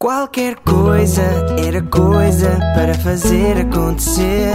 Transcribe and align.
Qualquer 0.00 0.54
coisa 0.60 1.24
era 1.58 1.82
coisa 1.82 2.56
para 2.72 2.94
fazer 2.94 3.58
acontecer. 3.58 4.52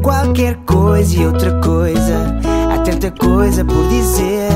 Qualquer 0.00 0.54
coisa 0.58 1.16
e 1.16 1.26
outra 1.26 1.60
coisa, 1.60 2.38
há 2.72 2.78
tanta 2.84 3.10
coisa 3.10 3.64
por 3.64 3.88
dizer. 3.88 4.48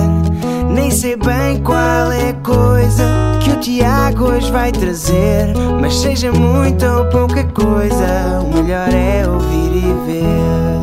Nem 0.72 0.88
sei 0.92 1.16
bem 1.16 1.60
qual 1.64 2.12
é 2.12 2.28
a 2.28 2.34
coisa 2.34 3.02
que 3.42 3.50
o 3.50 3.58
Tiago 3.58 4.26
hoje 4.26 4.52
vai 4.52 4.70
trazer. 4.70 5.52
Mas 5.80 5.96
seja 5.96 6.30
muita 6.30 6.98
ou 6.98 7.08
pouca 7.08 7.42
coisa, 7.48 8.40
o 8.40 8.54
melhor 8.54 8.88
é 8.94 9.26
ouvir 9.28 9.78
e 9.78 9.92
ver. 10.06 10.80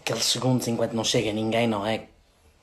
Aqueles 0.00 0.24
segundos 0.24 0.66
enquanto 0.68 0.94
não 0.94 1.04
chega 1.04 1.30
ninguém, 1.34 1.66
não 1.68 1.84
é? 1.84 2.13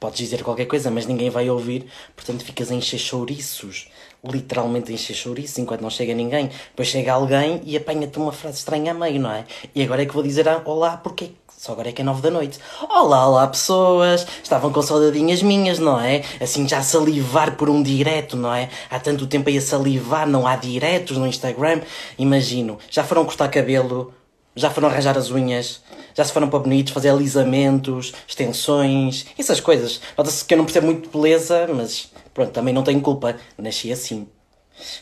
Podes 0.02 0.18
dizer 0.18 0.41
qualquer 0.41 0.65
coisa, 0.65 0.89
mas 0.89 1.05
ninguém 1.05 1.29
vai 1.29 1.47
ouvir, 1.47 1.86
portanto 2.15 2.43
ficas 2.43 2.71
a 2.71 2.73
encher 2.73 2.97
chouriços. 2.97 3.87
Literalmente 4.23 4.92
a 4.92 4.96
encher 4.96 5.14
chouriços 5.14 5.59
enquanto 5.59 5.82
não 5.82 5.92
chega 5.92 6.11
ninguém. 6.15 6.50
Depois 6.69 6.87
chega 6.87 7.14
alguém 7.14 7.61
e 7.64 7.78
apanha-te 7.78 8.18
uma 8.18 8.32
frase 8.32 8.57
estranha 8.57 8.93
a 8.93 8.95
meio, 8.95 9.21
não 9.21 9.32
é? 9.32 9.45
E 9.75 9.83
agora 9.83 10.01
é 10.01 10.07
que 10.07 10.14
vou 10.15 10.23
dizer 10.23 10.50
ah, 10.50 10.59
olá, 10.65 10.97
porque 10.97 11.33
só 11.56 11.73
agora 11.73 11.89
é 11.89 11.92
que 11.92 12.01
é 12.01 12.04
nove 12.04 12.19
da 12.19 12.32
noite. 12.32 12.57
Olá, 12.89 13.28
olá 13.28 13.45
pessoas! 13.45 14.25
Estavam 14.42 14.71
com 14.71 14.82
saudadinhas 14.82 15.43
minhas, 15.43 15.78
não 15.78 16.01
é? 16.01 16.23
Assim 16.39 16.68
já 16.68 16.79
a 16.79 16.81
salivar 16.81 17.56
por 17.56 17.70
um 17.70 17.83
direto, 17.83 18.36
não 18.36 18.51
é? 18.51 18.70
Há 18.89 19.00
tanto 19.00 19.28
tempo 19.28 19.50
aí 19.50 19.59
a 19.59 19.61
salivar, 19.61 20.28
não 20.28 20.47
há 20.47 20.56
diretos 20.56 21.15
no 21.15 21.28
Instagram. 21.28 21.81
Imagino, 22.18 22.79
já 22.89 23.04
foram 23.04 23.23
cortar 23.23 23.50
cabelo, 23.50 24.11
já 24.55 24.69
foram 24.69 24.89
arranjar 24.89 25.18
as 25.18 25.32
unhas, 25.32 25.82
já 26.14 26.23
se 26.23 26.32
foram 26.32 26.50
para 26.50 26.59
bonitos, 26.59 26.93
fazer 26.93 27.09
alisamentos, 27.09 28.14
extensões, 28.28 29.25
essas 29.37 29.59
coisas. 29.59 30.01
Nota-se 30.18 30.43
que 30.43 30.54
eu 30.54 30.57
não 30.57 30.65
percebo 30.65 30.87
muito 30.87 31.04
de 31.04 31.09
beleza, 31.09 31.68
mas 31.73 32.11
pronto, 32.33 32.52
também 32.52 32.73
não 32.73 32.83
tenho 32.83 33.02
culpa. 33.02 33.36
Nasci 33.58 33.92
assim. 33.92 34.28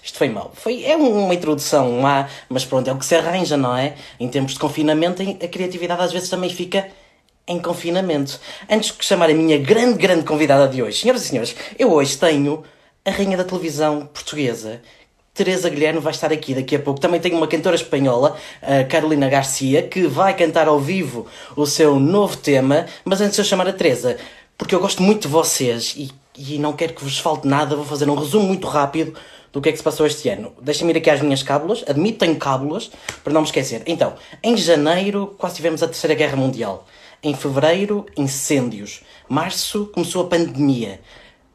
Isto 0.04 0.18
foi 0.18 0.30
mal. 0.30 0.52
Foi, 0.54 0.84
é 0.84 0.96
uma 0.96 1.34
introdução 1.34 1.92
má, 1.94 2.28
mas 2.50 2.66
pronto, 2.66 2.88
é 2.90 2.94
o 2.94 2.98
que 2.98 3.06
se 3.06 3.16
arranja, 3.16 3.56
não 3.56 3.76
é? 3.76 3.96
Em 4.20 4.28
tempos 4.28 4.54
de 4.54 4.60
confinamento, 4.60 5.22
a 5.22 5.48
criatividade 5.48 6.02
às 6.02 6.12
vezes 6.12 6.30
também 6.30 6.50
fica 6.50 6.90
em 7.48 7.60
confinamento. 7.60 8.40
Antes 8.70 8.96
de 8.96 9.04
chamar 9.04 9.30
a 9.30 9.34
minha 9.34 9.58
grande, 9.58 9.98
grande 9.98 10.24
convidada 10.24 10.68
de 10.68 10.84
hoje, 10.84 11.02
senhoras 11.02 11.24
e 11.24 11.28
senhores, 11.30 11.56
eu 11.78 11.92
hoje 11.92 12.18
tenho 12.18 12.64
a 13.06 13.12
rainha 13.12 13.38
da 13.38 13.44
televisão 13.44 14.06
portuguesa, 14.06 14.82
Teresa 15.40 15.70
Guilherme 15.70 16.02
vai 16.02 16.12
estar 16.12 16.34
aqui 16.34 16.54
daqui 16.54 16.76
a 16.76 16.80
pouco. 16.80 17.00
Também 17.00 17.18
tenho 17.18 17.38
uma 17.38 17.48
cantora 17.48 17.74
espanhola, 17.74 18.36
Carolina 18.90 19.30
Garcia, 19.30 19.84
que 19.84 20.06
vai 20.06 20.36
cantar 20.36 20.68
ao 20.68 20.78
vivo 20.78 21.28
o 21.56 21.66
seu 21.66 21.98
novo 21.98 22.36
tema. 22.36 22.88
Mas 23.06 23.22
antes 23.22 23.36
de 23.36 23.42
eu 23.42 23.46
chamar 23.46 23.66
a 23.66 23.72
Teresa, 23.72 24.18
porque 24.58 24.76
eu 24.76 24.82
gosto 24.82 25.02
muito 25.02 25.22
de 25.22 25.28
vocês 25.30 25.96
e, 25.96 26.12
e 26.38 26.60
não 26.60 26.74
quero 26.74 26.94
que 26.94 27.02
vos 27.02 27.18
falte 27.20 27.48
nada, 27.48 27.74
vou 27.74 27.86
fazer 27.86 28.10
um 28.10 28.16
resumo 28.16 28.48
muito 28.48 28.68
rápido 28.68 29.14
do 29.54 29.62
que 29.62 29.70
é 29.70 29.72
que 29.72 29.78
se 29.78 29.84
passou 29.84 30.06
este 30.06 30.28
ano. 30.28 30.52
Deixem-me 30.62 30.92
ir 30.92 30.98
aqui 30.98 31.10
às 31.10 31.22
minhas 31.22 31.42
cábulas, 31.42 31.86
admito 31.88 32.20
tenho 32.20 32.36
cábulas, 32.36 32.92
para 33.24 33.32
não 33.32 33.40
me 33.40 33.48
esquecer. 33.48 33.82
Então, 33.88 34.16
em 34.44 34.58
janeiro 34.58 35.36
quase 35.38 35.56
tivemos 35.56 35.82
a 35.82 35.88
Terceira 35.88 36.16
Guerra 36.16 36.36
Mundial. 36.36 36.86
Em 37.24 37.34
fevereiro, 37.34 38.06
incêndios. 38.18 39.04
Março 39.30 39.90
começou 39.94 40.24
a 40.24 40.28
pandemia. 40.28 41.00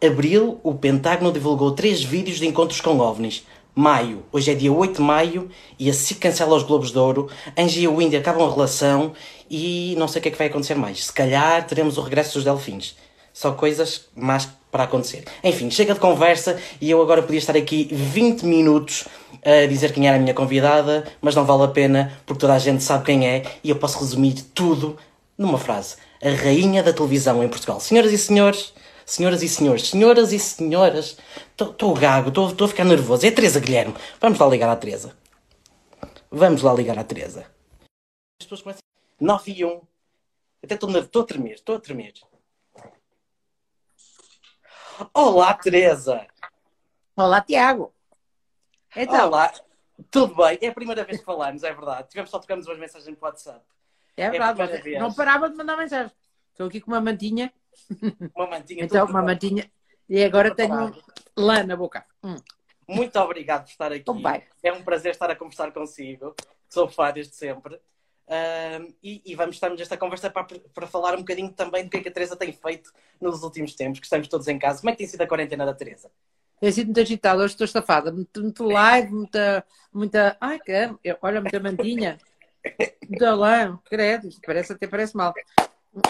Abril, 0.02 0.58
o 0.62 0.74
Pentágono 0.74 1.30
divulgou 1.30 1.72
três 1.72 2.02
vídeos 2.02 2.38
de 2.38 2.46
encontros 2.46 2.80
com 2.80 2.98
OVNIs 2.98 3.44
maio. 3.74 4.22
Hoje 4.30 4.52
é 4.52 4.54
dia 4.54 4.72
8 4.72 4.96
de 4.96 5.02
maio 5.02 5.48
e 5.78 5.90
a 5.90 5.92
SIC 5.92 6.20
cancela 6.20 6.54
os 6.54 6.62
Globos 6.62 6.92
de 6.92 6.98
Ouro. 6.98 7.28
Angie 7.58 7.82
e 7.82 7.88
o 7.88 8.00
Índia 8.00 8.20
acabam 8.20 8.46
a 8.46 8.52
relação 8.52 9.12
e 9.50 9.94
não 9.98 10.06
sei 10.06 10.20
o 10.20 10.22
que 10.22 10.28
é 10.28 10.30
que 10.30 10.38
vai 10.38 10.46
acontecer 10.46 10.74
mais. 10.74 11.06
Se 11.06 11.12
calhar 11.12 11.66
teremos 11.66 11.98
o 11.98 12.02
regresso 12.02 12.34
dos 12.34 12.44
Delfins. 12.44 12.96
Só 13.32 13.50
coisas 13.52 14.06
más 14.14 14.48
para 14.70 14.84
acontecer. 14.84 15.24
Enfim, 15.42 15.70
chega 15.70 15.94
de 15.94 16.00
conversa 16.00 16.56
e 16.80 16.90
eu 16.90 17.00
agora 17.00 17.22
podia 17.22 17.38
estar 17.38 17.56
aqui 17.56 17.88
20 17.90 18.44
minutos 18.44 19.06
a 19.44 19.66
dizer 19.66 19.92
quem 19.92 20.06
era 20.06 20.16
a 20.16 20.20
minha 20.20 20.34
convidada, 20.34 21.04
mas 21.20 21.34
não 21.34 21.44
vale 21.44 21.62
a 21.64 21.68
pena 21.68 22.12
porque 22.26 22.40
toda 22.40 22.54
a 22.54 22.58
gente 22.58 22.82
sabe 22.82 23.04
quem 23.04 23.26
é 23.26 23.42
e 23.62 23.70
eu 23.70 23.76
posso 23.76 23.98
resumir 23.98 24.34
tudo 24.54 24.96
numa 25.38 25.58
frase. 25.58 25.96
A 26.22 26.30
rainha 26.30 26.82
da 26.82 26.92
televisão 26.92 27.42
em 27.42 27.48
Portugal. 27.48 27.78
Senhoras 27.80 28.12
e 28.12 28.18
senhores, 28.18 28.73
senhoras 29.04 29.42
e 29.42 29.48
senhores, 29.48 29.88
senhoras 29.88 30.32
e 30.32 30.38
senhoras, 30.38 31.18
estou 31.58 31.94
gago, 31.94 32.28
estou 32.28 32.64
a 32.64 32.68
ficar 32.68 32.84
nervoso. 32.84 33.26
É 33.26 33.28
a 33.28 33.34
Teresa 33.34 33.60
Guilherme. 33.60 33.94
Vamos 34.20 34.38
lá 34.38 34.46
ligar 34.46 34.68
à 34.68 34.76
Teresa. 34.76 35.16
Vamos 36.30 36.62
lá 36.62 36.72
ligar 36.74 36.98
à 36.98 37.04
Teresa. 37.04 37.46
As 38.40 38.46
pessoas 38.46 38.62
começam. 38.62 38.82
9 39.20 39.52
e 39.52 39.64
1. 39.64 39.80
Até 40.62 40.74
estou 40.74 41.22
a 41.22 41.26
tremer, 41.26 41.54
estou 41.54 41.76
a 41.76 41.80
tremer. 41.80 42.14
Olá, 45.12 45.54
Teresa. 45.54 46.26
Olá, 47.16 47.40
Tiago. 47.40 47.92
Então. 48.96 49.28
Olá. 49.28 49.52
Tudo 50.10 50.34
bem? 50.34 50.58
É 50.60 50.68
a 50.68 50.74
primeira 50.74 51.04
vez 51.04 51.18
que 51.18 51.24
falamos, 51.24 51.62
é 51.62 51.72
verdade. 51.72 52.08
Tivemos 52.08 52.30
só 52.30 52.38
tocamos 52.38 52.66
umas 52.66 52.78
mensagens 52.78 53.08
no 53.08 53.16
WhatsApp. 53.20 53.64
É 54.16 54.30
verdade, 54.30 54.92
é 54.94 54.98
não 54.98 55.12
parava 55.12 55.48
de 55.48 55.56
mandar 55.56 55.76
mensagem. 55.76 56.10
Estou 56.50 56.66
aqui 56.66 56.80
com 56.80 56.90
uma 56.90 57.00
mantinha 57.00 57.52
uma 58.34 58.46
mantinha. 58.46 58.84
Então, 58.84 59.06
uma 59.06 59.22
mantinha. 59.22 59.70
E 60.08 60.22
agora 60.22 60.54
tenho 60.54 60.94
lã 61.36 61.62
na 61.62 61.76
boca. 61.76 62.04
Hum. 62.22 62.36
Muito 62.88 63.18
obrigado 63.18 63.64
por 63.64 63.70
estar 63.70 63.92
aqui. 63.92 64.04
É 64.62 64.72
um 64.72 64.82
prazer 64.82 65.12
estar 65.12 65.30
a 65.30 65.36
conversar 65.36 65.72
consigo. 65.72 66.34
Sou 66.68 66.88
fã 66.88 67.10
desde 67.12 67.34
sempre. 67.34 67.80
e, 69.02 69.22
e, 69.24 69.34
vamos 69.34 69.56
estar 69.56 69.70
nesta 69.70 69.96
conversa 69.96 70.30
para, 70.30 70.46
para 70.74 70.86
falar 70.86 71.14
um 71.14 71.18
bocadinho 71.18 71.52
também 71.52 71.84
do 71.84 71.90
que, 71.90 71.96
é 71.96 72.00
que 72.00 72.08
a 72.08 72.12
Teresa 72.12 72.36
tem 72.36 72.52
feito 72.52 72.92
nos 73.20 73.42
últimos 73.42 73.74
tempos, 73.74 74.00
que 74.00 74.06
estamos 74.06 74.28
todos 74.28 74.48
em 74.48 74.58
casa. 74.58 74.80
Como 74.80 74.90
é 74.90 74.92
que 74.92 74.98
tem 74.98 75.06
sido 75.06 75.22
a 75.22 75.26
quarentena 75.26 75.64
da 75.64 75.74
Teresa? 75.74 76.10
Tem 76.60 76.70
sido 76.72 76.86
muito 76.86 77.00
agitada, 77.00 77.42
hoje 77.42 77.54
estou 77.54 77.64
estafada. 77.64 78.12
Muito, 78.12 78.40
muito 78.40 78.64
live, 78.64 79.12
muita, 79.12 79.64
muita. 79.92 80.36
Ai, 80.40 80.58
que 80.60 80.72
olha, 81.22 81.40
muita 81.40 81.60
mantinha. 81.60 82.18
Muita 83.06 83.34
lã, 83.34 83.78
credo, 83.84 84.30
parece 84.42 84.72
até 84.72 84.86
parece 84.86 85.14
mal. 85.14 85.34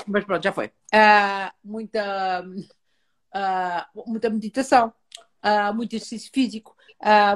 Mas 0.06 0.24
pronto, 0.24 0.42
já 0.42 0.52
foi. 0.52 0.66
Uh, 0.66 1.50
muita, 1.62 2.44
uh, 2.44 4.02
muita 4.06 4.30
meditação, 4.30 4.92
uh, 5.44 5.74
muito 5.74 5.94
exercício 5.94 6.30
físico, 6.32 6.76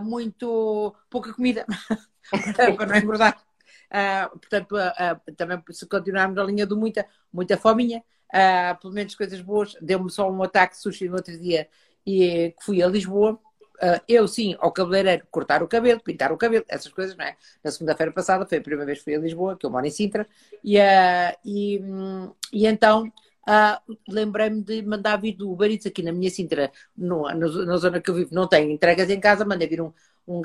muito 0.02 0.94
pouca 1.10 1.32
comida 1.32 1.66
para 2.76 2.86
não 2.86 2.96
engordar. 2.96 3.38
portanto, 4.30 4.76
também 5.36 5.62
se 5.70 5.86
continuarmos 5.86 6.38
a 6.38 6.44
linha 6.44 6.66
do 6.66 6.76
muita, 6.76 7.06
muita 7.30 7.56
fominha, 7.58 8.02
pelo 8.80 8.94
menos 8.94 9.14
coisas 9.14 9.40
boas. 9.42 9.76
Deu-me 9.80 10.10
só 10.10 10.30
um 10.30 10.42
ataque 10.42 10.74
de 10.74 10.80
sushi 10.80 11.08
no 11.08 11.16
outro 11.16 11.38
dia 11.38 11.68
e 12.06 12.54
que 12.58 12.64
fui 12.64 12.82
a 12.82 12.86
Lisboa 12.86 13.38
Uh, 13.80 14.02
eu 14.08 14.26
sim, 14.26 14.56
ao 14.58 14.72
cabeleireiro, 14.72 15.24
cortar 15.30 15.62
o 15.62 15.68
cabelo, 15.68 16.00
pintar 16.00 16.32
o 16.32 16.36
cabelo, 16.36 16.64
essas 16.68 16.92
coisas, 16.92 17.16
não 17.16 17.24
é? 17.24 17.36
Na 17.62 17.70
segunda-feira 17.70 18.12
passada 18.12 18.44
foi 18.44 18.58
a 18.58 18.60
primeira 18.60 18.84
vez 18.86 18.98
que 18.98 19.04
fui 19.04 19.14
a 19.14 19.18
Lisboa, 19.20 19.56
que 19.56 19.64
eu 19.64 19.70
moro 19.70 19.86
em 19.86 19.90
Sintra, 19.90 20.26
e, 20.64 20.78
uh, 20.78 21.38
e, 21.44 21.78
um, 21.80 22.34
e 22.52 22.66
então 22.66 23.06
uh, 23.06 23.96
lembrei-me 24.08 24.62
de 24.62 24.82
mandar 24.82 25.16
vir 25.18 25.34
do 25.36 25.50
Uber 25.52 25.70
Eats 25.70 25.86
aqui 25.86 26.02
na 26.02 26.12
minha 26.12 26.28
Sintra, 26.30 26.72
no, 26.96 27.28
no, 27.34 27.66
na 27.66 27.76
zona 27.76 28.00
que 28.00 28.10
eu 28.10 28.14
vivo, 28.14 28.34
não 28.34 28.48
tenho 28.48 28.68
entregas 28.70 29.08
em 29.10 29.20
casa, 29.20 29.44
mandei 29.44 29.68
vir 29.68 29.80
um, 29.80 29.92
um 30.26 30.42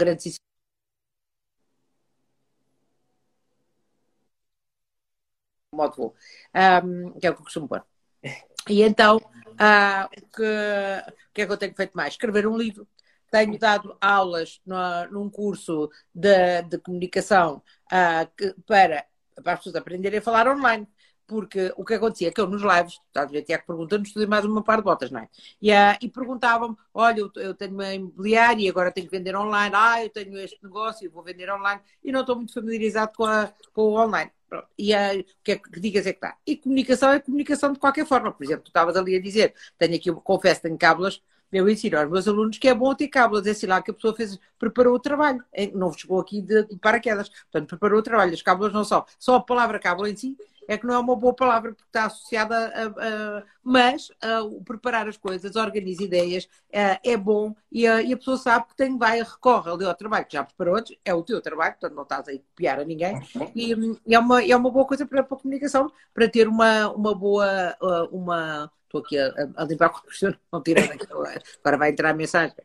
modo 5.73 5.95
voo, 5.95 6.15
um, 6.55 7.19
que 7.19 7.27
é 7.27 7.29
o 7.31 7.33
que 7.35 7.41
eu 7.41 7.43
costumo 7.45 7.67
pôr. 7.67 7.83
E 8.69 8.81
então, 8.81 9.17
uh, 9.17 10.05
o, 10.05 10.27
que, 10.31 10.41
o 10.41 11.33
que 11.33 11.41
é 11.41 11.45
que 11.45 11.51
eu 11.51 11.57
tenho 11.57 11.75
feito 11.75 11.91
mais? 11.97 12.13
Escrever 12.13 12.47
um 12.47 12.55
livro 12.57 12.87
tenho 13.33 13.57
dado 13.57 13.97
aulas 13.99 14.61
no, 14.63 14.77
num 15.11 15.27
curso 15.27 15.89
de, 16.13 16.61
de 16.69 16.77
comunicação 16.77 17.63
uh, 17.91 18.29
que, 18.37 18.53
para, 18.67 19.07
para 19.43 19.53
as 19.53 19.59
pessoas 19.59 19.75
aprenderem 19.75 20.19
a 20.19 20.21
falar 20.21 20.47
online. 20.47 20.87
Porque 21.25 21.73
o 21.77 21.85
que 21.85 21.95
acontecia 21.95 22.27
é 22.27 22.31
que 22.31 22.39
eu 22.39 22.45
nos 22.45 22.61
lives, 22.61 22.99
estás 23.07 23.27
a 23.27 23.31
ver, 23.31 23.43
Tiago 23.43 23.63
pergunta-nos 23.65 24.11
tudo 24.11 24.27
mais 24.27 24.45
uma 24.45 24.61
par 24.61 24.77
de 24.77 24.83
botas, 24.83 25.09
não 25.09 25.21
é? 25.21 25.29
E, 25.59 25.71
uh, 25.71 25.97
e 26.01 26.09
perguntavam-me: 26.09 26.75
olha, 26.93 27.21
eu, 27.21 27.31
eu, 27.37 27.55
tenho 27.55 27.73
uma 27.73 27.93
imobiliária 27.93 28.61
e 28.61 28.69
agora 28.69 28.91
tenho 28.91 29.07
que 29.07 29.17
vender 29.17 29.35
online, 29.35 29.73
ah, 29.73 30.03
eu 30.03 30.09
tenho 30.09 30.37
este 30.37 30.61
negócio 30.61 31.05
e 31.05 31.07
vou 31.07 31.23
vender 31.23 31.49
online, 31.51 31.81
e 32.03 32.11
não 32.11 32.21
estou 32.21 32.35
muito 32.35 32.53
familiarizado 32.53 33.13
com, 33.15 33.25
a, 33.25 33.51
com 33.71 33.81
o 33.83 33.99
online. 33.99 34.31
Pronto. 34.49 34.67
E 34.77 34.93
uh, 34.93 35.21
o 35.21 35.43
que 35.43 35.53
é 35.53 35.57
que 35.57 35.79
digas 35.79 36.05
é 36.05 36.11
que 36.11 36.17
está? 36.17 36.37
E 36.45 36.57
comunicação 36.57 37.11
é 37.11 37.19
comunicação 37.19 37.73
de 37.73 37.79
qualquer 37.79 38.05
forma. 38.05 38.31
Por 38.31 38.43
exemplo, 38.43 38.65
tu 38.65 38.67
estavas 38.67 38.95
ali 38.97 39.15
a 39.15 39.21
dizer: 39.21 39.55
tenho 39.77 39.95
aqui, 39.95 40.11
confesso, 40.11 40.61
tenho 40.61 40.77
cábulas 40.77 41.21
eu 41.53 41.69
ensino 41.69 41.97
aos 41.97 42.09
meus 42.09 42.27
alunos 42.27 42.57
que 42.57 42.67
é 42.67 42.73
bom 42.73 42.93
ter 42.95 43.07
cábulas, 43.07 43.63
é 43.63 43.67
lá 43.67 43.81
que 43.81 43.91
a 43.91 43.93
pessoa 43.93 44.15
fez, 44.15 44.39
preparou 44.57 44.95
o 44.95 44.99
trabalho, 44.99 45.43
não 45.73 45.93
chegou 45.93 46.19
aqui 46.19 46.41
de, 46.41 46.63
de 46.63 46.77
paraquedas, 46.77 47.29
portanto, 47.29 47.67
preparou 47.69 47.99
o 47.99 48.03
trabalho. 48.03 48.33
As 48.33 48.41
cábulas 48.41 48.73
não 48.73 48.83
só, 48.83 49.05
só 49.19 49.35
a 49.35 49.41
palavra 49.41 49.79
cábula 49.79 50.09
em 50.09 50.15
si 50.15 50.37
é 50.67 50.77
que 50.77 50.85
não 50.85 50.95
é 50.95 50.99
uma 50.99 51.15
boa 51.15 51.33
palavra 51.33 51.73
porque 51.73 51.87
está 51.87 52.05
associada 52.05 52.55
a. 52.55 53.39
a 53.39 53.43
mas 53.65 54.11
a, 54.21 54.41
preparar 54.65 55.07
as 55.07 55.15
coisas, 55.15 55.55
organiza 55.55 56.03
ideias, 56.03 56.49
a, 56.73 56.99
é 57.03 57.15
bom 57.15 57.55
e 57.71 57.87
a, 57.87 58.01
e 58.01 58.11
a, 58.11 58.17
pessoa 58.17 58.37
sabe 58.37 58.67
que 58.67 58.75
tem, 58.75 58.97
vai, 58.97 59.21
recorre 59.21 59.71
ali 59.71 59.85
ao 59.85 59.95
trabalho 59.95 60.25
que 60.25 60.33
já 60.33 60.43
preparou 60.43 60.75
antes, 60.75 60.97
é 61.05 61.13
o 61.13 61.23
teu 61.23 61.41
trabalho, 61.41 61.73
portanto 61.73 61.95
não 61.95 62.03
estás 62.03 62.27
a 62.27 62.33
copiar 62.33 62.79
a 62.79 62.85
ninguém, 62.85 63.21
e, 63.55 63.73
e, 64.05 64.13
é, 64.13 64.19
uma, 64.19 64.43
é 64.43 64.55
uma 64.55 64.69
boa 64.69 64.85
coisa 64.85 65.05
para, 65.05 65.23
para 65.23 65.37
a 65.37 65.39
comunicação, 65.39 65.91
para 66.13 66.27
ter 66.27 66.47
uma, 66.47 66.89
uma 66.89 67.15
boa. 67.15 67.77
uma 68.11 68.71
Estou 68.85 69.01
aqui 69.01 69.17
a, 69.17 69.33
a 69.55 69.65
limpar 69.65 69.89
com 69.89 69.99
o 70.07 70.35
não 70.51 70.61
tirar 70.61 70.83
agora 70.83 71.77
vai 71.79 71.89
entrar 71.89 72.11
a 72.11 72.13
mensagem. 72.13 72.55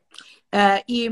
Uh, 0.54 0.84
e, 0.86 1.08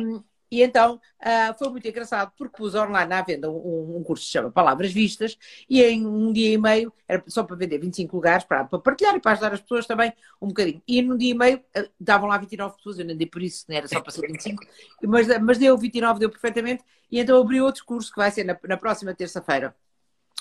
e 0.51 0.63
então 0.63 1.01
uh, 1.21 1.59
foi 1.59 1.69
muito 1.71 1.89
engraçado 1.89 2.33
porque 2.39 2.57
pus 2.57 2.75
online 2.75 3.13
à 3.13 3.23
venda 3.23 3.51
um, 3.51 3.97
um, 3.97 4.03
curso 4.05 4.23
que 4.23 4.27
se 4.27 4.33
chama 4.33 4.51
Palavras 4.51 4.93
Vistas 4.93 5.37
e 5.69 5.83
em 5.83 6.07
um 6.07 6.33
dia 6.33 6.53
e 6.53 6.59
meio, 6.59 6.93
era 7.09 7.23
só 7.27 7.43
para 7.43 7.57
vender 7.57 7.79
25 7.79 8.15
lugares, 8.15 8.45
para, 8.45 8.65
para 8.65 8.79
partilhar 8.79 9.17
e 9.17 9.21
para 9.21 9.33
ajudar 9.33 9.53
as 9.55 9.61
pessoas 9.61 9.87
também 9.87 10.13
um 10.41 10.49
bocadinho. 10.49 10.81
E 10.87 11.03
num 11.03 11.17
dia 11.17 11.33
e 11.33 11.35
meio 11.35 11.59
uh, 11.77 11.89
davam 11.99 12.29
lá 12.29 12.39
29 12.39 12.77
pessoas, 12.77 12.99
eu 12.99 13.05
não 13.05 13.17
dei 13.17 13.27
por 13.27 13.43
isso, 13.43 13.65
não 13.69 13.77
era 13.77 13.89
só 13.89 14.01
para 14.01 14.13
ser 14.13 14.27
25, 14.27 14.63
mas, 15.03 15.27
mas 15.41 15.59
deu 15.59 15.77
29, 15.77 16.21
deu 16.21 16.31
perfeitamente. 16.31 16.85
E 17.11 17.19
então 17.19 17.41
abri 17.41 17.61
outro 17.61 17.85
curso 17.85 18.11
que 18.11 18.19
vai 18.19 18.31
ser 18.31 18.45
na, 18.45 18.57
na 18.69 18.77
próxima 18.77 19.15
terça-feira, 19.15 19.75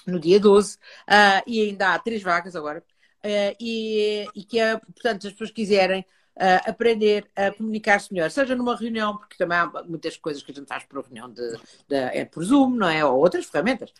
no 0.05 0.19
dia 0.19 0.39
12, 0.39 0.75
uh, 0.77 1.43
e 1.47 1.61
ainda 1.61 1.93
há 1.93 1.99
três 1.99 2.21
vagas 2.21 2.55
agora. 2.55 2.83
e, 3.59 4.27
e 4.35 4.43
que 4.43 4.59
é, 4.59 4.77
portanto, 4.77 5.23
se 5.23 5.27
as 5.27 5.33
pessoas 5.33 5.51
quiserem 5.51 6.05
uh, 6.37 6.69
aprender 6.69 7.25
a 7.35 7.51
comunicar-se 7.51 8.13
melhor, 8.13 8.29
seja 8.29 8.55
numa 8.55 8.75
reunião, 8.75 9.17
porque 9.17 9.37
também 9.37 9.57
há 9.57 9.71
muitas 9.87 10.17
coisas 10.17 10.43
que 10.43 10.51
a 10.51 10.55
gente 10.55 10.67
faz 10.67 10.83
por 10.83 11.03
reunião 11.03 11.29
de, 11.29 11.57
de 11.87 11.95
é 11.95 12.25
por 12.25 12.43
Zoom, 12.43 12.71
não 12.71 12.89
é? 12.89 13.03
Ou 13.05 13.17
outras 13.19 13.45
ferramentas. 13.45 13.93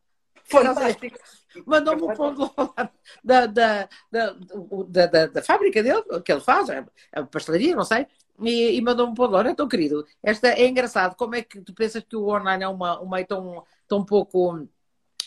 Mandou-me 1.65 2.03
um 2.03 2.13
pão 2.13 2.33
de 2.33 2.39
ló 2.39 2.49
da, 3.23 3.45
da, 3.45 3.89
da, 4.11 4.35
da, 5.07 5.25
da, 5.27 5.41
fábrica 5.41 5.81
dele, 5.81 6.03
que 6.23 6.31
ele 6.31 6.41
faz, 6.41 6.69
é 6.69 6.85
a 7.11 7.23
pastelaria, 7.23 7.75
não 7.75 7.83
sei. 7.83 8.05
E, 8.39 8.77
e 8.77 8.81
mandou-me 8.81 9.11
um 9.11 9.15
pão 9.15 9.27
de 9.27 9.33
ló. 9.33 9.41
Então, 9.41 9.67
querido, 9.67 10.05
esta 10.21 10.49
é 10.49 10.67
engraçado. 10.67 11.15
Como 11.15 11.35
é 11.35 11.41
que 11.41 11.61
tu 11.61 11.73
pensas 11.73 12.03
que 12.03 12.15
o 12.15 12.29
online 12.29 12.63
é 12.63 12.67
uma, 12.67 13.01
um 13.01 13.09
meio 13.09 13.25
tão, 13.25 13.63
tão 13.87 14.05
pouco 14.05 14.67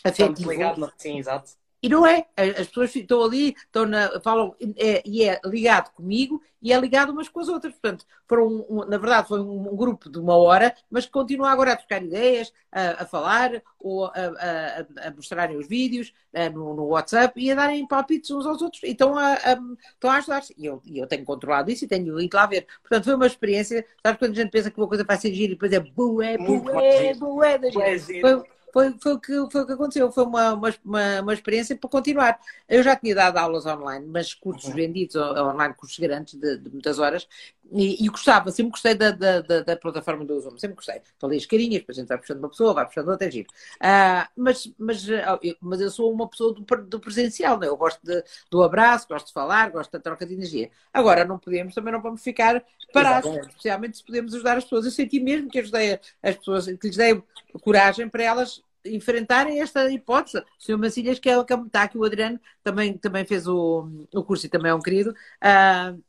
afetivo. 0.03 0.51
Ligado, 0.51 0.91
sim, 0.97 1.19
exato. 1.19 1.51
E 1.81 1.89
não 1.89 2.05
é. 2.05 2.27
As 2.37 2.67
pessoas 2.67 2.95
estão 2.95 3.23
ali, 3.23 3.55
estão 3.57 3.85
na, 3.85 4.21
falam, 4.21 4.55
é, 4.77 5.01
e 5.03 5.23
é 5.23 5.39
ligado 5.43 5.91
comigo 5.93 6.41
e 6.61 6.71
é 6.71 6.79
ligado 6.79 7.11
umas 7.11 7.27
com 7.27 7.39
as 7.39 7.47
outras. 7.47 7.73
Portanto, 7.73 8.05
foram, 8.27 8.65
um, 8.69 8.85
na 8.85 8.97
verdade, 8.99 9.27
foi 9.27 9.41
um, 9.41 9.75
grupo 9.75 10.09
de 10.09 10.19
uma 10.19 10.37
hora, 10.37 10.75
mas 10.91 11.05
que 11.05 11.11
continua 11.11 11.49
agora 11.49 11.73
a 11.73 11.75
trocar 11.75 12.03
ideias, 12.03 12.53
a, 12.71 13.01
a 13.01 13.05
falar, 13.05 13.63
ou 13.79 14.05
a, 14.05 14.11
a, 14.13 15.07
a, 15.07 15.11
mostrarem 15.11 15.57
os 15.57 15.67
vídeos 15.67 16.13
no, 16.53 16.75
no, 16.75 16.85
WhatsApp 16.85 17.41
e 17.41 17.51
a 17.51 17.55
darem 17.55 17.87
palpites 17.87 18.29
uns 18.29 18.45
aos 18.45 18.61
outros. 18.61 18.83
E 18.83 18.91
estão 18.91 19.17
a, 19.17 19.33
a 19.33 20.13
ajudar-se. 20.17 20.53
E 20.55 20.67
eu, 20.67 20.79
eu 20.85 21.07
tenho 21.07 21.25
controlado 21.25 21.71
isso 21.71 21.85
e 21.85 21.87
tenho 21.87 22.19
ido 22.21 22.37
lá 22.37 22.45
ver. 22.45 22.67
Portanto, 22.81 23.05
foi 23.05 23.15
uma 23.15 23.25
experiência. 23.25 23.83
Sabe 24.05 24.19
quando 24.19 24.33
a 24.33 24.35
gente 24.35 24.51
pensa 24.51 24.69
que 24.69 24.79
uma 24.79 24.87
coisa 24.87 25.03
vai 25.03 25.17
ser 25.17 25.33
gira 25.33 25.53
e 25.53 25.55
depois 25.55 25.73
é 25.73 25.79
bué, 25.79 26.37
bué, 26.37 27.15
bué, 27.15 27.57
bué, 27.57 27.99
foi, 28.21 28.43
foi, 28.71 28.95
foi, 28.99 29.13
o 29.13 29.19
que, 29.19 29.33
foi 29.51 29.61
o 29.61 29.65
que 29.65 29.73
aconteceu, 29.73 30.11
foi 30.11 30.23
uma, 30.23 30.53
uma, 30.53 31.21
uma 31.21 31.33
experiência 31.33 31.75
para 31.75 31.89
continuar. 31.89 32.39
Eu 32.67 32.83
já 32.83 32.95
tinha 32.95 33.15
dado 33.15 33.37
aulas 33.37 33.65
online, 33.65 34.05
mas 34.07 34.33
cursos 34.33 34.69
uhum. 34.69 34.75
vendidos 34.75 35.15
online, 35.15 35.73
cursos 35.73 35.99
grandes 35.99 36.35
de, 36.35 36.57
de 36.57 36.69
muitas 36.69 36.99
horas, 36.99 37.27
e, 37.71 38.03
e, 38.03 38.07
gostava, 38.09 38.51
sempre 38.51 38.71
gostei 38.71 38.93
da, 38.93 39.11
da, 39.11 39.39
da, 39.39 39.61
da 39.61 39.77
plataforma 39.77 40.25
do 40.25 40.37
Zoom, 40.41 40.57
sempre 40.57 40.75
gostei. 40.75 41.01
Ali 41.23 41.37
as 41.37 41.45
carinhas, 41.45 41.79
depois 41.79 41.97
a 41.97 42.01
gente 42.01 42.09
vai 42.09 42.17
puxando 42.17 42.39
uma 42.39 42.49
pessoa, 42.49 42.73
vai 42.73 42.85
puxando 42.85 43.07
outra, 43.07 43.27
é 43.27 43.31
giro. 43.31 43.47
Uh, 43.77 44.27
mas, 44.35 44.73
mas, 44.77 45.09
ah, 45.09 45.39
eu, 45.41 45.55
mas 45.61 45.79
eu 45.79 45.89
sou 45.89 46.11
uma 46.11 46.27
pessoa 46.27 46.53
do, 46.53 46.61
do 46.61 46.99
presencial, 46.99 47.57
né? 47.57 47.67
eu 47.67 47.77
gosto 47.77 47.99
de, 48.03 48.23
do 48.49 48.61
abraço, 48.61 49.07
gosto 49.07 49.27
de 49.27 49.33
falar, 49.33 49.71
gosto 49.71 49.89
da 49.89 49.99
troca 49.99 50.25
de 50.25 50.33
energia. 50.33 50.69
Agora, 50.93 51.23
não 51.23 51.39
podemos, 51.39 51.73
também 51.73 51.93
não 51.93 52.01
vamos 52.01 52.21
ficar 52.21 52.61
Exatamente. 52.93 53.47
especialmente 53.49 53.97
se 53.97 54.05
podemos 54.05 54.33
ajudar 54.33 54.57
as 54.57 54.63
pessoas. 54.63 54.85
Eu 54.85 54.91
senti 54.91 55.19
mesmo 55.19 55.49
que 55.49 55.59
ajudei 55.59 55.99
as 56.21 56.35
pessoas, 56.35 56.65
que 56.65 56.87
lhes 56.87 56.97
dei 56.97 57.21
coragem 57.61 58.09
para 58.09 58.23
elas 58.23 58.63
enfrentarem 58.85 59.61
esta 59.61 59.89
hipótese. 59.89 60.39
O 60.39 60.43
Sr. 60.57 60.77
Macilhas, 60.77 61.19
que 61.19 61.29
é 61.29 61.37
o 61.37 61.45
que 61.45 61.53
está 61.53 61.83
aqui, 61.83 61.97
o 61.97 62.03
Adriano, 62.03 62.39
também, 62.63 62.97
também 62.97 63.25
fez 63.25 63.47
o, 63.47 63.87
o 64.13 64.23
curso 64.23 64.45
e 64.45 64.49
também 64.49 64.71
é 64.71 64.75
um 64.75 64.79
querido. 64.79 65.11
Uh, 65.11 66.01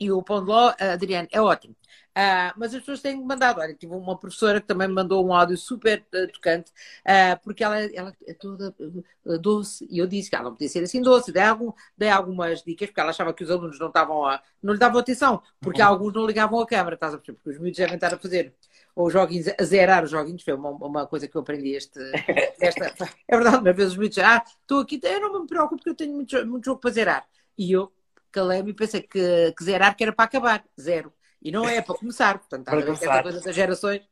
e 0.00 0.10
o 0.10 0.22
Pão 0.22 0.40
de 0.44 0.50
Ló, 0.50 0.74
Adriano, 0.78 1.28
é 1.32 1.40
ótimo. 1.40 1.74
Uh, 2.16 2.48
mas 2.56 2.72
as 2.72 2.80
pessoas 2.80 3.02
têm 3.02 3.22
mandado. 3.22 3.60
Olha, 3.60 3.74
tive 3.74 3.94
uma 3.94 4.18
professora 4.18 4.58
que 4.58 4.66
também 4.66 4.88
me 4.88 4.94
mandou 4.94 5.26
um 5.26 5.34
áudio 5.34 5.56
super 5.58 6.02
uh, 6.14 6.32
tocante, 6.32 6.70
uh, 7.02 7.38
porque 7.42 7.62
ela, 7.62 7.78
ela 7.94 8.12
é 8.26 8.32
toda 8.32 8.74
doce, 9.38 9.86
e 9.90 9.98
eu 9.98 10.06
disse 10.06 10.30
que 10.30 10.34
ela 10.34 10.44
não 10.44 10.52
podia 10.52 10.68
ser 10.68 10.82
assim 10.82 11.02
doce. 11.02 11.30
Dei, 11.30 11.42
algum, 11.42 11.72
dei 11.96 12.08
algumas 12.08 12.62
dicas, 12.62 12.88
porque 12.88 13.00
ela 13.00 13.10
achava 13.10 13.34
que 13.34 13.44
os 13.44 13.50
alunos 13.50 13.78
não 13.78 13.88
estavam 13.88 14.24
a, 14.24 14.40
não 14.62 14.72
lhe 14.72 14.78
davam 14.78 14.98
atenção, 14.98 15.42
porque 15.60 15.82
uhum. 15.82 15.88
alguns 15.88 16.14
não 16.14 16.26
ligavam 16.26 16.58
a 16.58 16.66
câmera, 16.66 16.94
estás 16.94 17.12
a 17.12 17.18
perceber? 17.18 17.36
Porque 17.36 17.50
os 17.50 17.58
miúdos 17.58 17.76
devem 17.76 17.96
estar 17.96 18.14
a 18.14 18.18
fazer 18.18 18.54
ou 18.94 19.10
joguinhos, 19.10 19.48
a 19.48 19.62
zerar 19.62 20.02
os 20.04 20.10
joguinhos, 20.10 20.42
foi 20.42 20.54
uma, 20.54 20.70
uma 20.70 21.06
coisa 21.06 21.28
que 21.28 21.36
eu 21.36 21.42
aprendi 21.42 21.74
este, 21.74 22.00
esta. 22.58 22.94
É 23.28 23.36
verdade, 23.36 23.58
uma 23.58 23.72
vez 23.74 23.90
os 23.90 23.96
miúdos, 23.96 24.16
ah, 24.18 24.42
estou 24.62 24.80
aqui, 24.80 24.98
eu 25.02 25.20
não 25.20 25.42
me 25.42 25.46
preocupo 25.46 25.76
porque 25.76 25.90
eu 25.90 25.94
tenho 25.94 26.14
muito, 26.14 26.46
muito 26.46 26.64
jogo 26.64 26.80
para 26.80 26.90
zerar. 26.90 27.28
E 27.58 27.72
eu 27.72 27.92
calei-me 28.36 28.70
e 28.70 28.74
pensei 28.74 29.00
que, 29.00 29.54
que 29.56 29.64
zerar 29.64 29.96
que 29.96 30.04
era 30.04 30.12
para 30.12 30.26
acabar, 30.26 30.64
zero. 30.78 31.10
E 31.42 31.50
não 31.50 31.66
é, 31.66 31.76
é 31.76 31.82
para 31.82 31.94
começar, 31.94 32.38
portanto, 32.38 32.70
ver 32.70 32.88
essa 32.90 33.22
coisa 33.22 33.40
das 33.40 33.54
gerações. 33.54 34.02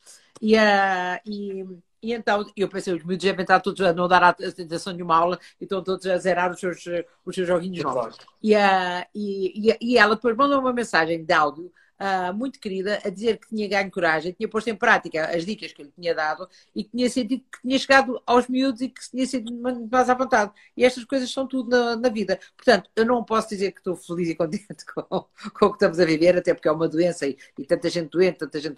E, 0.41 0.57
uh, 0.57 1.21
e, 1.27 1.65
e 2.03 2.15
então 2.15 2.51
eu 2.57 2.69
pensei, 2.69 2.95
os 2.95 3.05
miúdos 3.05 3.25
devem 3.25 3.43
estar 3.43 3.61
todos 3.61 3.81
a 3.83 3.93
não 3.93 4.09
dar 4.09 4.23
a 4.23 4.29
atenção 4.31 4.97
de 4.97 5.03
uma 5.03 5.17
aula 5.17 5.39
e 5.61 5.65
estão 5.65 5.83
todos 5.83 6.07
a 6.07 6.17
zerar 6.17 6.51
os 6.51 6.59
seus, 6.59 6.83
os 7.25 7.35
seus 7.35 7.47
joguinhos 7.47 7.85
novos. 7.85 8.17
E, 8.43 8.55
uh, 8.55 9.05
e, 9.15 9.77
e, 9.81 9.99
ela 9.99 10.15
depois 10.15 10.35
mandou 10.37 10.59
uma 10.59 10.73
mensagem 10.73 11.23
de 11.23 11.33
áudio 11.33 11.71
uh, 12.05 12.35
muito 12.35 12.61
querida, 12.61 13.01
a 13.05 13.09
dizer 13.09 13.39
que 13.39 13.49
tinha 13.49 13.67
ganho 13.67 13.91
coragem, 13.91 14.33
tinha 14.33 14.49
posto 14.49 14.69
em 14.69 14.77
prática 14.77 15.27
as 15.35 15.45
dicas 15.45 15.73
que 15.73 15.83
eu 15.83 15.87
lhe 15.87 15.93
tinha 15.93 16.15
dado 16.15 16.49
e 16.75 16.85
que 16.85 16.91
tinha 16.91 17.09
sentido 17.09 17.43
que 17.51 17.63
tinha 17.63 17.79
chegado 17.79 18.23
aos 18.27 18.47
miúdos 18.49 18.81
e 18.83 18.89
que 18.89 19.01
tinha 19.11 19.27
sido 19.27 19.53
mais 19.91 20.11
à 20.11 20.15
vontade. 20.15 20.53
E 20.77 20.85
estas 20.85 21.05
coisas 21.05 21.31
são 21.31 21.47
tudo 21.47 21.71
na, 21.71 21.97
na, 21.97 22.09
vida. 22.09 22.39
Portanto, 22.57 22.91
eu 22.95 23.05
não 23.07 23.25
posso 23.25 23.49
dizer 23.49 23.73
que 23.73 23.79
estou 23.79 23.97
feliz 23.97 24.29
e 24.29 24.35
contente 24.35 24.85
com, 24.95 25.03
com 25.03 25.67
o 25.67 25.71
que 25.71 25.77
estamos 25.77 25.99
a 25.99 26.05
viver, 26.05 26.37
até 26.37 26.53
porque 26.55 26.69
é 26.69 26.73
uma 26.73 26.89
doença 26.89 27.27
e, 27.27 27.37
e 27.59 27.65
tanta 27.65 27.89
gente 27.89 28.11
doente, 28.11 28.39
tanta 28.39 28.61
gente 28.61 28.75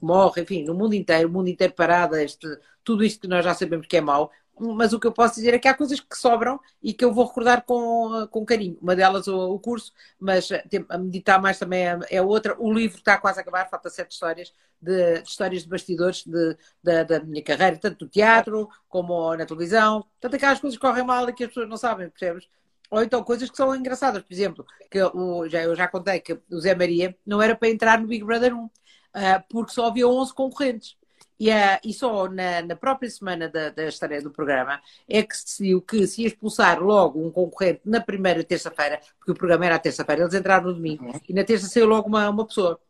morre, 0.00 0.42
enfim, 0.42 0.64
no 0.64 0.74
mundo 0.74 0.94
inteiro, 0.94 1.28
o 1.28 1.32
mundo 1.32 1.48
inteiro 1.48 1.72
parado, 1.72 2.16
este, 2.16 2.46
tudo 2.84 3.04
isto 3.04 3.22
que 3.22 3.28
nós 3.28 3.44
já 3.44 3.54
sabemos 3.54 3.86
que 3.86 3.96
é 3.96 4.00
mau, 4.00 4.30
mas 4.58 4.92
o 4.92 5.00
que 5.00 5.06
eu 5.06 5.12
posso 5.12 5.34
dizer 5.34 5.52
é 5.54 5.58
que 5.58 5.68
há 5.68 5.74
coisas 5.74 6.00
que 6.00 6.16
sobram 6.16 6.58
e 6.82 6.92
que 6.92 7.04
eu 7.04 7.12
vou 7.12 7.26
recordar 7.26 7.62
com, 7.64 8.26
com 8.30 8.44
carinho. 8.44 8.78
Uma 8.80 8.96
delas 8.96 9.28
o, 9.28 9.52
o 9.52 9.58
curso, 9.58 9.92
mas 10.18 10.48
a 10.88 10.98
meditar 10.98 11.40
mais 11.40 11.58
também 11.58 11.86
é, 11.86 11.98
é, 12.10 12.22
outra. 12.22 12.56
O 12.58 12.72
livro 12.72 12.98
está 12.98 13.18
quase 13.18 13.38
a 13.38 13.42
acabar, 13.42 13.68
falta 13.68 13.90
sete 13.90 14.12
histórias 14.12 14.52
de, 14.80 15.20
de 15.20 15.28
histórias 15.28 15.62
de 15.62 15.68
bastidores 15.68 16.24
de, 16.24 16.56
de, 16.82 17.04
da 17.04 17.20
minha 17.20 17.42
carreira, 17.42 17.76
tanto 17.76 18.04
no 18.04 18.10
teatro 18.10 18.68
como 18.88 19.36
na 19.36 19.44
televisão. 19.44 20.04
Tanto 20.20 20.36
aquelas 20.36 20.60
coisas 20.60 20.78
que 20.78 20.86
correm 20.86 21.04
mal 21.04 21.28
e 21.28 21.32
que 21.32 21.44
as 21.44 21.50
pessoas 21.50 21.68
não 21.68 21.76
sabem, 21.76 22.08
percebes? 22.08 22.48
Ou 22.90 23.02
então 23.02 23.22
coisas 23.24 23.50
que 23.50 23.56
são 23.56 23.74
engraçadas. 23.74 24.22
Por 24.22 24.32
exemplo, 24.32 24.66
que 24.90 24.98
eu 24.98 25.48
já, 25.48 25.62
eu 25.62 25.74
já 25.74 25.88
contei 25.88 26.20
que 26.20 26.40
o 26.50 26.60
Zé 26.60 26.74
Maria 26.74 27.16
não 27.26 27.42
era 27.42 27.54
para 27.56 27.68
entrar 27.68 28.00
no 28.00 28.06
Big 28.06 28.24
Brother 28.24 28.54
1, 28.54 28.64
uh, 28.64 28.70
ah, 29.14 29.44
porque 29.50 29.72
só 29.72 29.86
havia 29.86 30.08
11 30.08 30.32
concorrentes. 30.34 30.96
E, 31.38 31.50
uh, 31.50 31.78
e 31.84 31.92
só 31.92 32.28
na, 32.28 32.62
na, 32.62 32.76
própria 32.76 33.10
semana 33.10 33.48
da, 33.48 33.70
da 33.70 33.88
estreia 33.88 34.22
do 34.22 34.30
programa 34.30 34.80
é 35.08 35.22
que 35.22 35.36
se 35.36 35.44
decidiu 35.44 35.82
que 35.82 36.06
se 36.06 36.24
expulsar 36.24 36.80
logo 36.82 37.24
um 37.24 37.30
concorrente 37.30 37.82
na 37.84 38.00
primeira 38.00 38.42
terça-feira, 38.42 39.00
porque 39.18 39.32
o 39.32 39.34
programa 39.34 39.66
era 39.66 39.74
à 39.76 39.78
terça-feira, 39.78 40.22
eles 40.22 40.34
entraram 40.34 40.64
no 40.64 40.74
domingo, 40.74 41.04
uhum. 41.04 41.20
e 41.28 41.34
na 41.34 41.44
terça 41.44 41.66
saiu 41.68 41.86
logo 41.86 42.08
uma, 42.08 42.28
uma 42.30 42.46
pessoa. 42.46 42.80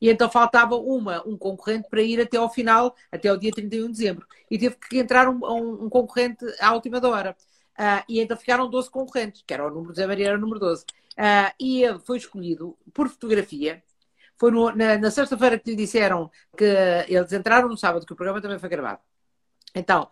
E 0.00 0.10
então 0.10 0.28
faltava 0.30 0.76
uma, 0.76 1.26
um 1.26 1.36
concorrente 1.36 1.88
para 1.88 2.02
ir 2.02 2.20
até 2.20 2.36
ao 2.36 2.52
final, 2.52 2.94
até 3.10 3.32
o 3.32 3.38
dia 3.38 3.50
31 3.50 3.86
de 3.86 3.92
dezembro. 3.92 4.26
E 4.50 4.58
teve 4.58 4.76
que 4.76 4.98
entrar 4.98 5.28
um, 5.28 5.38
um, 5.42 5.84
um 5.84 5.88
concorrente 5.88 6.44
à 6.60 6.74
última 6.74 7.00
hora. 7.08 7.34
Uh, 7.78 8.04
e 8.08 8.20
então 8.20 8.36
ficaram 8.36 8.68
12 8.68 8.90
concorrentes, 8.90 9.42
que 9.46 9.54
era 9.54 9.66
o 9.66 9.70
número 9.70 9.92
de 9.92 9.96
Zé 9.96 10.06
Maria, 10.06 10.28
era 10.28 10.36
o 10.36 10.40
número 10.40 10.60
12. 10.60 10.82
Uh, 10.82 10.86
ah, 11.16 11.54
e 11.58 11.82
ele 11.82 11.98
foi 12.00 12.18
escolhido 12.18 12.76
por 12.92 13.08
fotografia. 13.08 13.82
Foi 14.38 14.50
no, 14.50 14.70
na, 14.74 14.98
na 14.98 15.10
sexta-feira 15.10 15.58
que 15.58 15.70
lhe 15.70 15.76
disseram 15.76 16.30
que 16.56 16.64
eles 17.08 17.32
entraram 17.32 17.68
no 17.68 17.76
sábado, 17.76 18.06
que 18.06 18.12
o 18.12 18.16
programa 18.16 18.40
também 18.40 18.58
foi 18.58 18.68
gravado. 18.68 19.00
Então, 19.74 20.08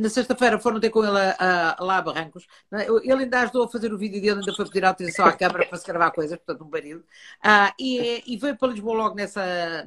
na 0.00 0.08
sexta-feira 0.08 0.60
foram 0.60 0.78
ter 0.78 0.90
com 0.90 1.04
ele 1.04 1.18
a, 1.18 1.76
a, 1.76 1.84
lá 1.84 1.96
a 1.98 2.02
Barrancos. 2.02 2.46
É? 2.72 2.86
Ele 2.86 3.24
ainda 3.24 3.40
ajudou 3.40 3.64
a 3.64 3.68
fazer 3.68 3.92
o 3.92 3.98
vídeo 3.98 4.20
dele, 4.20 4.38
ainda 4.38 4.54
foi 4.54 4.64
pedir 4.66 4.84
autorização 4.84 5.26
à 5.26 5.32
câmara 5.32 5.66
para 5.66 5.76
se 5.76 5.86
gravar 5.86 6.12
coisas, 6.12 6.38
portanto, 6.38 6.64
um 6.64 6.70
marido. 6.70 7.04
Ah, 7.42 7.74
e, 7.78 8.22
e, 8.32 8.36
veio 8.36 8.56
para 8.56 8.68
Lisboa 8.68 8.94
logo 8.94 9.16
nessa, 9.16 9.42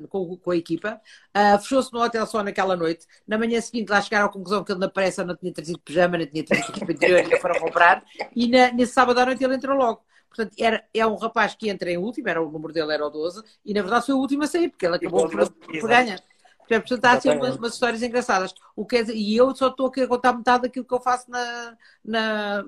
com, 0.09 0.35
com 0.35 0.51
a 0.51 0.57
equipa. 0.57 0.99
Ah, 1.33 1.57
Fechou-se 1.59 1.93
no 1.93 2.01
hotel 2.01 2.25
só 2.27 2.43
naquela 2.43 2.75
noite. 2.75 3.07
Na 3.25 3.37
manhã 3.37 3.61
seguinte, 3.61 3.89
lá 3.89 4.01
chegaram 4.01 4.25
à 4.25 4.29
conclusão 4.29 4.63
que 4.65 4.71
ele 4.73 4.79
na 4.81 4.89
pressa 4.89 5.23
não 5.23 5.35
tinha 5.35 5.53
trazido 5.53 5.79
pijama, 5.79 6.17
não 6.17 6.25
tinha 6.25 6.43
trazido 6.43 6.69
equipa 6.71 6.91
interior, 6.91 7.39
foram 7.39 7.59
comprar. 7.61 8.03
E 8.35 8.49
na, 8.49 8.73
nesse 8.73 8.93
sábado 8.93 9.17
à 9.19 9.25
noite 9.25 9.41
ele 9.41 9.55
entrou 9.55 9.77
logo. 9.77 10.03
Portanto, 10.35 10.53
era, 10.59 10.83
é 10.93 11.07
um 11.07 11.15
rapaz 11.15 11.55
que 11.55 11.69
entra 11.69 11.89
em 11.89 11.97
último, 11.97 12.27
era, 12.27 12.41
o 12.41 12.51
número 12.51 12.73
dele 12.73 12.93
era 12.93 13.05
o 13.05 13.09
12, 13.09 13.41
e 13.63 13.73
na 13.73 13.81
verdade 13.81 14.05
foi 14.05 14.15
o 14.15 14.19
último 14.19 14.43
a 14.43 14.47
sair, 14.47 14.69
porque 14.69 14.85
ele 14.85 14.95
acabou 14.97 15.29
por, 15.29 15.51
por 15.51 15.89
ganhar. 15.89 16.19
Portanto, 16.67 17.05
há 17.05 17.11
assim 17.11 17.29
umas, 17.29 17.55
umas, 17.55 17.73
histórias 17.73 18.01
engraçadas. 18.01 18.53
O 18.75 18.85
que 18.85 18.97
é, 18.97 19.03
e 19.11 19.35
eu 19.35 19.55
só 19.55 19.67
estou 19.67 19.87
aqui 19.87 20.01
a 20.01 20.07
contar 20.07 20.33
metade 20.33 20.63
daquilo 20.63 20.85
que 20.85 20.93
eu 20.93 21.01
faço 21.01 21.29
na, 21.29 21.77
na, 22.03 22.63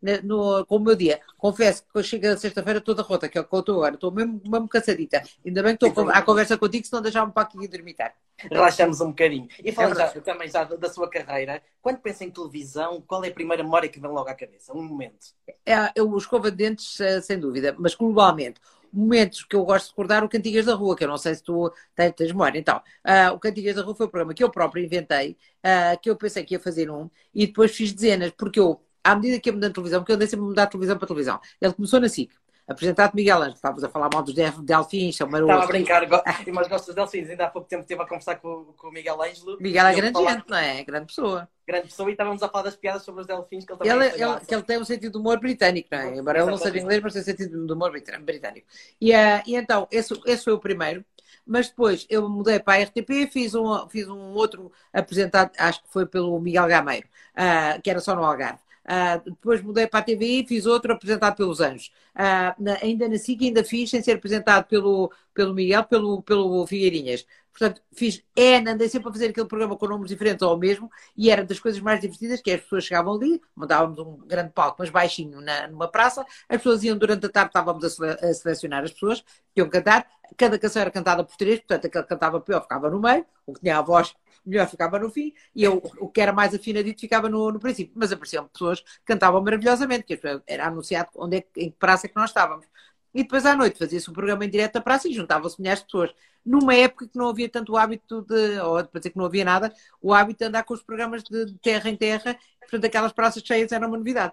na 0.00 0.22
no, 0.22 0.64
com 0.66 0.76
o 0.76 0.80
meu 0.80 0.94
dia. 0.94 1.20
Confesso 1.38 1.82
que 1.82 1.92
quando 1.92 2.04
chega 2.04 2.36
sexta-feira 2.36 2.80
toda 2.80 3.02
rota, 3.02 3.28
que 3.28 3.38
é 3.38 3.40
o 3.40 3.44
que 3.44 3.54
eu 3.54 3.60
estou 3.60 3.76
agora. 3.76 3.94
Estou 3.94 4.12
mesmo, 4.12 4.40
mesmo 4.46 4.68
cansadita. 4.68 5.22
Ainda 5.44 5.62
bem 5.62 5.76
que 5.76 5.86
estou 5.86 6.10
à 6.10 6.22
conversa 6.22 6.58
contigo, 6.58 6.86
senão 6.86 7.02
deixava-me 7.02 7.32
para 7.32 7.42
aqui 7.42 7.66
dormitar. 7.66 8.14
Relaxamos 8.36 9.00
um 9.00 9.08
bocadinho. 9.08 9.48
E 9.62 9.72
falando 9.72 10.00
é 10.00 10.14
já, 10.14 10.20
também 10.20 10.48
já 10.48 10.64
da 10.64 10.88
sua 10.88 11.08
carreira, 11.08 11.62
quando 11.82 11.98
pensa 11.98 12.24
em 12.24 12.30
televisão, 12.30 13.02
qual 13.06 13.22
é 13.24 13.28
a 13.28 13.32
primeira 13.32 13.62
memória 13.62 13.88
que 13.88 14.00
vem 14.00 14.10
logo 14.10 14.28
à 14.28 14.34
cabeça? 14.34 14.72
Um 14.72 14.82
momento. 14.82 15.26
É, 15.66 15.92
eu 15.94 16.16
escova 16.16 16.50
de 16.50 16.56
dentes, 16.56 16.98
eh, 17.00 17.20
sem 17.20 17.38
dúvida, 17.38 17.74
mas 17.78 17.94
globalmente 17.94 18.60
momentos 18.92 19.44
que 19.44 19.54
eu 19.56 19.64
gosto 19.64 19.86
de 19.86 19.90
recordar 19.92 20.24
o 20.24 20.28
Cantigas 20.28 20.66
da 20.66 20.74
Rua, 20.74 20.96
que 20.96 21.04
eu 21.04 21.08
não 21.08 21.18
sei 21.18 21.34
se 21.34 21.42
tu 21.42 21.72
tens, 21.94 22.12
tens 22.12 22.28
memória. 22.32 22.58
Então, 22.58 22.78
uh, 22.78 23.34
o 23.34 23.38
Cantigas 23.38 23.76
da 23.76 23.82
Rua 23.82 23.94
foi 23.94 24.06
um 24.06 24.10
programa 24.10 24.34
que 24.34 24.42
eu 24.42 24.50
próprio 24.50 24.84
inventei, 24.84 25.36
uh, 25.64 26.00
que 26.00 26.10
eu 26.10 26.16
pensei 26.16 26.44
que 26.44 26.54
ia 26.54 26.60
fazer 26.60 26.90
um, 26.90 27.08
e 27.34 27.46
depois 27.46 27.74
fiz 27.74 27.92
dezenas, 27.92 28.30
porque 28.36 28.60
eu, 28.60 28.80
à 29.02 29.14
medida 29.14 29.40
que 29.40 29.48
ia 29.48 29.52
mudando 29.52 29.74
televisão, 29.74 30.00
porque 30.00 30.12
eu 30.12 30.16
andei 30.16 30.28
sempre 30.28 30.44
a 30.44 30.48
mudar 30.48 30.64
de 30.66 30.70
televisão 30.72 30.98
para 30.98 31.06
televisão, 31.08 31.40
ele 31.60 31.72
começou 31.72 32.00
na 32.00 32.08
SIC, 32.08 32.32
apresentado 32.70 33.14
Miguel 33.14 33.38
Ângelo. 33.38 33.54
Estávamos 33.54 33.82
a 33.82 33.88
falar 33.88 34.08
mal 34.12 34.22
dos 34.22 34.34
delfins, 34.34 35.16
são 35.16 35.28
marotos. 35.28 35.54
Estava 35.54 35.64
a 35.64 35.72
brincar, 35.72 36.08
mas 36.54 36.68
gosto 36.68 36.86
dos 36.86 36.94
delfins. 36.94 37.28
Ainda 37.28 37.46
há 37.46 37.50
pouco 37.50 37.68
tempo 37.68 37.82
estive 37.82 38.00
a 38.00 38.06
conversar 38.06 38.36
com, 38.36 38.72
com 38.76 38.88
o 38.88 38.92
Miguel 38.92 39.20
Ângelo. 39.20 39.58
Miguel 39.60 39.86
é 39.86 39.94
grande 39.94 40.12
falar... 40.12 40.30
gente, 40.30 40.48
não 40.48 40.56
é? 40.56 40.80
é? 40.80 40.84
Grande 40.84 41.06
pessoa. 41.06 41.48
Grande 41.66 41.88
pessoa 41.88 42.08
e 42.08 42.12
estávamos 42.12 42.42
a 42.42 42.48
falar 42.48 42.64
das 42.64 42.76
piadas 42.76 43.02
sobre 43.02 43.22
os 43.22 43.26
delfins 43.26 43.64
que 43.64 43.72
ele 43.72 43.78
também 43.78 43.92
ele, 43.92 44.22
ele, 44.22 44.40
que 44.40 44.54
ele 44.54 44.62
tem 44.62 44.78
um 44.78 44.84
sentido 44.84 45.12
de 45.12 45.18
humor 45.18 45.40
britânico, 45.40 45.88
não 45.90 45.98
é? 45.98 46.16
Embora 46.16 46.38
ele 46.38 46.50
não 46.50 46.56
seja 46.56 46.78
inglês, 46.78 47.02
mas 47.02 47.12
tem 47.12 47.22
sentido 47.22 47.66
de 47.66 47.72
humor 47.72 47.90
britânico. 47.90 48.66
E, 49.00 49.12
uh, 49.12 49.42
e 49.46 49.56
então, 49.56 49.88
esse, 49.90 50.18
esse 50.26 50.44
foi 50.44 50.52
o 50.52 50.58
primeiro 50.58 51.04
mas 51.46 51.68
depois 51.68 52.06
eu 52.08 52.28
mudei 52.28 52.60
para 52.60 52.80
a 52.80 52.84
RTP, 52.84 53.28
fiz 53.32 53.54
um, 53.54 53.88
fiz 53.88 54.06
um 54.08 54.34
outro 54.34 54.70
apresentado, 54.92 55.50
acho 55.58 55.82
que 55.82 55.88
foi 55.90 56.06
pelo 56.06 56.38
Miguel 56.38 56.68
Gameiro, 56.68 57.08
uh, 57.34 57.80
que 57.82 57.90
era 57.90 57.98
só 57.98 58.14
no 58.14 58.24
Algarve. 58.24 58.60
Uh, 58.90 59.30
depois 59.30 59.62
mudei 59.62 59.86
para 59.86 60.00
a 60.00 60.02
TVI, 60.02 60.44
fiz 60.48 60.66
outro 60.66 60.92
apresentado 60.92 61.36
pelos 61.36 61.60
Anjos. 61.60 61.92
Uh, 62.12 62.60
na, 62.60 62.76
ainda 62.82 63.08
na 63.08 63.18
SIC 63.18 63.44
ainda 63.44 63.62
fiz 63.62 63.88
sem 63.88 64.02
ser 64.02 64.16
apresentado 64.16 64.66
pelo, 64.66 65.12
pelo 65.32 65.54
Miguel, 65.54 65.84
pelo, 65.84 66.20
pelo 66.22 66.66
Figueirinhas. 66.66 67.24
Portanto, 67.52 67.82
fiz 67.92 68.24
N, 68.34 68.68
andei 68.68 68.88
sempre 68.88 69.08
a 69.08 69.12
fazer 69.12 69.26
aquele 69.28 69.46
programa 69.46 69.76
com 69.76 69.86
números 69.86 70.08
diferentes 70.08 70.42
ao 70.42 70.56
mesmo, 70.56 70.90
e 71.16 71.30
era 71.30 71.44
das 71.44 71.60
coisas 71.60 71.80
mais 71.80 72.00
divertidas, 72.00 72.40
que 72.40 72.50
as 72.50 72.60
pessoas 72.62 72.84
chegavam 72.84 73.14
ali, 73.14 73.40
mandávamos 73.54 73.98
um 73.98 74.16
grande 74.26 74.50
palco, 74.50 74.76
mas 74.78 74.90
baixinho 74.90 75.40
na, 75.40 75.68
numa 75.68 75.86
praça, 75.86 76.24
as 76.48 76.56
pessoas 76.56 76.82
iam 76.82 76.96
durante 76.96 77.26
a 77.26 77.28
tarde, 77.28 77.50
estávamos 77.50 77.84
a, 77.84 77.90
sele, 77.90 78.12
a 78.12 78.34
selecionar 78.34 78.82
as 78.82 78.92
pessoas 78.92 79.20
que 79.54 79.60
iam 79.60 79.68
cantar, 79.68 80.06
cada 80.36 80.58
canção 80.58 80.82
era 80.82 80.90
cantada 80.90 81.22
por 81.22 81.36
três, 81.36 81.58
portanto, 81.58 81.86
aquele 81.86 82.04
que 82.04 82.08
cantava 82.08 82.40
pior 82.40 82.62
ficava 82.62 82.90
no 82.90 83.00
meio, 83.00 83.24
o 83.46 83.52
que 83.52 83.60
tinha 83.60 83.78
a 83.78 83.82
voz 83.82 84.14
melhor 84.44 84.68
ficava 84.68 84.98
no 84.98 85.10
fim, 85.10 85.32
e 85.54 85.62
eu, 85.64 85.82
o 85.98 86.08
que 86.08 86.20
era 86.20 86.32
mais 86.32 86.54
afinadito 86.54 87.00
ficava 87.00 87.28
no, 87.28 87.50
no 87.52 87.60
princípio. 87.60 87.92
Mas 87.96 88.12
apareciam 88.12 88.48
pessoas 88.48 88.80
que 88.80 89.04
cantavam 89.04 89.42
maravilhosamente, 89.42 90.04
que 90.04 90.20
era 90.46 90.66
anunciado 90.66 91.10
onde 91.16 91.38
é, 91.38 91.46
em 91.56 91.70
que 91.70 91.76
praça 91.78 92.06
é 92.06 92.08
que 92.08 92.16
nós 92.16 92.30
estávamos. 92.30 92.66
E 93.12 93.22
depois 93.22 93.44
à 93.44 93.56
noite 93.56 93.78
fazia-se 93.78 94.08
um 94.08 94.12
programa 94.12 94.44
em 94.44 94.50
direto 94.50 94.74
da 94.74 94.80
praça 94.80 95.08
e 95.08 95.12
juntavam-se 95.12 95.60
milhares 95.60 95.80
de 95.80 95.86
pessoas. 95.86 96.14
Numa 96.44 96.74
época 96.74 97.08
que 97.08 97.18
não 97.18 97.28
havia 97.28 97.48
tanto 97.48 97.72
o 97.72 97.76
hábito 97.76 98.22
de, 98.22 98.58
ou 98.60 98.84
para 98.84 99.00
dizer 99.00 99.10
que 99.10 99.18
não 99.18 99.24
havia 99.26 99.44
nada, 99.44 99.72
o 100.00 100.14
hábito 100.14 100.38
de 100.38 100.44
andar 100.46 100.62
com 100.64 100.74
os 100.74 100.82
programas 100.82 101.22
de 101.24 101.54
terra 101.58 101.90
em 101.90 101.96
terra, 101.96 102.36
portanto 102.60 102.84
aquelas 102.84 103.12
praças 103.12 103.42
cheias 103.44 103.72
eram 103.72 103.88
uma 103.88 103.98
novidade. 103.98 104.32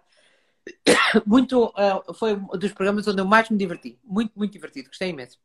Muito, 1.26 1.66
uh, 1.66 2.14
foi 2.14 2.36
um 2.36 2.48
dos 2.58 2.72
programas 2.74 3.08
onde 3.08 3.22
eu 3.22 3.26
mais 3.26 3.50
me 3.50 3.58
diverti. 3.58 4.00
Muito, 4.04 4.32
muito 4.36 4.52
divertido. 4.52 4.90
Gostei 4.90 5.10
imenso 5.10 5.40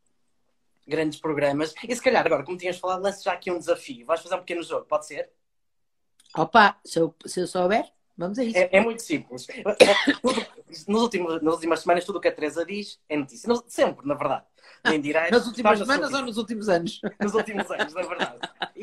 grandes 0.86 1.18
programas. 1.18 1.74
E 1.86 1.94
se 1.94 2.02
calhar, 2.02 2.24
agora, 2.24 2.44
como 2.44 2.56
tinhas 2.56 2.78
falado, 2.78 3.02
lance 3.02 3.24
já 3.24 3.32
aqui 3.32 3.50
um 3.50 3.58
desafio. 3.58 4.06
Vais 4.06 4.20
fazer 4.20 4.34
um 4.34 4.40
pequeno 4.40 4.62
jogo, 4.62 4.86
pode 4.86 5.06
ser? 5.06 5.30
Opa, 6.36 6.78
se 6.84 6.98
eu, 6.98 7.14
se 7.26 7.40
eu 7.40 7.46
souber, 7.46 7.84
vamos 8.16 8.38
a 8.38 8.44
isso. 8.44 8.56
É, 8.56 8.68
é 8.72 8.80
muito 8.80 9.02
simples. 9.02 9.46
nos 10.88 11.02
últimos, 11.02 11.42
nas 11.42 11.54
últimas 11.54 11.80
semanas, 11.80 12.04
tudo 12.04 12.16
o 12.18 12.20
que 12.20 12.28
a 12.28 12.32
Teresa 12.32 12.64
diz 12.64 12.98
é 13.08 13.16
notícia. 13.16 13.48
sempre, 13.66 14.06
na 14.06 14.14
verdade. 14.14 14.46
Nem 14.84 15.00
dirás, 15.00 15.30
nas 15.30 15.46
últimas 15.46 15.78
semanas 15.78 16.12
ou 16.12 16.22
nos 16.22 16.36
últimos 16.36 16.68
anos? 16.68 17.00
Nos 17.20 17.34
últimos 17.34 17.70
anos, 17.70 17.94
na 17.94 18.02
verdade. 18.02 18.38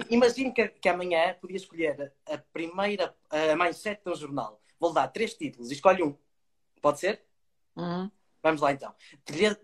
Imagino 0.10 0.54
que, 0.54 0.68
que 0.70 0.88
amanhã 0.88 1.36
podia 1.42 1.58
escolher 1.58 2.14
a 2.26 2.38
primeira, 2.38 3.14
a 3.30 3.56
mais 3.56 3.78
sete 3.78 4.04
de 4.06 4.10
um 4.10 4.16
jornal. 4.16 4.62
Vou 4.80 4.94
dar 4.94 5.10
três 5.10 5.34
títulos 5.34 5.72
e 5.72 5.74
escolhe 5.74 6.02
um. 6.02 6.16
Pode 6.82 7.00
ser? 7.00 7.22
Uhum. 7.76 8.10
Vamos 8.42 8.62
lá 8.62 8.72
então. 8.72 8.94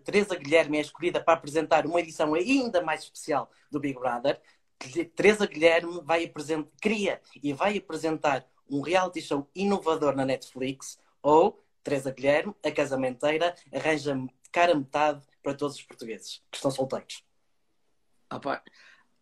Teresa 0.04 0.36
Guilherme 0.36 0.78
é 0.78 0.80
escolhida 0.80 1.20
para 1.22 1.34
apresentar 1.34 1.86
uma 1.86 2.00
edição 2.00 2.34
ainda 2.34 2.82
mais 2.82 3.02
especial 3.02 3.50
do 3.70 3.80
Big 3.80 3.98
Brother. 3.98 4.40
Teresa 5.14 5.46
Guilherme 5.46 6.00
vai 6.02 6.24
apresentar, 6.24 6.70
cria 6.80 7.20
e 7.42 7.52
vai 7.52 7.78
apresentar 7.78 8.46
um 8.68 8.80
reality 8.80 9.22
show 9.22 9.48
inovador 9.54 10.14
na 10.14 10.24
Netflix 10.24 10.98
ou 11.22 11.62
Teresa 11.82 12.10
Guilherme, 12.10 12.54
a 12.64 12.70
casamenteira, 12.70 13.54
arranja 13.72 14.16
cara 14.52 14.74
metade 14.74 15.24
para 15.42 15.54
todos 15.54 15.76
os 15.76 15.82
portugueses 15.82 16.42
que 16.50 16.56
estão 16.56 16.70
solteiros. 16.70 17.22
Opa. 18.32 18.62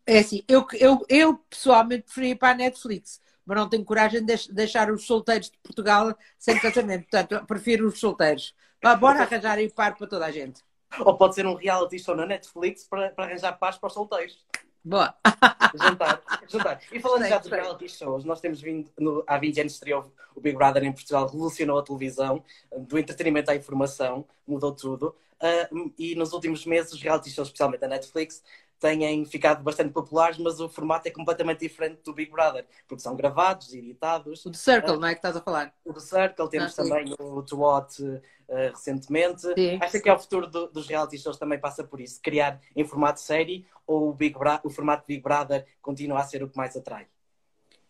É 0.07 0.19
assim, 0.19 0.45
eu, 0.47 0.67
eu, 0.75 1.05
eu 1.09 1.39
pessoalmente 1.39 2.05
preferia 2.05 2.31
ir 2.31 2.37
para 2.37 2.53
a 2.53 2.57
Netflix, 2.57 3.21
mas 3.45 3.57
não 3.57 3.69
tenho 3.69 3.85
coragem 3.85 4.25
de 4.25 4.53
deixar 4.53 4.91
os 4.91 5.07
solteiros 5.07 5.51
de 5.51 5.59
Portugal 5.59 6.17
sem 6.39 6.59
casamento. 6.59 7.09
Portanto, 7.09 7.47
prefiro 7.47 7.89
os 7.89 7.99
solteiros. 7.99 8.55
Vá, 8.85 8.95
bora 8.95 9.23
arranjar 9.23 9.57
aí 9.57 9.71
par 9.71 9.97
para 9.97 10.07
toda 10.07 10.27
a 10.27 10.31
gente. 10.31 10.63
Ou 11.01 11.17
pode 11.17 11.35
ser 11.35 11.47
um 11.47 11.55
reality 11.55 11.99
show 11.99 12.15
na 12.15 12.27
Netflix 12.27 12.85
para, 12.85 13.09
para 13.09 13.25
arranjar 13.25 13.55
paz 13.55 13.79
para 13.79 13.87
os 13.87 13.95
solteiros. 13.95 14.45
Boa. 14.85 15.15
Jantar, 15.75 16.23
jantar. 16.47 16.81
E 16.93 17.01
falando 17.01 17.23
sei, 17.23 17.31
já 17.31 17.39
de 17.39 17.49
reality 17.49 17.89
shows, 17.89 18.25
nós 18.25 18.41
temos 18.41 18.61
vindo, 18.61 18.91
no, 18.99 19.25
há 19.27 19.39
20 19.39 19.63
anos 19.63 19.73
estreou 19.73 20.13
o 20.37 20.41
Big 20.41 20.55
Brother 20.55 20.85
em 20.85 20.93
Portugal, 20.93 21.27
revolucionou 21.27 21.79
a 21.79 21.83
televisão, 21.83 22.45
do 22.77 22.99
entretenimento 22.99 23.51
à 23.51 23.57
informação, 23.57 24.27
mudou 24.47 24.73
tudo. 24.73 25.17
Uh, 25.45 25.93
e 25.99 26.15
nos 26.15 26.33
últimos 26.33 26.65
meses, 26.65 26.95
os 26.95 27.03
reality 27.03 27.29
shows, 27.31 27.49
especialmente 27.49 27.81
da 27.81 27.89
Netflix, 27.89 28.43
têm 28.81 29.25
ficado 29.27 29.63
bastante 29.63 29.93
populares, 29.93 30.39
mas 30.39 30.59
o 30.59 30.69
formato 30.69 31.07
é 31.07 31.11
completamente 31.11 31.61
diferente 31.61 32.01
do 32.03 32.15
Big 32.15 32.31
Brother, 32.31 32.67
porque 32.89 33.03
são 33.03 33.15
gravados, 33.15 33.73
editados. 33.73 34.45
O 34.45 34.51
The 34.51 34.59
Circle, 34.59 34.97
uh, 34.97 35.01
não 35.01 35.09
é 35.09 35.13
que 35.13 35.19
estás 35.19 35.37
a 35.37 35.41
falar? 35.41 35.75
O 35.85 35.93
The 35.93 36.01
Circle, 36.01 36.49
temos 36.49 36.79
ah, 36.79 36.83
também 36.83 37.15
o 37.19 37.43
To 37.43 37.59
What 37.59 38.03
uh, 38.03 38.21
recentemente. 38.49 39.43
Sim. 39.55 39.79
Acho 39.81 40.01
que 40.01 40.09
é 40.09 40.15
o 40.15 40.19
futuro 40.19 40.47
do, 40.47 40.67
dos 40.69 40.87
reality 40.87 41.19
shows 41.19 41.39
também 41.39 41.59
passa 41.59 41.85
por 41.85 42.01
isso, 42.01 42.21
criar 42.23 42.61
em 42.75 42.85
formato 42.85 43.21
série 43.21 43.67
ou 43.87 44.09
o, 44.09 44.15
Big 44.15 44.39
Bra 44.39 44.61
o 44.65 44.71
formato 44.71 45.05
Big 45.07 45.23
Brother 45.23 45.67
continua 45.83 46.21
a 46.21 46.25
ser 46.25 46.43
o 46.43 46.49
que 46.49 46.57
mais 46.57 46.77
atrai? 46.77 47.07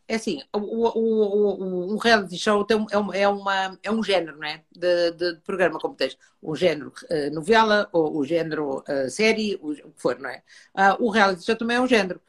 É 0.06 0.16
assim, 0.16 0.42
o, 0.52 0.58
o, 0.58 1.88
o, 1.88 1.94
um 1.94 1.96
reality 1.96 2.36
show 2.36 2.62
tem, 2.64 2.84
é, 2.90 2.98
uma, 2.98 3.16
é, 3.16 3.26
uma, 3.26 3.78
é 3.82 3.90
um 3.90 4.02
género, 4.02 4.36
não 4.38 4.46
é? 4.46 4.62
De, 4.70 5.12
de, 5.12 5.34
de 5.36 5.40
programa, 5.40 5.78
como 5.78 5.94
tens. 5.94 6.18
O 6.42 6.54
género 6.54 6.92
uh, 7.10 7.34
novela, 7.34 7.88
ou 7.90 8.18
o 8.18 8.24
género 8.24 8.80
uh, 8.80 9.10
série, 9.10 9.56
o, 9.62 9.70
o, 9.72 9.92
que 9.92 10.02
for, 10.02 10.18
não 10.18 10.28
é? 10.28 10.42
Uh, 10.74 11.04
o 11.06 11.10
reality 11.10 11.44
show 11.44 11.56
também 11.56 11.76
é 11.78 11.80
um 11.80 11.86
género. 11.86 12.20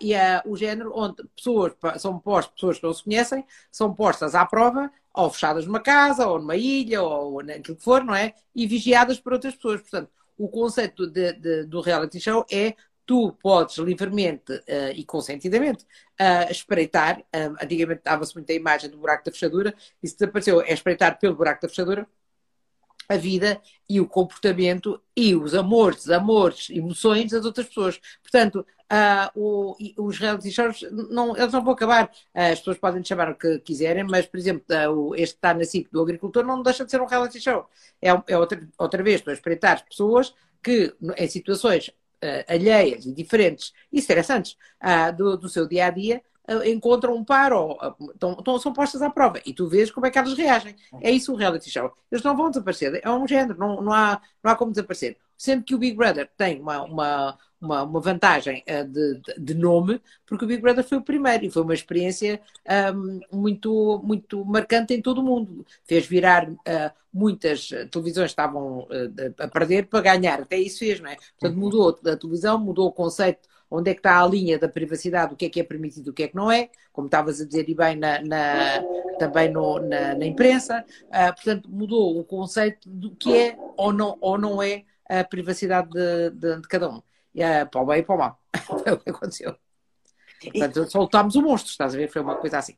e 0.00 0.14
é 0.14 0.42
o 0.46 0.56
género 0.56 0.92
onde 0.94 1.22
pessoas 1.36 1.74
são 1.98 2.18
postas, 2.18 2.54
pessoas 2.54 2.78
que 2.78 2.84
não 2.84 2.94
se 2.94 3.04
conhecem, 3.04 3.44
são 3.70 3.94
postas 3.94 4.34
à 4.34 4.46
prova, 4.46 4.90
ou 5.12 5.30
fechadas 5.30 5.66
numa 5.66 5.80
casa, 5.80 6.26
ou 6.26 6.38
numa 6.38 6.56
ilha, 6.56 7.02
ou 7.02 7.42
naquilo 7.42 7.76
que 7.76 7.84
for, 7.84 8.02
não 8.04 8.14
é? 8.14 8.34
E 8.54 8.66
vigiadas 8.66 9.20
por 9.20 9.34
outras 9.34 9.54
pessoas. 9.54 9.82
Portanto, 9.82 10.10
o 10.38 10.48
conceito 10.48 11.06
de, 11.06 11.32
de, 11.34 11.64
do 11.66 11.80
reality 11.80 12.18
show 12.20 12.44
é 12.50 12.74
tu 13.06 13.32
podes 13.42 13.76
livremente 13.78 14.52
uh, 14.52 14.92
e 14.94 15.04
consentidamente 15.04 15.84
uh, 16.20 16.50
espreitar, 16.50 17.20
uh, 17.20 17.56
antigamente 17.62 18.02
dava-se 18.04 18.34
muito 18.34 18.50
a 18.50 18.54
imagem 18.54 18.90
do 18.90 18.98
buraco 18.98 19.24
da 19.24 19.32
fechadura, 19.32 19.74
isso 20.02 20.16
desapareceu, 20.18 20.60
é 20.60 20.72
espreitar 20.72 21.18
pelo 21.18 21.34
buraco 21.34 21.62
da 21.62 21.68
fechadura 21.68 22.06
a 23.08 23.16
vida 23.16 23.60
e 23.88 24.00
o 24.00 24.06
comportamento 24.06 25.00
e 25.16 25.34
os 25.34 25.54
amores, 25.54 26.08
amores, 26.08 26.70
emoções 26.70 27.30
das 27.30 27.44
outras 27.44 27.66
pessoas. 27.66 28.00
Portanto, 28.22 28.66
uh, 28.92 29.30
o, 29.34 29.76
os 29.98 30.18
reality 30.18 30.50
shows, 30.50 30.82
não, 31.10 31.36
eles 31.36 31.52
não 31.52 31.64
vão 31.64 31.74
acabar. 31.74 32.06
Uh, 32.34 32.52
as 32.52 32.58
pessoas 32.58 32.78
podem 32.78 33.04
chamar 33.04 33.30
o 33.30 33.34
que 33.34 33.58
quiserem, 33.60 34.04
mas, 34.04 34.26
por 34.26 34.38
exemplo, 34.38 34.64
uh, 34.70 35.14
este 35.14 35.36
está 35.36 35.54
na 35.54 35.64
SIC 35.64 35.90
do 35.90 36.02
agricultor 36.02 36.44
não 36.44 36.62
deixa 36.62 36.84
de 36.84 36.90
ser 36.90 37.00
um 37.00 37.06
reality 37.06 37.40
show. 37.40 37.68
É, 38.00 38.08
é 38.10 38.38
outra, 38.38 38.60
outra 38.78 39.02
vez, 39.02 39.16
estou 39.16 39.30
a 39.30 39.34
espreitar 39.34 39.84
pessoas 39.84 40.34
que, 40.62 40.94
em 41.16 41.28
situações 41.28 41.90
alheias 42.48 43.06
e 43.06 43.12
diferentes 43.12 43.72
e 43.92 43.98
estressantes 43.98 44.56
uh, 44.82 45.14
do, 45.16 45.36
do 45.36 45.48
seu 45.48 45.66
dia 45.66 45.86
a 45.86 45.90
dia, 45.90 46.22
encontram 46.64 47.14
um 47.14 47.24
par 47.24 47.52
ou 47.52 47.78
uh, 47.78 48.58
são 48.60 48.72
postas 48.72 49.02
à 49.02 49.10
prova 49.10 49.40
e 49.46 49.52
tu 49.52 49.68
vês 49.68 49.90
como 49.90 50.06
é 50.06 50.10
que 50.10 50.18
elas 50.18 50.34
reagem. 50.34 50.74
É 51.00 51.10
isso 51.10 51.32
o 51.32 51.36
reality 51.36 51.70
show. 51.70 51.92
Eles 52.10 52.24
não 52.24 52.36
vão 52.36 52.50
desaparecer, 52.50 53.00
é 53.02 53.10
um 53.10 53.26
género, 53.26 53.58
não, 53.58 53.80
não, 53.80 53.92
há, 53.92 54.20
não 54.42 54.50
há 54.50 54.56
como 54.56 54.72
desaparecer. 54.72 55.16
Sendo 55.36 55.64
que 55.64 55.74
o 55.74 55.78
Big 55.78 55.96
Brother 55.96 56.30
tem 56.36 56.60
uma, 56.60 56.82
uma, 56.82 57.38
uma, 57.60 57.82
uma 57.82 58.00
vantagem 58.00 58.62
uh, 58.68 58.88
de, 58.88 59.20
de, 59.38 59.54
nome, 59.54 60.00
porque 60.26 60.44
o 60.44 60.48
Big 60.48 60.60
Brother 60.60 60.84
foi 60.84 60.98
o 60.98 61.02
primeiro 61.02 61.44
e 61.44 61.50
foi 61.50 61.62
uma 61.62 61.74
experiência 61.74 62.40
um, 62.94 63.20
muito, 63.32 64.00
muito 64.04 64.44
marcante 64.44 64.94
em 64.94 65.02
todo 65.02 65.18
o 65.18 65.24
mundo. 65.24 65.64
Fez 65.84 66.06
virar 66.06 66.48
uh, 66.48 66.56
muitas 67.12 67.68
televisões 67.90 68.30
estavam 68.30 68.80
uh, 68.80 69.34
a 69.38 69.48
perder 69.48 69.86
para 69.86 70.00
ganhar, 70.00 70.40
até 70.40 70.56
isso 70.56 70.80
fez, 70.80 71.00
não 71.00 71.10
é? 71.10 71.16
Portanto, 71.38 71.58
mudou 71.58 71.98
a 72.04 72.16
televisão, 72.16 72.58
mudou 72.58 72.88
o 72.88 72.92
conceito 72.92 73.51
onde 73.72 73.90
é 73.90 73.94
que 73.94 74.00
está 74.00 74.22
a 74.22 74.26
linha 74.26 74.58
da 74.58 74.68
privacidade, 74.68 75.32
o 75.32 75.36
que 75.36 75.46
é 75.46 75.48
que 75.48 75.60
é 75.60 75.64
permitido, 75.64 76.08
o 76.08 76.12
que 76.12 76.24
é 76.24 76.28
que 76.28 76.36
não 76.36 76.52
é, 76.52 76.68
como 76.92 77.06
estavas 77.06 77.40
a 77.40 77.46
dizer 77.46 77.66
e 77.68 77.74
bem 77.74 77.96
na, 77.96 78.20
na 78.20 78.82
também 79.18 79.50
no, 79.50 79.78
na, 79.78 80.14
na, 80.14 80.26
imprensa, 80.26 80.84
uh, 81.06 81.34
portanto 81.34 81.70
mudou 81.70 82.18
o 82.18 82.24
conceito 82.24 82.88
do 82.88 83.12
que 83.16 83.34
é 83.34 83.56
ou 83.76 83.92
não, 83.92 84.18
ou 84.20 84.36
não 84.36 84.62
é 84.62 84.84
a 85.08 85.24
privacidade 85.24 85.88
de, 85.90 86.30
de, 86.30 86.60
de 86.60 86.68
cada 86.68 86.90
um, 86.90 86.98
uh, 86.98 87.70
para 87.70 87.80
o 87.80 87.86
bem 87.86 88.00
e 88.00 88.02
para 88.02 88.14
o 88.14 88.18
mal, 88.18 88.40
foi 88.84 88.92
o 88.92 88.98
que 88.98 89.10
aconteceu. 89.10 89.56
Portanto, 90.42 90.90
soltámos 90.90 91.34
o 91.36 91.42
monstro, 91.42 91.70
estás 91.70 91.94
a 91.94 91.96
ver? 91.96 92.10
Foi 92.10 92.20
uma 92.20 92.34
coisa 92.34 92.58
assim. 92.58 92.76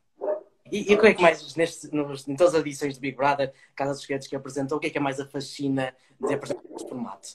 E, 0.71 0.91
e 0.91 0.95
o 0.95 1.01
que 1.01 1.07
é 1.07 1.13
que 1.13 1.21
mais, 1.21 1.55
neste, 1.55 1.93
nos, 1.93 2.27
em 2.27 2.35
todas 2.35 2.53
as 2.53 2.61
edições 2.61 2.93
de 2.93 2.99
Big 2.99 3.17
Brother, 3.17 3.51
Casa 3.75 3.91
dos 3.91 4.01
Segredos 4.01 4.27
que 4.27 4.35
apresentou, 4.35 4.77
o 4.77 4.81
que 4.81 4.87
é 4.87 4.89
que 4.91 4.97
é 4.97 5.01
mais 5.01 5.19
a 5.19 5.25
fascina 5.25 5.95
de 6.19 6.33
apresentar 6.33 6.61
este 6.75 6.87
formato? 6.87 7.27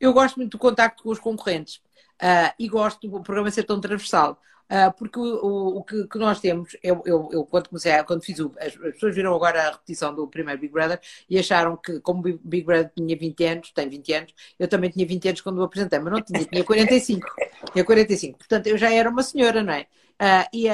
Eu 0.00 0.12
gosto 0.12 0.36
muito 0.36 0.52
do 0.52 0.58
contacto 0.58 1.02
com 1.02 1.10
os 1.10 1.18
concorrentes. 1.18 1.80
Uh, 2.20 2.52
e 2.58 2.68
gosto 2.68 3.08
do 3.08 3.22
programa 3.22 3.50
ser 3.50 3.64
tão 3.64 3.80
transversal. 3.80 4.40
Uh, 4.70 4.92
porque 4.98 5.18
o, 5.18 5.22
o, 5.22 5.78
o 5.78 5.84
que, 5.84 6.06
que, 6.06 6.18
nós 6.18 6.40
temos, 6.40 6.76
eu, 6.82 7.02
eu, 7.06 7.28
eu, 7.32 7.46
quando 7.46 7.70
comecei, 7.70 8.02
quando 8.04 8.22
fiz 8.22 8.38
o, 8.38 8.52
as, 8.58 8.66
as, 8.66 8.92
pessoas 8.92 9.14
viram 9.14 9.34
agora 9.34 9.62
a 9.62 9.70
repetição 9.70 10.14
do 10.14 10.28
primeiro 10.28 10.60
Big 10.60 10.70
Brother 10.70 11.00
e 11.30 11.38
acharam 11.38 11.74
que, 11.78 12.00
como 12.00 12.20
o 12.20 12.38
Big 12.44 12.66
Brother 12.66 12.92
tinha 12.94 13.16
20 13.16 13.44
anos, 13.44 13.70
tem 13.72 13.88
20 13.88 14.12
anos, 14.12 14.34
eu 14.58 14.68
também 14.68 14.90
tinha 14.90 15.06
20 15.06 15.28
anos 15.28 15.40
quando 15.40 15.58
o 15.58 15.62
apresentei, 15.62 15.98
mas 15.98 16.12
não 16.12 16.20
tinha, 16.20 16.44
tinha 16.44 16.62
45. 16.62 17.26
tinha 17.72 17.84
45. 17.84 18.38
Portanto, 18.38 18.66
eu 18.66 18.76
já 18.76 18.92
era 18.92 19.08
uma 19.08 19.22
senhora, 19.22 19.62
não 19.62 19.72
é? 19.72 19.86
Uh, 20.20 20.48
e, 20.52 20.66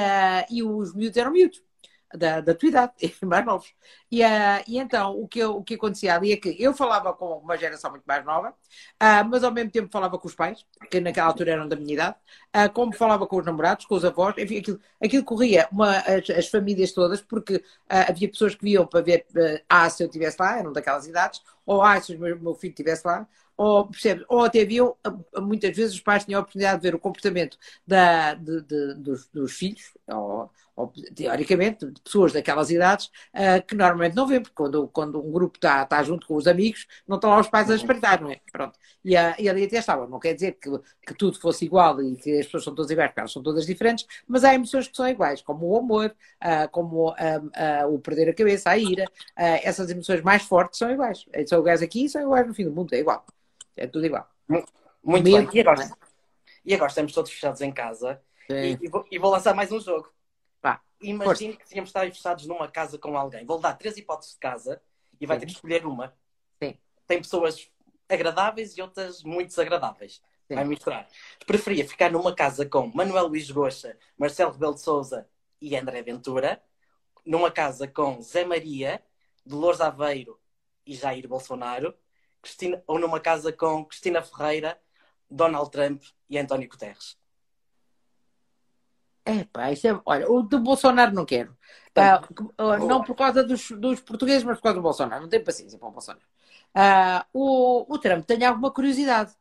e 0.51 0.63
os 0.63 0.93
miúdos 0.93 1.15
eram 1.15 1.31
miúdos 1.31 1.61
da, 2.13 2.41
da 2.41 2.53
tua 2.53 2.69
idade, 2.69 2.93
mais 3.23 3.45
novos. 3.45 3.73
E, 4.11 4.23
uh, 4.23 4.63
e 4.67 4.77
então, 4.77 5.19
o 5.19 5.27
que, 5.27 5.39
eu, 5.39 5.57
o 5.57 5.63
que 5.63 5.75
acontecia 5.75 6.15
ali 6.15 6.31
é 6.31 6.37
que 6.37 6.55
eu 6.61 6.73
falava 6.73 7.13
com 7.13 7.37
uma 7.37 7.57
geração 7.57 7.91
muito 7.91 8.03
mais 8.05 8.23
nova, 8.25 8.49
uh, 8.49 9.25
mas 9.29 9.43
ao 9.43 9.51
mesmo 9.51 9.71
tempo 9.71 9.89
falava 9.91 10.17
com 10.17 10.27
os 10.27 10.35
pais, 10.35 10.65
que 10.89 10.99
naquela 10.99 11.27
altura 11.27 11.51
eram 11.51 11.67
da 11.67 11.75
minha 11.75 11.93
idade, 11.93 12.15
uh, 12.55 12.71
como 12.73 12.93
falava 12.95 13.25
com 13.27 13.37
os 13.37 13.45
namorados, 13.45 13.85
com 13.85 13.95
os 13.95 14.05
avós, 14.05 14.35
enfim, 14.37 14.59
aquilo, 14.59 14.79
aquilo 15.03 15.23
corria 15.23 15.67
uma, 15.71 15.97
as, 15.99 16.29
as 16.29 16.47
famílias 16.47 16.91
todas, 16.91 17.21
porque 17.21 17.63
havia 17.87 18.29
pessoas 18.29 18.55
que 18.55 18.63
viam 18.63 18.85
para 18.85 19.01
ver, 19.01 19.25
ah, 19.69 19.89
se 19.89 20.03
eu 20.03 20.07
estivesse 20.07 20.37
lá, 20.39 20.59
eram 20.59 20.71
daquelas 20.71 21.07
idades, 21.07 21.41
ou 21.65 21.81
ah, 21.81 21.99
se 22.01 22.15
o 22.15 22.19
meu, 22.19 22.39
meu 22.39 22.55
filho 22.55 22.71
estivesse 22.71 23.05
lá, 23.05 23.27
ou, 23.57 23.89
ou 24.27 24.43
até 24.43 24.65
viam, 24.65 24.95
muitas 25.37 25.75
vezes 25.75 25.95
os 25.95 26.01
pais 26.01 26.25
tinham 26.25 26.39
a 26.39 26.41
oportunidade 26.41 26.81
de 26.81 26.89
ver 26.89 26.95
o 26.95 26.99
comportamento 26.99 27.57
da, 27.87 28.33
de, 28.33 28.61
de, 28.61 28.93
dos, 28.95 29.27
dos, 29.29 29.53
filhos, 29.53 29.93
ou, 30.07 30.49
ou, 30.75 30.91
teoricamente, 31.15 31.85
de 31.85 32.01
pessoas 32.01 32.33
daquelas 32.33 32.69
idades, 32.69 33.05
uh, 33.33 33.65
que 33.65 33.75
normalmente 33.75 34.15
não 34.15 34.27
vêem, 34.27 34.41
porque 34.41 34.55
quando, 34.55 34.87
quando 34.89 35.25
um 35.25 35.31
grupo 35.31 35.57
está, 35.57 35.83
está 35.83 36.03
junto 36.03 36.27
com 36.27 36.35
os 36.35 36.47
amigos, 36.47 36.85
não 37.07 37.15
estão 37.15 37.29
lá 37.29 37.39
os 37.39 37.47
pais 37.47 37.69
a 37.71 37.75
espreitar, 37.75 38.21
não 38.21 38.29
é? 38.29 38.39
Pronto. 38.51 38.77
E, 39.03 39.15
a, 39.15 39.35
e 39.39 39.47
ali 39.47 39.63
até 39.63 39.77
estava. 39.77 40.07
Não 40.07 40.19
quer 40.19 40.33
dizer 40.33 40.53
que, 40.53 40.69
que 41.05 41.13
tudo 41.13 41.39
fosse 41.39 41.65
igual 41.65 42.01
e 42.01 42.15
que 42.17 42.39
as 42.39 42.45
pessoas 42.45 42.63
são 42.65 42.75
todas 42.75 42.91
iguais, 42.91 43.09
porque 43.09 43.19
elas 43.19 43.31
são 43.31 43.43
todas 43.43 43.65
diferentes, 43.65 44.05
mas 44.27 44.43
há 44.43 44.53
emoções 44.53 44.87
que 44.87 44.97
são 44.97 45.07
iguais, 45.07 45.41
como 45.41 45.67
o 45.67 45.77
amor, 45.77 46.13
uh, 46.43 46.69
como 46.71 47.11
uh, 47.11 47.93
o 47.93 47.99
perder 47.99 48.29
a 48.29 48.33
cabeça, 48.33 48.69
a 48.69 48.77
ira, 48.77 49.05
essas 49.35 49.89
emoções 49.89 50.21
mais 50.21 50.43
fortes 50.43 50.79
são 50.79 50.91
iguais. 50.91 51.25
São 51.47 51.59
iguais 51.59 51.81
aqui 51.81 52.05
e 52.05 52.09
são 52.09 52.21
iguais 52.21 52.47
no 52.47 52.53
fim 52.53 52.65
do 52.65 52.71
mundo, 52.71 52.93
é 52.93 52.99
igual. 52.99 53.25
É 53.77 53.87
tudo 53.87 54.05
igual. 54.05 54.27
Muito 55.03 55.23
bem. 55.23 55.47
E 55.53 55.59
agora, 55.59 55.89
e 56.65 56.73
agora 56.73 56.89
estamos 56.89 57.13
todos 57.13 57.31
fechados 57.31 57.61
em 57.61 57.71
casa 57.71 58.19
e, 58.49 58.77
e, 58.81 58.89
vou, 58.89 59.05
e, 59.11 59.19
vou, 59.19 59.31
lançar 59.31 59.53
mais 59.53 59.71
um 59.71 59.79
jogo. 59.79 60.09
Imagine 61.09 61.55
que 61.55 61.67
tínhamos 61.67 61.89
estado 61.89 62.11
fechados 62.11 62.45
numa 62.45 62.67
casa 62.67 62.97
com 62.97 63.17
alguém. 63.17 63.45
Vou 63.45 63.59
dar 63.59 63.73
três 63.75 63.97
hipóteses 63.97 64.33
de 64.33 64.39
casa 64.39 64.81
e 65.19 65.25
vai 65.25 65.37
Sim. 65.37 65.39
ter 65.41 65.45
que 65.45 65.51
escolher 65.53 65.85
uma. 65.85 66.15
Sim. 66.61 66.77
Tem 67.07 67.19
pessoas 67.19 67.69
agradáveis 68.09 68.77
e 68.77 68.81
outras 68.81 69.23
muito 69.23 69.49
desagradáveis. 69.49 70.21
Sim. 70.47 70.55
Vai 70.55 70.63
misturar. 70.63 71.07
Preferia 71.45 71.87
ficar 71.87 72.11
numa 72.11 72.33
casa 72.33 72.65
com 72.65 72.87
Manuel 72.93 73.27
Luís 73.27 73.49
Goxa, 73.49 73.97
Marcelo 74.17 74.51
Rebelo 74.51 74.75
de 74.75 74.81
Souza 74.81 75.27
e 75.61 75.75
André 75.75 76.01
Ventura, 76.01 76.61
numa 77.25 77.49
casa 77.49 77.87
com 77.87 78.21
Zé 78.21 78.45
Maria, 78.45 79.03
Dolores 79.45 79.81
Aveiro 79.81 80.39
e 80.85 80.93
Jair 80.93 81.27
Bolsonaro, 81.27 81.95
Cristina, 82.41 82.83
ou 82.85 82.99
numa 82.99 83.19
casa 83.19 83.51
com 83.51 83.83
Cristina 83.85 84.21
Ferreira, 84.21 84.79
Donald 85.29 85.71
Trump 85.71 86.03
e 86.29 86.37
António 86.37 86.69
Guterres? 86.69 87.17
É 89.25 89.43
pá, 89.45 89.71
isso 89.71 89.87
é, 89.87 89.99
olha, 90.05 90.31
o 90.31 90.43
do 90.43 90.59
Bolsonaro 90.59 91.13
não 91.13 91.25
quero. 91.25 91.57
Uh, 91.97 92.85
não 92.85 93.03
por 93.03 93.15
causa 93.15 93.43
dos, 93.43 93.71
dos, 93.71 94.01
portugueses, 94.01 94.43
mas 94.43 94.57
por 94.57 94.63
causa 94.63 94.77
do 94.77 94.83
Bolsonaro. 94.83 95.23
Não 95.23 95.29
tenho 95.29 95.43
paciência 95.43 95.79
para 95.79 95.87
o 95.87 95.91
Bolsonaro. 95.91 96.25
Uh, 96.75 97.25
o, 97.33 97.93
o 97.93 97.97
Trump 97.97 98.25
tem 98.25 98.45
alguma 98.45 98.69
curiosidade. 98.69 99.33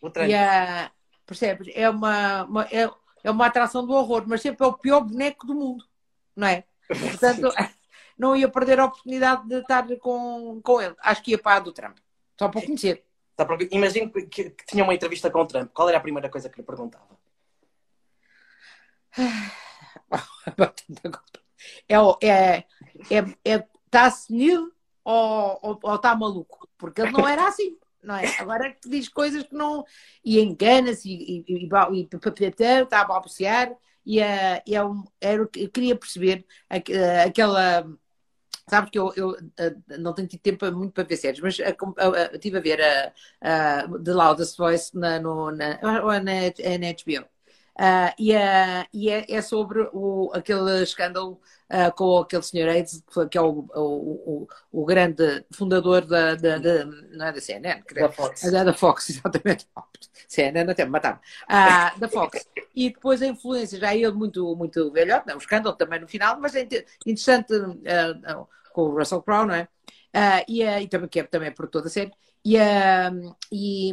O 0.00 0.10
Trump. 0.10 0.28
E, 0.28 0.34
uh, 0.34 0.90
percebes? 1.24 1.72
É 1.74 1.88
uma, 1.88 2.44
uma, 2.44 2.64
é, 2.64 2.90
é 3.22 3.30
uma 3.30 3.46
atração 3.46 3.86
do 3.86 3.94
horror, 3.94 4.24
mas 4.26 4.42
sempre 4.42 4.64
é 4.66 4.68
o 4.68 4.72
pior 4.72 5.00
boneco 5.00 5.46
do 5.46 5.54
mundo, 5.54 5.84
não 6.34 6.48
é? 6.48 6.64
Portanto, 6.88 7.52
não 8.18 8.36
ia 8.36 8.48
perder 8.48 8.80
a 8.80 8.86
oportunidade 8.86 9.46
de 9.46 9.60
estar 9.60 9.86
com, 9.98 10.60
com 10.62 10.82
ele. 10.82 10.96
Acho 11.00 11.22
que 11.22 11.30
ia 11.30 11.38
para 11.38 11.56
a 11.56 11.60
do 11.60 11.72
Trump. 11.72 11.96
Só 12.38 12.48
para 12.48 12.62
conhecer. 12.62 13.04
Imagino 13.70 14.10
que, 14.10 14.22
que, 14.26 14.50
que, 14.50 14.66
tinha 14.66 14.82
uma 14.82 14.94
entrevista 14.94 15.30
com 15.30 15.40
o 15.40 15.46
Trump. 15.46 15.70
Qual 15.72 15.88
era 15.88 15.98
a 15.98 16.00
primeira 16.00 16.28
coisa 16.28 16.48
que 16.48 16.58
lhe 16.58 16.66
perguntava? 16.66 17.16
É, 21.88 21.96
é, 22.26 22.64
é, 23.10 23.24
é, 23.44 23.64
tá 23.90 24.10
senil 24.10 24.72
ou, 25.04 25.58
ou, 25.62 25.78
ou 25.82 25.98
tá 25.98 26.14
maluco? 26.14 26.68
Porque 26.78 27.00
ele 27.00 27.12
não 27.12 27.26
era 27.26 27.48
assim, 27.48 27.76
não 28.02 28.16
é? 28.16 28.26
Agora 28.38 28.76
diz 28.86 29.08
coisas 29.08 29.42
que 29.44 29.54
não. 29.54 29.84
E 30.24 30.40
engana-se 30.40 31.08
e, 31.08 31.44
e, 31.48 31.66
e, 31.66 31.68
e 31.68 32.08
está 32.46 33.00
a 33.00 33.04
balbuciar. 33.04 33.72
E, 34.06 34.20
é, 34.20 34.62
é 34.66 34.84
um, 34.84 35.04
era, 35.20 35.42
eu 35.42 35.70
queria 35.70 35.96
perceber 35.96 36.46
aquela 36.68 37.86
Sabes 38.68 38.90
que 38.90 38.98
eu, 38.98 39.12
eu, 39.16 39.36
não 39.98 40.12
tenho 40.12 40.28
tido 40.28 40.40
tempo 40.40 40.70
muito 40.72 40.92
para 40.92 41.04
ver 41.04 41.16
séries, 41.16 41.40
mas 41.40 41.58
estive 42.34 42.58
a 42.58 42.60
ver 42.60 42.80
a, 42.82 43.12
a 43.40 43.88
The 43.98 44.12
Loudest 44.12 44.58
Voice 44.58 44.96
na, 44.96 45.18
no, 45.18 45.50
na, 45.50 45.80
na, 45.80 46.20
na 46.20 46.92
HBO. 46.92 47.26
Uh, 47.78 48.10
e, 48.18 48.34
uh, 48.34 48.84
e 48.92 49.08
é, 49.08 49.24
é, 49.32 49.40
sobre 49.40 49.88
o, 49.92 50.32
aquele 50.34 50.82
escândalo 50.82 51.40
uh, 51.70 51.94
com 51.94 52.18
aquele 52.18 52.42
senhor 52.42 52.68
Aids, 52.68 53.04
que 53.30 53.38
é 53.38 53.40
o, 53.40 53.68
o, 53.72 54.48
o, 54.72 54.84
grande 54.84 55.44
fundador 55.52 56.04
da, 56.04 56.34
da, 56.34 56.58
da, 56.58 56.84
não 56.84 57.26
é 57.26 57.32
da 57.32 57.40
CNN, 57.40 57.84
da 57.94 58.10
Fox. 58.10 58.50
Da, 58.50 58.64
da 58.64 58.74
Fox, 58.74 59.10
exatamente. 59.14 59.68
CNN 60.26 60.68
até 60.68 60.84
me 60.84 60.90
mataram. 60.90 61.20
Uh, 61.44 62.00
da 62.00 62.08
Fox. 62.08 62.48
E 62.74 62.90
depois 62.90 63.22
a 63.22 63.26
influência, 63.26 63.78
já 63.78 63.94
é 63.94 63.98
ele 63.98 64.10
muito, 64.10 64.56
muito 64.56 64.90
velhote, 64.90 65.28
não, 65.28 65.36
o 65.36 65.38
escândalo 65.38 65.76
também 65.76 66.00
no 66.00 66.08
final, 66.08 66.40
mas 66.40 66.56
é 66.56 66.62
interessante 67.06 67.54
com 68.72 68.82
o 68.82 68.98
Russell 68.98 69.22
Crowe, 69.22 69.46
não 69.46 69.54
é? 69.54 69.68
e, 70.48 70.64
e 70.64 70.88
também, 70.88 71.08
que 71.08 71.20
é 71.20 71.22
também 71.22 71.52
por 71.52 71.68
toda 71.68 71.86
a 71.86 71.90
série. 71.90 72.12
E, 72.44 72.56
e, 73.52 73.92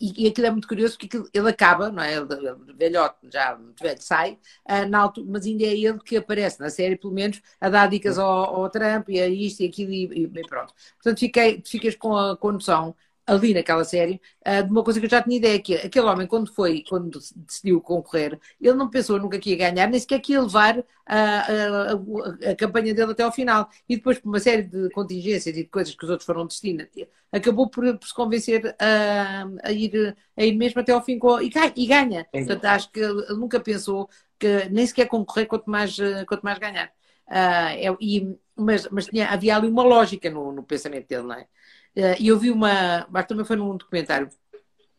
e, 0.00 0.24
e 0.24 0.28
aquilo 0.28 0.46
é 0.46 0.50
muito 0.50 0.68
curioso 0.68 0.94
porque 0.94 1.06
aquilo, 1.06 1.28
ele 1.32 1.48
acaba, 1.48 1.90
não 1.90 2.02
é? 2.02 2.14
Ele, 2.14 2.26
velhote, 2.74 3.16
já 3.32 3.56
muito 3.56 3.82
velho, 3.82 4.00
sai, 4.02 4.38
uh, 4.68 4.86
na 4.88 4.98
altura, 5.00 5.26
mas 5.30 5.46
ainda 5.46 5.64
é 5.64 5.76
ele 5.76 5.98
que 6.00 6.16
aparece 6.16 6.60
na 6.60 6.70
série, 6.70 6.96
pelo 6.96 7.12
menos, 7.12 7.40
a 7.60 7.68
dar 7.68 7.88
dicas 7.88 8.18
ao, 8.18 8.28
ao 8.62 8.70
Trump 8.70 9.08
e 9.08 9.20
a 9.20 9.28
isto 9.28 9.62
e 9.62 9.66
aquilo 9.66 9.92
e, 9.92 10.24
e 10.24 10.48
pronto. 10.48 10.74
Portanto, 10.94 11.18
fiquei, 11.18 11.62
ficas 11.64 11.94
com 11.94 12.16
a, 12.16 12.36
com 12.36 12.48
a 12.50 12.52
noção 12.52 12.94
ali 13.26 13.52
naquela 13.52 13.84
série, 13.84 14.20
uh, 14.46 14.62
de 14.62 14.70
uma 14.70 14.84
coisa 14.84 15.00
que 15.00 15.06
eu 15.06 15.10
já 15.10 15.20
tinha 15.20 15.36
ideia, 15.36 15.60
que 15.60 15.74
aquele 15.74 16.06
homem, 16.06 16.26
quando 16.26 16.52
foi, 16.52 16.84
quando 16.88 17.18
decidiu 17.34 17.80
concorrer, 17.80 18.38
ele 18.60 18.74
não 18.74 18.88
pensou 18.88 19.18
nunca 19.18 19.38
que 19.38 19.50
ia 19.50 19.56
ganhar, 19.56 19.88
nem 19.88 19.98
sequer 19.98 20.20
que 20.20 20.32
ia 20.32 20.40
levar 20.40 20.84
a, 21.04 21.16
a, 21.16 21.92
a, 21.92 22.50
a 22.52 22.56
campanha 22.56 22.94
dele 22.94 23.12
até 23.12 23.24
ao 23.24 23.32
final. 23.32 23.68
E 23.88 23.96
depois, 23.96 24.18
por 24.18 24.28
uma 24.28 24.38
série 24.38 24.62
de 24.62 24.88
contingências 24.90 25.56
e 25.56 25.64
de 25.64 25.68
coisas 25.68 25.94
que 25.94 26.04
os 26.04 26.10
outros 26.10 26.26
foram 26.26 26.46
destinados, 26.46 26.90
acabou 27.32 27.68
por, 27.68 27.98
por, 27.98 28.06
se 28.06 28.14
convencer 28.14 28.76
a, 28.78 29.72
ir, 29.72 30.16
a 30.36 30.44
ir 30.44 30.54
mesmo 30.56 30.80
até 30.80 30.92
ao 30.92 31.04
fim 31.04 31.18
com, 31.18 31.40
e, 31.40 31.48
ganha, 31.48 31.72
e 31.76 31.86
ganha. 31.86 32.26
É. 32.32 32.38
Portanto, 32.38 32.64
acho 32.66 32.92
que 32.92 33.00
ele 33.00 33.26
nunca 33.34 33.58
pensou 33.58 34.08
que 34.38 34.68
nem 34.70 34.86
sequer 34.86 35.08
concorrer 35.08 35.46
quanto 35.46 35.68
mais, 35.68 35.96
quanto 36.28 36.42
mais 36.42 36.58
ganhar. 36.58 36.92
Uh, 37.28 37.74
é, 37.74 37.96
e, 38.00 38.36
mas 38.54 38.88
mas 38.88 39.06
tinha, 39.06 39.28
havia 39.28 39.56
ali 39.56 39.66
uma 39.66 39.82
lógica 39.82 40.30
no, 40.30 40.52
no 40.52 40.62
pensamento 40.62 41.08
dele, 41.08 41.24
não 41.24 41.34
é? 41.34 41.48
Eh, 41.96 42.16
e 42.20 42.28
eu 42.28 42.38
vi 42.38 42.50
uma, 42.50 43.06
mas 43.10 43.26
também 43.26 43.44
foi 43.44 43.56
num 43.56 43.76
documentário, 43.76 44.28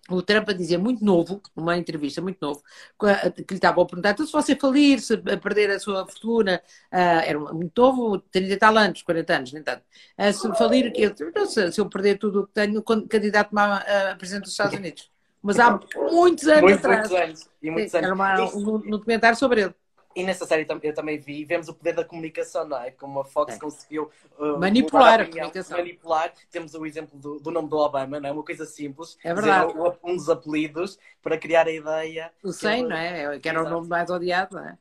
o 0.10 0.22
Trump 0.22 0.50
a 0.50 0.54
dizer 0.54 0.78
muito 0.78 1.04
novo, 1.04 1.42
uma 1.56 1.78
entrevista 1.78 2.22
muito 2.22 2.38
novo, 2.42 2.64
que 3.00 3.54
lhe 3.54 3.58
estava 3.58 3.82
a 3.82 3.86
perguntar, 3.86 4.12
então 4.12 4.26
se 4.26 4.32
você 4.32 4.56
falir, 4.56 5.00
se 5.00 5.18
perder 5.18 5.70
a 5.70 5.80
sua 5.80 6.08
fortuna, 6.08 6.62
uh, 6.92 7.22
era 7.26 7.38
muito 7.40 7.80
novo, 7.80 8.20
30 8.32 8.54
e 8.54 8.58
tal 8.58 8.78
anos, 8.78 9.02
40 9.04 9.36
anos, 9.36 9.54
nem 9.54 9.62
tanto, 9.62 9.84
uh, 10.18 10.34
se 10.34 10.58
falir, 10.58 10.92
eu, 10.96 11.14
se, 11.46 11.72
se 11.74 11.82
eu 11.82 11.90
perder 11.90 12.18
tudo 12.18 12.42
o 12.42 12.48
que 12.48 12.54
tenho, 12.54 12.82
candidato-me 12.82 13.60
a, 13.62 14.12
a 14.12 14.16
presidente 14.16 14.44
dos 14.44 14.52
Estados 14.52 14.78
Unidos. 14.78 15.12
Mas 15.44 15.60
há 15.60 15.80
muitos 15.96 16.48
anos 16.48 16.62
muito, 16.62 16.80
atrás. 16.80 17.10
Muitos 17.10 17.24
anos. 17.24 17.50
E 17.62 17.72
muitos 17.72 17.94
anos. 17.94 18.06
Era 18.06 18.16
uma, 18.16 18.56
um, 18.56 18.76
um 18.76 18.90
documentário 18.90 19.38
sobre 19.38 19.62
ele. 19.62 19.76
E 20.18 20.24
nessa 20.24 20.48
série 20.48 20.66
eu 20.82 20.94
também 20.96 21.20
vi, 21.20 21.46
vemos 21.46 21.68
o 21.68 21.76
poder 21.76 21.94
da 21.94 22.04
comunicação, 22.04 22.68
não 22.68 22.82
é? 22.82 22.90
Como 22.90 23.20
a 23.20 23.24
Fox 23.24 23.54
é. 23.54 23.60
conseguiu 23.60 24.10
uh, 24.40 24.58
manipular 24.58 25.20
a, 25.20 25.24
opinião, 25.24 25.46
a, 25.46 25.52
comunicação. 25.52 25.78
Manipular. 25.78 26.34
Temos 26.50 26.74
o 26.74 26.88
exemplo 26.88 27.20
do, 27.20 27.40
do, 27.40 27.52
nome 27.52 27.70
do 27.70 27.78
Obama, 27.78 28.20
não 28.20 28.28
é? 28.28 28.32
Uma 28.32 28.44
coisa 28.44 28.66
simples. 28.66 29.16
É 29.24 29.32
verdade. 29.32 29.74
Dizer, 29.74 30.00
um 30.04 30.16
dos 30.16 30.28
apelidos 30.28 30.98
para 31.22 31.38
criar 31.38 31.68
a 31.68 31.72
ideia. 31.72 32.34
O 32.44 32.52
100, 32.52 32.88
não 32.88 32.98
é? 32.98 33.38
Que 33.38 33.48
era 33.48 33.60
Exato. 33.60 33.76
o 33.76 33.78
nome 33.78 33.88
mais 33.88 34.10
odiado, 34.10 34.56
não 34.56 34.66
é? 34.66 34.78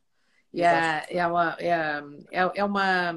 E 0.55 0.63
é, 0.63 1.05
é, 1.11 1.27
uma, 1.27 1.57
é, 1.61 1.71
é, 2.33 2.51
é 2.55 2.65
uma 2.65 3.15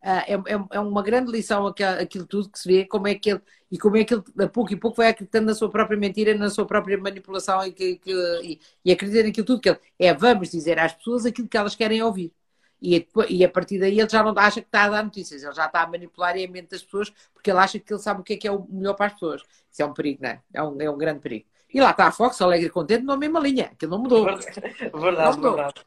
é, 0.00 0.34
é, 0.34 0.38
é, 0.70 0.80
uma 0.80 1.02
grande 1.02 1.30
lição 1.32 1.66
aquilo 1.66 2.26
tudo 2.26 2.48
que 2.48 2.58
se 2.58 2.68
vê, 2.68 2.84
como 2.84 3.08
é 3.08 3.14
que 3.14 3.30
ele, 3.30 3.40
e 3.70 3.78
como 3.78 3.96
é 3.96 4.04
que 4.04 4.14
ele, 4.14 4.22
a 4.40 4.48
pouco 4.48 4.72
e 4.72 4.76
pouco, 4.76 4.96
vai 4.96 5.08
acreditando 5.08 5.46
na 5.46 5.54
sua 5.54 5.68
própria 5.68 5.98
mentira, 5.98 6.34
na 6.36 6.50
sua 6.50 6.66
própria 6.66 6.96
manipulação 6.96 7.64
e, 7.66 7.72
que, 7.72 7.96
que, 7.96 8.12
e, 8.42 8.60
e 8.84 8.92
acredita 8.92 9.24
naquilo 9.24 9.46
tudo 9.46 9.60
que 9.60 9.68
ele 9.68 9.78
é, 9.98 10.14
vamos 10.14 10.50
dizer 10.50 10.78
às 10.78 10.92
pessoas 10.92 11.26
aquilo 11.26 11.48
que 11.48 11.56
elas 11.56 11.74
querem 11.74 12.02
ouvir. 12.02 12.32
E, 12.80 13.08
e 13.28 13.44
a 13.44 13.48
partir 13.48 13.80
daí 13.80 13.98
ele 13.98 14.08
já 14.08 14.22
não 14.22 14.32
acha 14.36 14.60
que 14.60 14.68
está 14.68 14.84
a 14.84 14.88
dar 14.88 15.04
notícias, 15.04 15.42
ele 15.42 15.52
já 15.52 15.66
está 15.66 15.82
a 15.82 15.86
manipular 15.86 16.34
a 16.34 16.48
mente 16.48 16.70
das 16.70 16.82
pessoas 16.82 17.12
porque 17.34 17.50
ele 17.50 17.58
acha 17.58 17.78
que 17.78 17.92
ele 17.92 18.00
sabe 18.00 18.20
o 18.20 18.24
que 18.24 18.34
é 18.34 18.36
que 18.36 18.46
é 18.46 18.52
o 18.52 18.66
melhor 18.68 18.94
para 18.94 19.06
as 19.06 19.14
pessoas. 19.14 19.42
Isso 19.70 19.82
é 19.82 19.86
um 19.86 19.92
perigo, 19.92 20.22
não 20.22 20.30
é? 20.30 20.42
É 20.54 20.62
um, 20.62 20.80
é 20.80 20.90
um 20.90 20.96
grande 20.96 21.20
perigo. 21.20 21.46
E 21.74 21.80
lá 21.80 21.90
está 21.90 22.06
a 22.06 22.12
Fox, 22.12 22.40
alegre 22.40 22.68
e 22.68 22.70
contente, 22.70 23.04
na 23.04 23.16
mesma 23.16 23.40
linha, 23.40 23.66
aquilo 23.66 23.90
não 23.90 23.98
mudou. 23.98 24.24
Verdade, 24.24 24.60
verdade. 24.94 25.18
Não 25.18 25.32
mudou. 25.32 25.54
verdade. 25.56 25.84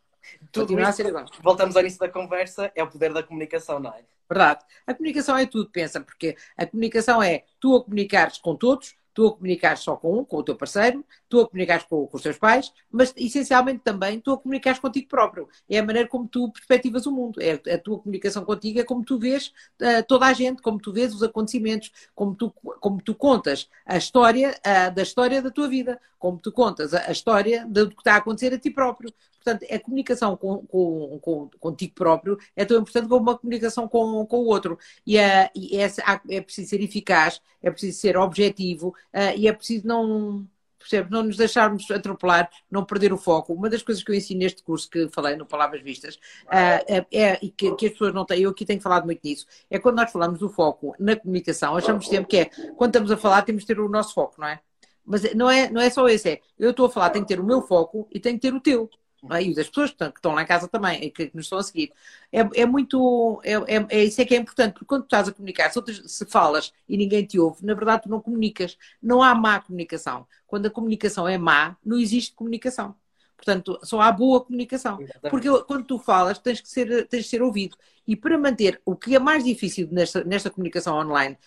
Tudo 0.52 0.80
isso, 0.80 1.04
voltamos 1.42 1.76
ao 1.76 1.82
início 1.82 2.00
da 2.00 2.10
conversa, 2.10 2.72
é 2.76 2.84
o 2.84 2.88
poder 2.88 3.14
da 3.14 3.24
comunicação, 3.24 3.80
não 3.80 3.94
é? 3.94 4.04
Verdade. 4.30 4.64
A 4.88 4.94
comunicação 4.94 5.38
é 5.38 5.46
tudo, 5.46 5.70
pensa, 5.70 6.00
porque 6.00 6.38
a 6.56 6.66
comunicação 6.66 7.22
é 7.22 7.44
tu 7.60 7.76
a 7.76 7.84
comunicares 7.84 8.38
com 8.38 8.56
todos, 8.56 8.96
tu 9.14 9.28
a 9.28 9.32
comunicares 9.34 9.82
só 9.82 9.96
com 9.96 10.20
um, 10.20 10.26
com 10.26 10.38
o 10.38 10.44
teu 10.44 10.56
parceiro, 10.56 11.06
tu 11.28 11.42
a 11.42 11.48
comunicares 11.48 11.86
com, 11.86 12.08
com, 12.08 12.18
os 12.18 12.24
teus 12.24 12.38
pais, 12.38 12.72
mas 12.90 13.14
essencialmente 13.18 13.82
também 13.84 14.20
tu 14.20 14.32
a 14.32 14.38
comunicares 14.38 14.80
contigo 14.80 15.08
próprio. 15.08 15.50
É 15.70 15.80
a 15.80 15.84
maneira 15.84 16.08
como 16.08 16.28
tu 16.28 16.50
perspectivas 16.52 17.06
o 17.06 17.12
mundo. 17.12 17.42
É 17.42 17.74
a 17.74 17.78
tua 17.78 18.00
comunicação 18.00 18.46
contigo, 18.46 18.80
é 18.80 18.84
como 18.84 19.04
tu 19.04 19.20
vês 19.20 19.48
uh, 19.82 20.04
toda 20.08 20.26
a 20.26 20.34
gente, 20.34 20.62
como 20.62 20.80
tu 20.80 20.94
vês 20.94 21.14
os 21.14 21.24
acontecimentos, 21.24 21.92
como 22.16 22.36
tu, 22.36 22.52
como 22.52 23.02
tu 23.02 23.14
contas 23.14 23.70
a 23.86 23.98
história 23.98 24.56
uh, 24.60 24.94
da 24.94 25.02
história 25.02 25.42
da 25.42 25.52
tua 25.52 25.68
vida, 25.68 26.00
como 26.18 26.38
tu 26.38 26.52
contas 26.52 26.94
a, 26.94 27.08
a 27.08 27.12
história 27.12 27.66
do 27.68 27.90
que 27.90 27.98
está 27.98 28.14
a 28.14 28.18
acontecer 28.18 28.54
a 28.54 28.58
ti 28.58 28.70
próprio. 28.70 29.14
Portanto, 29.44 29.66
a 29.72 29.80
comunicação 29.80 30.38
com, 30.38 30.66
com, 30.68 31.20
com, 31.20 31.50
contigo 31.60 31.94
próprio 31.96 32.38
é 32.56 32.64
tão 32.64 32.80
importante 32.80 33.08
como 33.08 33.22
uma 33.22 33.38
comunicação 33.38 33.88
com, 33.88 34.26
com 34.26 34.38
o 34.38 34.46
outro. 34.46 34.78
E, 35.06 35.18
e 35.56 35.78
é, 35.78 36.42
preciso 36.42 36.70
ser 36.70 36.82
eficaz, 36.82 37.42
é 37.62 37.72
preciso 37.72 38.00
ser 38.00 38.18
objetivo 38.18 38.90
uh, 39.14 39.36
e 39.36 39.48
é 39.48 39.54
preciso 39.54 39.88
não 39.88 40.48
percebe? 40.82 41.12
Não 41.12 41.24
nos 41.24 41.38
deixarmos 41.38 41.90
atropelar, 41.92 42.50
não 42.70 42.84
perder 42.84 43.14
o 43.14 43.18
foco. 43.18 43.54
Uma 43.54 43.70
das 43.70 43.84
coisas 43.84 44.04
que 44.04 44.12
eu 44.12 44.16
ensino 44.16 44.40
neste 44.40 44.64
curso 44.64 44.90
que 44.90 45.08
falei 45.10 45.36
no 45.36 45.46
Palavras 45.46 45.82
Vistas 45.82 46.16
uh, 46.16 47.06
é, 47.12 47.40
e 47.42 47.50
que, 47.50 47.76
que, 47.76 47.86
as 47.86 47.92
pessoas 47.92 48.14
não 48.14 48.26
têm, 48.26 48.42
eu 48.42 48.50
aqui 48.50 48.66
tenho 48.66 48.82
falado 48.82 49.06
muito 49.06 49.22
nisso, 49.24 49.46
é 49.70 49.80
quando 49.80 49.98
nós 49.98 50.12
falamos 50.12 50.40
do 50.40 50.50
foco 50.50 50.96
na 51.00 51.16
comunicação, 51.16 51.76
achamos 51.76 52.08
sempre 52.08 52.26
que 52.26 52.38
é, 52.38 52.46
quando 52.76 52.90
estamos 52.90 53.12
a 53.12 53.18
falar, 53.18 53.44
temos 53.44 53.62
de 53.62 53.68
ter 53.68 53.80
o 53.80 53.88
nosso 53.88 54.14
foco, 54.14 54.42
não 54.42 54.48
é? 54.48 54.60
Mas 55.06 55.34
não 55.34 55.50
é, 55.50 55.70
não 55.70 55.82
é 55.82 55.90
só 55.90 56.08
esse, 56.08 56.30
é 56.30 56.42
eu 56.60 56.72
estou 56.72 56.86
a 56.86 56.90
falar, 56.90 57.10
tenho 57.10 57.26
que 57.26 57.34
ter 57.34 57.40
o 57.40 57.46
meu 57.46 57.62
foco 57.62 58.08
e 58.12 58.20
tenho 58.20 58.38
que 58.38 58.42
ter 58.42 58.54
o 58.54 58.60
teu 58.60 58.90
é? 59.30 59.44
e 59.44 59.54
das 59.54 59.68
pessoas 59.68 59.92
que 59.92 60.04
estão, 60.04 60.34
lá 60.34 60.42
em 60.42 60.46
casa 60.46 60.68
também, 60.68 61.10
que, 61.12 61.28
que 61.28 61.36
nos 61.36 61.46
estão 61.46 61.60
a 61.60 61.64
seguir. 61.64 61.92
É, 62.32 62.40
é 62.62 62.66
muito, 62.66 63.42
é, 63.44 63.54
é, 63.54 63.86
é, 63.90 64.04
isso 64.04 64.20
é 64.22 64.26
que 64.26 64.34
é 64.34 64.38
importante, 64.38 64.74
porque 64.74 64.86
quando 64.86 65.04
tu 65.04 65.06
estás 65.06 65.28
a 65.28 65.32
comunicar, 65.32 65.72
se, 65.72 65.80
se 66.08 66.26
falas 66.26 66.74
e 66.88 66.98
ninguém 66.98 67.26
te 67.26 67.40
ouve, 67.40 67.66
na 67.66 67.74
verdade 67.74 68.04
tu 68.04 68.10
não 68.10 68.22
comunicas. 68.22 68.78
Não 69.02 69.22
há 69.22 69.36
má 69.36 69.60
comunicação. 69.60 70.26
Quando 70.48 70.66
a 70.66 70.70
comunicação 70.70 71.28
é 71.28 71.38
má, 71.38 71.78
não 71.86 71.98
existe 71.98 72.34
comunicação. 72.34 72.96
Portanto, 73.36 73.80
só 73.84 74.00
há 74.00 74.12
boa 74.12 74.42
comunicação. 74.42 75.00
Porque 75.30 75.48
quando 75.64 75.84
tu 75.84 75.98
falas, 75.98 76.38
tens 76.38 76.62
que 76.62 76.70
ser, 76.70 77.08
tens 77.08 77.24
de 77.24 77.30
ser 77.30 77.42
ouvido. 77.42 77.76
E 78.08 78.16
para 78.16 78.38
manter 78.38 78.80
o 78.86 78.96
que 78.96 79.16
é 79.16 79.20
mais 79.20 79.44
difícil 79.44 79.88
nesta, 79.92 80.24
nesta 80.24 80.50
comunicação 80.50 80.96
online, 80.96 81.38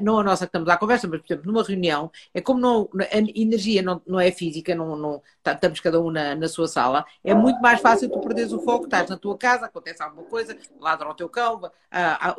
não 0.00 0.18
a 0.18 0.22
nossa 0.22 0.46
que 0.46 0.50
estamos 0.50 0.68
à 0.68 0.76
conversa, 0.76 1.08
mas, 1.08 1.20
por 1.20 1.26
exemplo, 1.26 1.52
numa 1.52 1.64
reunião, 1.64 2.10
é 2.32 2.40
como 2.40 2.60
não, 2.60 2.88
a 3.00 3.18
energia 3.34 3.82
não, 3.82 4.00
não 4.06 4.20
é 4.20 4.30
física, 4.30 4.74
não, 4.74 4.96
não, 4.96 5.22
tá, 5.42 5.52
estamos 5.52 5.80
cada 5.80 6.00
um 6.00 6.10
na, 6.10 6.34
na 6.34 6.48
sua 6.48 6.68
sala, 6.68 7.04
é 7.24 7.34
muito 7.34 7.60
mais 7.60 7.80
fácil 7.80 8.08
tu 8.08 8.20
perderes 8.20 8.52
o 8.52 8.60
foco, 8.60 8.84
estás 8.84 9.10
na 9.10 9.16
tua 9.16 9.36
casa, 9.36 9.66
acontece 9.66 10.02
alguma 10.02 10.24
coisa, 10.24 10.56
ladra 10.80 11.08
o 11.08 11.14
teu 11.14 11.28
cão, 11.28 11.60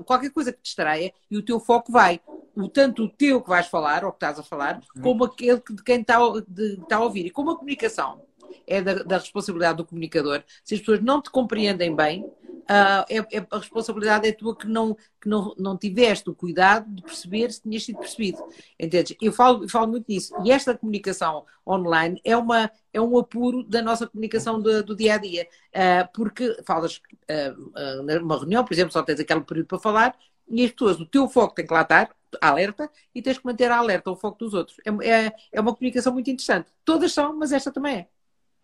qualquer 0.05 0.31
coisa 0.31 0.51
que 0.51 0.59
te 0.59 0.63
distraia 0.63 1.13
e 1.29 1.37
o 1.37 1.43
teu 1.43 1.59
foco 1.59 1.91
vai. 1.91 2.21
O, 2.55 2.69
tanto 2.69 3.03
o 3.03 3.09
teu 3.09 3.41
que 3.41 3.49
vais 3.49 3.67
falar, 3.67 4.05
ou 4.05 4.11
que 4.11 4.17
estás 4.17 4.39
a 4.39 4.43
falar, 4.43 4.79
como 5.01 5.25
aquele 5.25 5.61
de 5.69 5.83
quem 5.83 5.99
está, 5.99 6.17
de, 6.47 6.79
está 6.81 6.95
a 6.95 7.01
ouvir. 7.01 7.25
E 7.25 7.29
como 7.29 7.51
a 7.51 7.57
comunicação 7.57 8.21
é 8.65 8.81
da, 8.81 9.03
da 9.03 9.17
responsabilidade 9.17 9.77
do 9.77 9.85
comunicador, 9.85 10.41
se 10.63 10.75
as 10.75 10.79
pessoas 10.79 11.01
não 11.01 11.21
te 11.21 11.29
compreendem 11.29 11.93
bem, 11.93 12.25
uh, 12.65 13.05
é, 13.09 13.17
é, 13.37 13.47
a 13.49 13.57
responsabilidade 13.57 14.27
é 14.27 14.31
tua 14.31 14.55
que 14.55 14.67
não, 14.67 14.95
que 15.21 15.29
não, 15.29 15.55
não 15.57 15.77
tiveste 15.77 16.29
o 16.29 16.35
cuidado 16.35 16.89
de 16.89 17.01
perceber 17.01 17.51
se 17.51 17.61
tinhas 17.61 17.83
sido 17.83 17.99
percebido. 17.99 18.43
Entendes? 18.79 19.15
Eu 19.21 19.31
falo, 19.31 19.67
falo 19.69 19.87
muito 19.87 20.05
nisso. 20.07 20.33
E 20.43 20.51
esta 20.51 20.77
comunicação 20.77 21.45
online 21.67 22.19
é, 22.23 22.35
uma, 22.35 22.71
é 22.93 22.99
um 22.99 23.17
apuro 23.17 23.63
da 23.63 23.81
nossa 23.81 24.07
comunicação 24.07 24.61
do, 24.61 24.83
do 24.83 24.95
dia 24.95 25.15
a 25.15 25.17
dia. 25.17 25.47
Uh, 25.73 26.09
porque 26.13 26.57
falas 26.65 26.97
uh, 26.97 28.19
numa 28.19 28.37
reunião, 28.37 28.63
por 28.63 28.73
exemplo, 28.73 28.91
só 28.91 29.03
tens 29.03 29.19
aquele 29.19 29.41
período 29.41 29.67
para 29.67 29.79
falar 29.79 30.15
e 30.47 30.63
as 30.63 30.71
pessoas, 30.71 30.99
o 30.99 31.05
teu 31.05 31.27
foco 31.27 31.55
tem 31.55 31.65
que 31.65 31.73
lá 31.73 31.81
estar, 31.81 32.15
alerta, 32.41 32.89
e 33.13 33.21
tens 33.21 33.37
que 33.37 33.45
manter 33.45 33.71
a 33.71 33.77
alerta, 33.77 34.11
o 34.11 34.15
foco 34.15 34.37
dos 34.37 34.53
outros. 34.53 34.77
É, 34.85 35.09
é, 35.09 35.35
é 35.51 35.61
uma 35.61 35.73
comunicação 35.73 36.13
muito 36.13 36.29
interessante. 36.29 36.69
Todas 36.83 37.11
são, 37.13 37.35
mas 37.35 37.51
esta 37.51 37.71
também 37.71 37.95
é. 37.95 38.07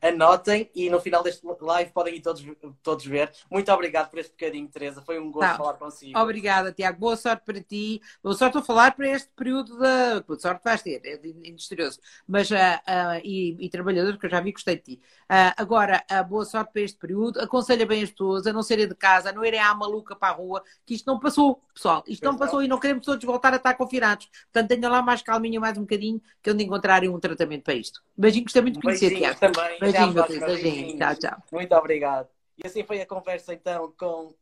anotem 0.00 0.70
e 0.74 0.88
no 0.90 1.00
final 1.00 1.22
deste 1.22 1.46
live 1.60 1.90
podem 1.92 2.14
ir 2.16 2.20
todos, 2.20 2.44
todos 2.82 3.04
ver. 3.04 3.30
Muito 3.50 3.70
obrigado 3.72 4.10
por 4.10 4.18
este 4.18 4.32
bocadinho, 4.32 4.68
Teresa. 4.68 5.02
Foi 5.02 5.18
um 5.18 5.30
gosto 5.30 5.48
Tá. 5.50 5.56
falar 5.56 5.74
consigo. 5.74 6.18
Obrigada, 6.18 6.72
Tiago. 6.72 6.98
Boa 6.98 7.16
sorte 7.16 7.44
para 7.44 7.60
ti. 7.60 8.00
Boa 8.22 8.34
sorte 8.34 8.58
a 8.58 8.62
falar 8.62 8.94
para 8.96 9.08
este 9.08 9.28
período 9.36 9.78
da. 9.78 10.20
Boa 10.26 10.38
sorte 10.38 10.62
vais 10.64 10.82
ter, 10.82 11.00
é 11.04 11.20
industrioso. 11.48 11.98
Mas, 12.26 12.50
ah, 12.52 12.80
ah, 12.86 13.20
e, 13.24 13.56
e 13.58 13.68
trabalhador, 13.68 14.18
que 14.18 14.26
eu 14.26 14.30
já 14.30 14.40
vi, 14.40 14.52
gostei 14.52 14.76
de 14.76 14.82
ti. 14.82 15.00
Ah, 15.28 15.54
agora, 15.56 16.04
ah, 16.10 16.22
boa 16.22 16.44
sorte 16.44 16.72
para 16.72 16.82
este 16.82 16.98
período. 16.98 17.40
Aconselha 17.40 17.86
bem 17.86 18.02
as 18.02 18.10
pessoas 18.10 18.46
a 18.46 18.52
não 18.52 18.62
saírem 18.62 18.88
de 18.88 18.94
casa, 18.94 19.30
a 19.30 19.32
não 19.32 19.44
irem 19.44 19.60
à 19.60 19.74
maluca 19.74 20.16
para 20.16 20.32
a 20.32 20.36
rua, 20.36 20.62
que 20.84 20.94
isto 20.94 21.06
não 21.06 21.18
passou, 21.20 21.62
pessoal. 21.74 22.02
Isto 22.06 22.24
não 22.24 22.30
Pois 22.32 22.40
não. 22.40 22.46
passou 22.46 22.62
e 22.62 22.68
não 22.68 22.78
queremos 22.80 23.04
todos 23.04 23.24
voltar 23.24 23.52
a 23.52 23.56
estar 23.56 23.74
confinados. 23.74 24.28
Portanto, 24.52 24.68
tenham 24.68 24.90
lá 24.90 25.02
mais 25.02 25.22
calminho, 25.22 25.60
mais 25.60 25.76
um 25.78 25.82
bocadinho, 25.82 26.20
que 26.42 26.50
onde 26.50 26.64
encontrarem 26.64 27.08
um 27.08 27.18
tratamento 27.20 27.62
para 27.64 27.74
isto. 27.74 28.00
Beijinho, 28.16 28.44
gostei 28.44 28.62
muito 28.62 28.76
de 28.76 28.82
conhecer, 28.82 29.10
Tiago. 29.16 29.38
também. 29.40 29.78
À 29.80 29.89
Beijinho, 29.92 30.24
querido. 30.24 30.46
Beijinho. 30.46 30.98
Tchau, 30.98 31.16
tchau. 31.16 31.42
Muito 31.52 31.74
obrigado. 31.74 32.28
E 32.62 32.66
assim 32.66 32.84
foi 32.84 33.00
a 33.00 33.06
conversa 33.06 33.54
então 33.54 33.92
com. 33.98 34.34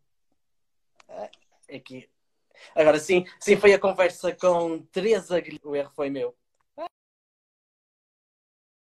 Aqui. 1.73 2.09
Agora 2.75 2.99
sim, 2.99 3.25
sim 3.39 3.57
foi 3.57 3.73
a 3.73 3.79
conversa 3.79 4.35
com 4.35 4.81
Teresa 4.93 5.39
Guilherme. 5.41 5.61
O 5.65 5.77
erro 5.77 5.91
foi 5.95 6.11
meu. 6.11 6.35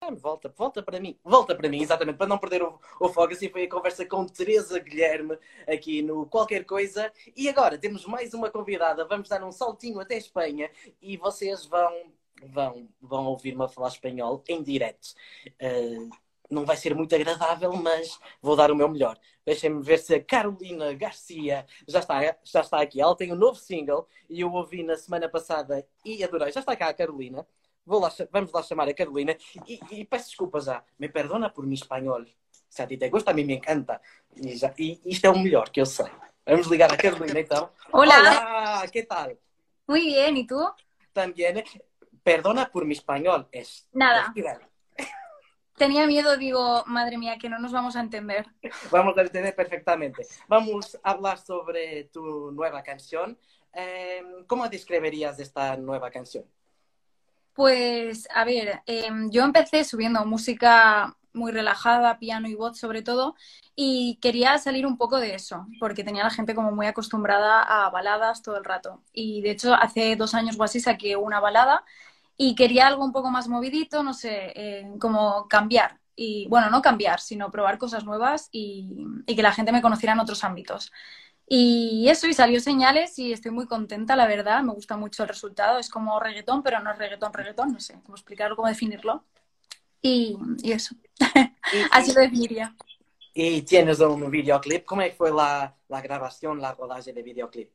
Ah, 0.01 0.11
Volta, 0.15 0.49
volta 0.57 0.83
para 0.83 1.01
mim, 1.01 1.19
volta 1.25 1.55
para 1.57 1.69
mim, 1.69 1.83
exatamente, 1.83 2.17
para 2.17 2.29
não 2.29 2.39
perder 2.39 2.63
o, 2.63 2.79
o 3.01 3.09
foco. 3.09 3.33
Assim 3.33 3.49
foi 3.49 3.65
a 3.65 3.69
conversa 3.69 4.07
com 4.07 4.25
Teresa 4.27 4.79
Guilherme 4.79 5.37
aqui 5.67 6.03
no 6.03 6.27
Qualquer 6.27 6.65
Coisa. 6.65 7.13
E 7.35 7.49
agora 7.49 7.77
temos 7.77 8.05
mais 8.07 8.33
uma 8.33 8.51
convidada. 8.51 9.05
Vamos 9.07 9.29
dar 9.29 9.43
um 9.43 9.51
saltinho 9.51 9.99
até 9.99 10.17
Espanha 10.17 10.71
e 11.03 11.17
vocês 11.17 11.67
vão, 11.67 12.13
vão, 12.45 12.89
vão 13.01 13.27
ouvir-me 13.27 13.65
a 13.65 13.69
falar 13.69 13.89
espanhol 13.89 14.45
em 14.49 14.63
direto. 14.63 15.15
Ah, 15.61 16.17
não 16.51 16.65
vai 16.65 16.77
ser 16.77 16.95
muito 16.95 17.15
agradável, 17.15 17.73
mas 17.73 18.19
vou 18.41 18.57
dar 18.57 18.71
o 18.71 18.77
meu 18.77 18.89
melhor. 18.89 19.19
Deixem-me 19.45 19.83
ver 19.83 19.99
se 19.99 20.15
a 20.15 20.23
Carolina 20.25 20.93
Garcia 20.95 21.67
já 21.87 22.01
está, 22.01 22.21
já 22.45 22.61
está 22.61 22.81
aqui. 22.81 23.01
Ela 23.01 23.17
tem 23.17 23.33
um 23.33 23.37
novo 23.37 23.59
single 23.59 24.09
e 24.29 24.41
eu 24.41 24.53
ouvi 24.53 24.83
na 24.83 24.97
semana 24.97 25.29
passada 25.29 25.87
e 26.05 26.23
adorei. 26.25 26.51
Já 26.53 26.61
está 26.61 26.75
cá 26.77 26.89
a 26.89 26.95
Carolina. 26.95 27.47
Vou 27.85 28.01
lá, 28.01 28.13
vamos 28.33 28.51
lá 28.53 28.63
chamar 28.63 28.89
a 28.89 28.95
Carolina 28.95 29.37
e, 29.67 29.79
e 29.93 30.05
peço 30.05 30.27
desculpa 30.29 30.61
já. 30.61 30.83
Me 30.99 31.09
perdona 31.09 31.49
por 31.49 31.65
mi 31.67 31.75
espanhol. 31.75 32.25
Se 32.69 32.83
a 32.83 32.87
ti 32.87 32.97
te 32.97 33.09
gusta, 33.09 33.31
a 33.31 33.35
mim 33.35 33.45
me 33.45 33.55
encanta. 33.55 34.01
E, 34.35 34.57
já- 34.57 34.75
e 34.77 35.01
isto 35.05 35.25
é 35.25 35.31
o 35.31 35.39
melhor 35.39 35.71
que 35.71 35.81
eu 35.81 35.87
sei. 35.87 36.07
Vamos 36.45 36.67
ligar 36.67 36.93
a 36.93 36.97
Carolina 36.97 37.39
então. 37.39 37.71
Hola. 37.93 38.19
Olá, 38.19 38.89
que 38.89 39.05
tal? 39.05 39.39
Muy 39.87 40.01
bien, 40.07 40.37
¿y 40.37 40.47
tú? 40.47 40.59
También, 41.13 41.63
perdona 42.25 42.67
por 42.71 42.85
mi 42.85 42.93
español. 42.95 43.47
Es, 43.53 43.89
Nada. 43.93 44.33
es. 44.35 44.59
Tenía 45.77 46.07
miedo, 46.07 46.37
digo, 46.39 46.85
madre 46.87 47.19
mía, 47.19 47.37
que 47.39 47.51
no 47.51 47.59
nos 47.59 47.71
vamos 47.71 47.97
a 47.97 48.01
entender. 48.01 48.47
Vamos 48.91 49.17
a 49.19 49.23
entender 49.23 49.55
perfectamente. 49.55 50.27
Vamos 50.49 50.99
a 51.03 51.11
hablar 51.11 51.39
sobre 51.39 52.05
tu 52.05 52.51
nueva 52.53 52.83
canción. 52.83 53.39
Eh, 53.75 54.23
¿Cómo 54.47 54.69
describirías 54.69 55.39
esta 55.39 55.77
nueva 55.77 56.11
canción? 56.11 56.45
Pues, 57.53 58.27
a 58.35 58.45
ver, 58.45 58.83
em, 58.87 59.31
yo 59.31 59.45
empecé 59.45 59.85
subiendo 59.85 60.25
música 60.25 61.15
muy 61.35 61.53
relajada, 61.53 62.19
piano 62.19 62.49
y 62.49 62.55
voz 62.55 62.79
sobre 62.79 63.03
todo, 63.03 63.35
y 63.75 64.19
quería 64.23 64.57
salir 64.57 64.87
un 64.87 64.97
poco 64.97 65.19
de 65.19 65.35
eso, 65.35 65.67
porque 65.79 66.05
tenía 66.05 66.25
la 66.25 66.31
gente 66.31 66.55
como 66.55 66.73
muy 66.73 66.87
acostumbrada 66.87 67.63
a 67.63 67.91
baladas 67.91 68.41
todo 68.43 68.57
el 68.57 68.65
rato. 68.65 69.03
Y 69.13 69.43
de 69.43 69.51
hecho, 69.51 69.75
hace 69.75 70.17
dos 70.17 70.35
años 70.35 70.57
o 70.59 70.65
así 70.65 70.81
saqué 70.81 71.17
una 71.17 71.41
balada 71.41 71.85
y 72.37 72.55
quería 72.55 72.87
algo 72.87 73.05
un 73.05 73.13
poco 73.13 73.31
más 73.31 73.49
movidito, 73.49 74.03
no 74.03 74.15
sé, 74.15 74.53
eh, 74.55 74.87
como 75.01 75.49
cambiar. 75.49 76.01
Y 76.17 76.47
bueno, 76.49 76.71
no 76.71 76.83
cambiar, 76.83 77.21
sino 77.21 77.51
probar 77.51 77.79
cosas 77.79 78.05
nuevas 78.05 78.49
y, 78.53 78.89
y 79.27 79.37
que 79.37 79.43
la 79.43 79.53
gente 79.53 79.73
me 79.73 79.83
conociera 79.83 80.15
en 80.15 80.21
otros 80.21 80.45
ámbitos. 80.45 80.93
Y 81.49 82.09
eso, 82.09 82.27
y 82.27 82.35
salió 82.35 82.61
señales 82.61 83.19
y 83.19 83.33
estoy 83.33 83.53
muy 83.53 83.67
contenta, 83.67 84.17
la 84.17 84.27
verdad. 84.27 84.63
Me 84.63 84.73
gusta 84.73 84.97
mucho 84.97 85.23
el 85.23 85.29
resultado. 85.29 85.79
Es 85.79 85.89
como 85.91 86.19
reggaetón, 86.21 86.63
pero 86.63 86.81
no 86.81 86.91
es 86.93 86.99
reggaetón, 86.99 87.33
reggaetón. 87.33 87.73
No 87.73 87.81
sé 87.81 87.95
cómo 88.05 88.17
explicarlo, 88.17 88.57
cómo 88.57 88.69
definirlo. 88.69 89.25
Y, 90.03 90.37
eso, 90.65 90.95
Y, 91.71 91.89
así 91.91 92.13
lo 92.13 92.21
definiría. 92.21 92.77
y 93.35 93.63
tienes 93.63 94.01
un 94.01 94.31
videoclip. 94.31 94.85
¿Cómo 94.85 95.03
fue 95.17 95.31
la, 95.33 95.77
la 95.89 96.01
grabación, 96.01 96.61
la 96.61 96.73
rodaje 96.75 97.13
de 97.13 97.23
videoclip? 97.23 97.71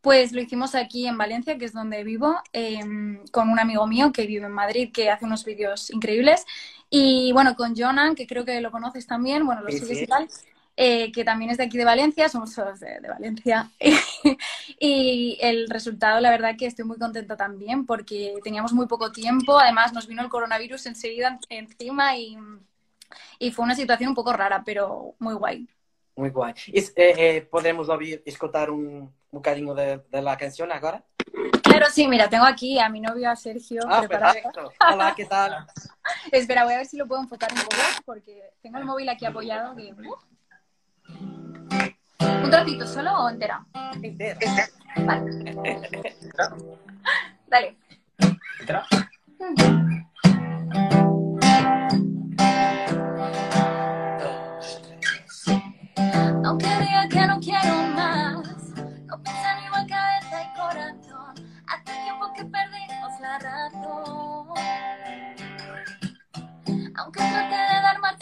Pues 0.00 0.32
lo 0.32 0.40
hicimos 0.40 0.74
aquí 0.74 1.06
en 1.06 1.18
Valencia, 1.18 1.58
que 1.58 1.64
es 1.64 1.72
donde 1.72 2.04
vivo, 2.04 2.36
eh, 2.52 2.80
con 3.32 3.50
un 3.50 3.58
amigo 3.58 3.86
mío 3.86 4.12
que 4.12 4.26
vive 4.26 4.46
en 4.46 4.52
Madrid, 4.52 4.90
que 4.92 5.10
hace 5.10 5.24
unos 5.24 5.44
vídeos 5.44 5.90
increíbles. 5.90 6.44
Y 6.88 7.32
bueno, 7.32 7.56
con 7.56 7.74
Jonan, 7.76 8.14
que 8.14 8.26
creo 8.26 8.44
que 8.44 8.60
lo 8.60 8.70
conoces 8.70 9.06
también, 9.06 9.44
bueno, 9.44 9.60
lo 9.62 9.70
Sí, 9.70 9.78
sigues 9.78 10.00
sí. 10.00 10.02
y 10.02 10.06
tal, 10.06 10.28
eh, 10.76 11.10
que 11.12 11.24
también 11.24 11.50
es 11.50 11.58
de 11.58 11.64
aquí 11.64 11.76
de 11.76 11.84
Valencia, 11.84 12.28
somos 12.28 12.54
todos 12.54 12.78
de, 12.80 13.00
de 13.00 13.08
Valencia. 13.08 13.70
y 14.80 15.36
el 15.40 15.68
resultado, 15.68 16.20
la 16.20 16.30
verdad 16.30 16.56
que 16.56 16.66
estoy 16.66 16.84
muy 16.84 16.98
contenta 16.98 17.36
también, 17.36 17.84
porque 17.84 18.34
teníamos 18.44 18.72
muy 18.72 18.86
poco 18.86 19.10
tiempo, 19.12 19.58
además 19.58 19.92
nos 19.92 20.06
vino 20.06 20.22
el 20.22 20.28
coronavirus 20.28 20.86
enseguida 20.86 21.38
encima 21.50 22.16
y, 22.16 22.36
y 23.38 23.50
fue 23.52 23.64
una 23.64 23.74
situación 23.74 24.10
un 24.10 24.14
poco 24.14 24.32
rara, 24.32 24.62
pero 24.64 25.14
muy 25.18 25.34
guay. 25.34 25.68
Muy 26.18 26.30
guay. 26.30 26.52
Y, 26.66 26.80
eh, 26.80 26.92
eh, 26.96 27.48
¿Podemos 27.48 27.88
oír, 27.88 28.20
escuchar 28.26 28.72
un 28.72 29.14
bocadinho 29.30 29.72
de, 29.72 29.98
de 30.10 30.20
la 30.20 30.36
canción 30.36 30.72
ahora? 30.72 31.04
Claro, 31.62 31.86
sí, 31.92 32.08
mira, 32.08 32.28
tengo 32.28 32.44
aquí 32.44 32.76
a 32.80 32.88
mi 32.88 33.00
novio, 33.00 33.30
a 33.30 33.36
Sergio, 33.36 33.82
Ah, 33.88 34.02
perfecto. 34.02 34.72
Hola, 34.92 35.14
¿qué 35.16 35.26
tal? 35.26 35.64
Espera, 36.32 36.64
voy 36.64 36.74
a 36.74 36.78
ver 36.78 36.86
si 36.86 36.96
lo 36.96 37.06
puedo 37.06 37.22
enfocar 37.22 37.52
un 37.52 37.60
poco 37.60 37.76
porque 38.04 38.50
tengo 38.60 38.78
el 38.78 38.84
móvil 38.84 39.08
aquí 39.08 39.26
apoyado. 39.26 39.76
que- 39.76 39.94
¿Un 42.20 42.50
trocito 42.50 42.84
solo 42.88 43.12
o 43.16 43.28
entera? 43.30 43.64
Entero. 44.02 44.40
Vale. 44.96 45.30
Dale. 47.46 47.76
Aunque 49.40 51.07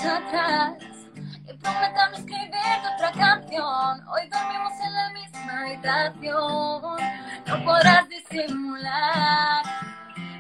atrás 0.07 0.75
y 1.49 1.53
prometo 1.55 2.01
no 2.11 2.17
escribir 2.17 2.79
otra 2.95 3.13
canción, 3.13 4.09
hoy 4.09 4.29
dormimos 4.29 4.73
en 4.85 4.95
la 4.95 5.11
misma 5.11 5.61
habitación. 5.61 6.97
No 7.47 7.65
podrás 7.65 8.09
disimular, 8.09 9.65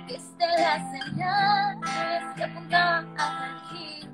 viste 0.06 0.46
las 0.46 0.90
señales 0.90 2.34
que 2.36 2.44
apuntaban 2.44 3.14
hacia 3.18 3.56
aquí. 3.56 4.08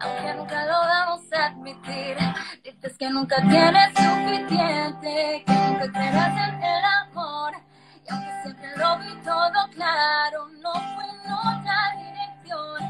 Aunque 0.00 0.34
nunca 0.34 0.64
lo 0.66 0.72
vamos 0.72 1.32
a 1.32 1.46
admitir, 1.46 2.16
dices 2.62 2.96
que 2.96 3.10
nunca 3.10 3.36
tienes 3.48 3.88
suficiente, 3.88 5.44
que 5.46 5.52
nunca 5.52 5.92
creerás 5.92 6.48
en 6.48 6.62
el 6.62 6.84
amor. 6.84 7.52
Y 8.06 8.12
aunque 8.12 8.32
siempre 8.42 8.76
lo 8.76 8.98
vi 8.98 9.14
todo 9.24 9.68
claro, 9.74 10.48
no 10.62 10.72
fue 10.72 11.04
en 11.04 11.32
otra 11.32 11.96
dirección. 11.96 12.89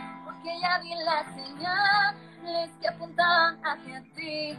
porque 0.41 0.59
ya 0.59 0.79
vi 0.79 0.95
las 0.95 1.25
señales 1.35 2.69
que 2.81 2.87
apuntan 2.87 3.59
hacia 3.63 4.03
ti. 4.15 4.57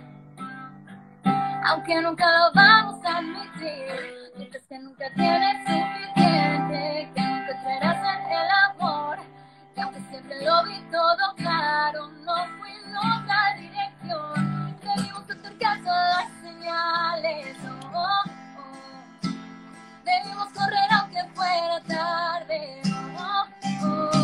Aunque 1.65 2.01
nunca 2.01 2.27
lo 2.31 2.53
vamos 2.55 3.05
a 3.05 3.19
admitir, 3.19 4.33
dices 4.37 4.63
que 4.69 4.79
nunca 4.79 5.07
tienes 5.15 5.57
suficiente, 5.67 7.11
que 7.15 7.21
nunca 7.21 7.63
creerás 7.63 8.17
en 8.17 8.33
el 8.33 8.49
amor, 8.71 9.19
que 9.75 9.81
aunque 9.81 10.01
siempre 10.03 10.45
lo 10.45 10.65
vi 10.65 10.81
todo 10.91 11.35
claro, 11.37 12.09
no 12.25 12.35
fui 12.59 12.71
en 12.71 12.97
otra 12.97 13.57
dirección. 13.59 14.77
Debimos 14.83 15.31
hacer 15.31 15.59
caso 15.59 15.91
a 15.91 16.05
las 16.05 16.33
señales, 16.43 17.57
oh, 17.93 18.23
oh. 18.57 19.29
debimos 20.05 20.49
correr 20.53 20.93
aunque 21.01 21.25
fuera 21.35 21.81
tarde. 21.89 22.83
oh, 23.19 23.47
oh, 23.83 24.11
oh. 24.15 24.22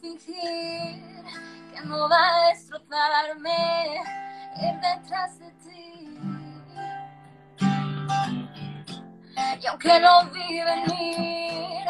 Sentir 0.00 1.02
que 1.72 1.80
no 1.84 2.08
va 2.08 2.16
a 2.16 2.48
destrozarme 2.48 4.00
ir 4.56 4.80
detrás 4.80 5.38
de 5.38 5.50
ti. 5.62 6.18
Y 9.60 9.66
aunque 9.66 10.00
no 10.00 10.24
vi 10.30 10.60
venir 10.60 11.84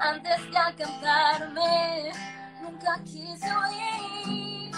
antes 0.00 0.50
de 0.50 0.58
alcanzarme, 0.58 2.12
nunca 2.62 3.00
quise 3.04 3.46
oír. 3.56 4.72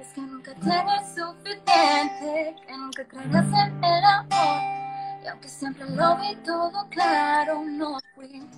Es 0.00 0.12
que 0.14 0.20
nunca 0.20 0.54
tienes 0.54 1.14
suficiente, 1.14 2.56
que 2.66 2.76
nunca 2.76 3.04
creerás 3.04 3.46
en 3.46 3.84
el 3.84 4.04
amor. 4.04 5.22
Y 5.22 5.26
aunque 5.28 5.48
siempre 5.48 5.88
lo 5.90 6.16
vi 6.16 6.34
todo 6.36 6.88
claro, 6.88 7.62
no 7.64 7.98
fui. 8.14 8.48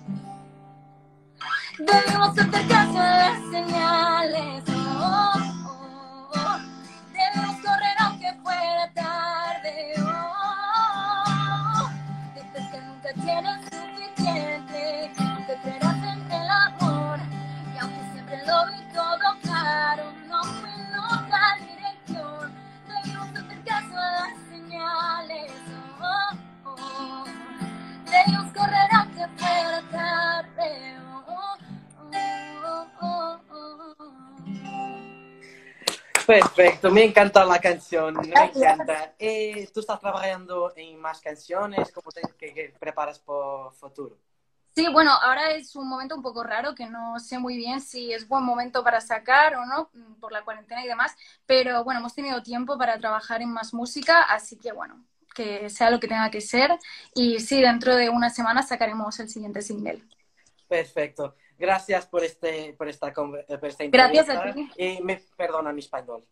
Debimos 1.79 2.37
hacer 2.37 2.67
caso 2.67 2.99
a 2.99 3.17
las 3.17 3.39
señales. 3.51 4.63
Oh, 4.69 5.33
oh, 5.67 6.31
oh. 6.35 6.59
Debimos 7.11 7.55
correr 7.61 7.95
aunque 7.99 8.33
fuera 8.43 8.91
tarde. 8.93 10.22
Perfecto, 36.33 36.89
me 36.89 37.03
encanta 37.03 37.45
la 37.45 37.59
canción, 37.59 38.15
me 38.15 38.27
encanta. 38.45 39.13
Eh, 39.19 39.69
¿Tú 39.71 39.81
estás 39.81 39.99
trabajando 39.99 40.73
en 40.75 40.99
más 40.99 41.21
canciones? 41.21 41.91
¿Cómo 41.91 42.11
te 42.11 42.21
que- 42.39 42.53
que 42.53 42.73
preparas 42.79 43.19
para 43.19 43.67
el 43.67 43.73
futuro? 43.75 44.17
Sí, 44.75 44.87
bueno, 44.91 45.11
ahora 45.11 45.51
es 45.51 45.75
un 45.75 45.87
momento 45.87 46.15
un 46.15 46.23
poco 46.23 46.43
raro 46.43 46.73
que 46.73 46.87
no 46.87 47.19
sé 47.19 47.37
muy 47.37 47.55
bien 47.55 47.79
si 47.79 48.11
es 48.11 48.27
buen 48.27 48.43
momento 48.43 48.83
para 48.83 48.99
sacar 48.99 49.55
o 49.55 49.65
no 49.67 49.91
mm, 49.93 50.15
por 50.19 50.31
la 50.31 50.43
cuarentena 50.43 50.83
y 50.83 50.87
demás, 50.87 51.15
pero 51.45 51.83
bueno, 51.83 51.99
hemos 51.99 52.15
tenido 52.15 52.41
tiempo 52.41 52.75
para 52.79 52.97
trabajar 52.97 53.43
en 53.43 53.51
más 53.53 53.71
música, 53.75 54.23
así 54.23 54.57
que 54.57 54.71
bueno, 54.71 55.05
que 55.35 55.69
sea 55.69 55.91
lo 55.91 55.99
que 55.99 56.07
tenga 56.07 56.31
que 56.31 56.41
ser 56.41 56.71
y 57.13 57.39
sí, 57.39 57.61
dentro 57.61 57.95
de 57.95 58.09
una 58.09 58.31
semana 58.31 58.63
sacaremos 58.63 59.19
el 59.19 59.29
siguiente 59.29 59.61
single. 59.61 60.01
Perfecto. 60.67 61.35
Gracias 61.57 62.07
por, 62.07 62.23
este, 62.23 62.73
por, 62.73 62.89
esta, 62.89 63.09
eh, 63.09 63.57
por 63.57 63.65
esta 63.65 63.85
Gracias 63.85 64.29
a 64.29 64.33
entrevista. 64.33 64.81
Y 64.81 65.01
me 65.01 65.21
perdona 65.37 65.71
mi 65.71 65.79
español. 65.79 66.25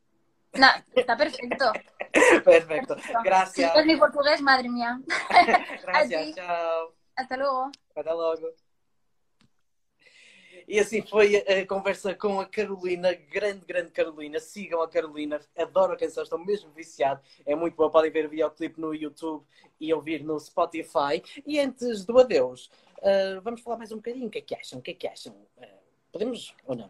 Nah, 0.53 0.81
está 0.93 1.15
perfecto. 1.15 1.71
Perfecto. 2.43 2.97
Si 2.99 3.13
Gracias. 3.23 3.75
es 3.75 3.85
mi 3.85 3.95
portugués, 3.95 4.41
madre 4.41 4.67
mía. 4.67 4.99
Gracias. 5.83 6.25
ti. 6.25 6.33
Chao. 6.33 6.93
Hasta 7.15 7.37
luego. 7.37 7.71
Até 7.95 8.09
logo. 8.09 8.35
E 10.71 10.79
assim 10.79 11.01
foi 11.01 11.35
a, 11.35 11.67
conversa 11.67 12.15
com 12.15 12.39
a 12.39 12.45
Carolina, 12.45 13.13
grande, 13.13 13.65
grande 13.65 13.91
Carolina. 13.91 14.39
Sigam 14.39 14.81
a 14.81 14.87
Carolina, 14.87 15.37
adoro 15.57 15.91
a 15.91 15.97
canção, 15.97 16.23
estou 16.23 16.39
mesmo 16.39 16.71
viciado. 16.71 17.19
É 17.45 17.53
muito 17.53 17.75
boa, 17.75 17.91
podem 17.91 18.09
ver 18.09 18.25
o 18.25 18.29
videoclipe 18.29 18.79
no 18.79 18.95
YouTube 18.95 19.43
e 19.81 19.93
ouvir 19.93 20.23
no 20.23 20.39
Spotify. 20.39 21.21
E 21.45 21.59
antes 21.59 22.05
do 22.05 22.17
adeus, 22.17 22.71
ah, 23.03 23.41
vamos 23.43 23.59
falar 23.59 23.75
mais 23.75 23.91
um 23.91 23.97
bocadinho. 23.97 24.27
O 24.27 24.29
que 24.29 24.37
é 24.37 24.41
que 24.41 24.55
acham? 24.55 24.79
O 24.79 24.81
que 24.81 24.91
é 24.91 24.93
que 24.93 25.07
acham? 25.09 25.35
Ah, 25.61 25.67
podemos 26.09 26.55
ou 26.65 26.73
não? 26.73 26.89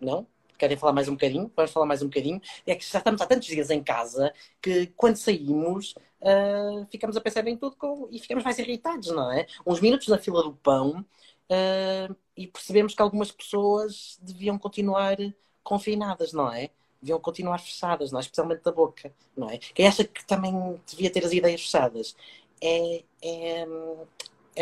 Não? 0.00 0.24
Querem 0.56 0.76
falar 0.76 0.92
mais 0.92 1.08
um 1.08 1.14
bocadinho? 1.14 1.50
Vamos 1.56 1.72
falar 1.72 1.86
mais 1.86 2.02
um 2.02 2.06
bocadinho. 2.06 2.40
É 2.64 2.76
que 2.76 2.84
já 2.84 2.98
estamos 2.98 3.20
há 3.20 3.26
tantos 3.26 3.48
dias 3.48 3.68
em 3.70 3.82
casa 3.82 4.32
que 4.62 4.86
quando 4.96 5.16
saímos 5.16 5.92
ah, 6.22 6.86
ficamos 6.88 7.16
a 7.16 7.20
pensar 7.20 7.44
em 7.48 7.56
tudo 7.56 7.74
com- 7.74 8.08
e 8.12 8.20
ficamos 8.20 8.44
mais 8.44 8.60
irritados, 8.60 9.08
não 9.08 9.32
é? 9.32 9.44
Uns 9.66 9.80
minutos 9.80 10.06
na 10.06 10.18
fila 10.18 10.40
do 10.44 10.52
pão 10.52 11.04
ah, 11.50 12.14
e 12.36 12.46
percebemos 12.46 12.94
que 12.94 13.02
algumas 13.02 13.30
pessoas 13.32 14.18
deviam 14.22 14.58
continuar 14.58 15.16
confinadas, 15.62 16.32
não 16.32 16.52
é? 16.52 16.70
Deviam 17.00 17.20
continuar 17.20 17.58
fechadas, 17.58 18.12
não 18.12 18.18
é? 18.18 18.22
Especialmente 18.22 18.62
da 18.62 18.72
boca, 18.72 19.12
não 19.36 19.48
é? 19.50 19.58
Quem 19.58 19.86
acha 19.86 20.04
que 20.04 20.24
também 20.24 20.52
devia 20.86 21.10
ter 21.10 21.24
as 21.24 21.32
ideias 21.32 21.62
fechadas 21.62 22.16
é. 22.62 23.04
é 23.22 23.66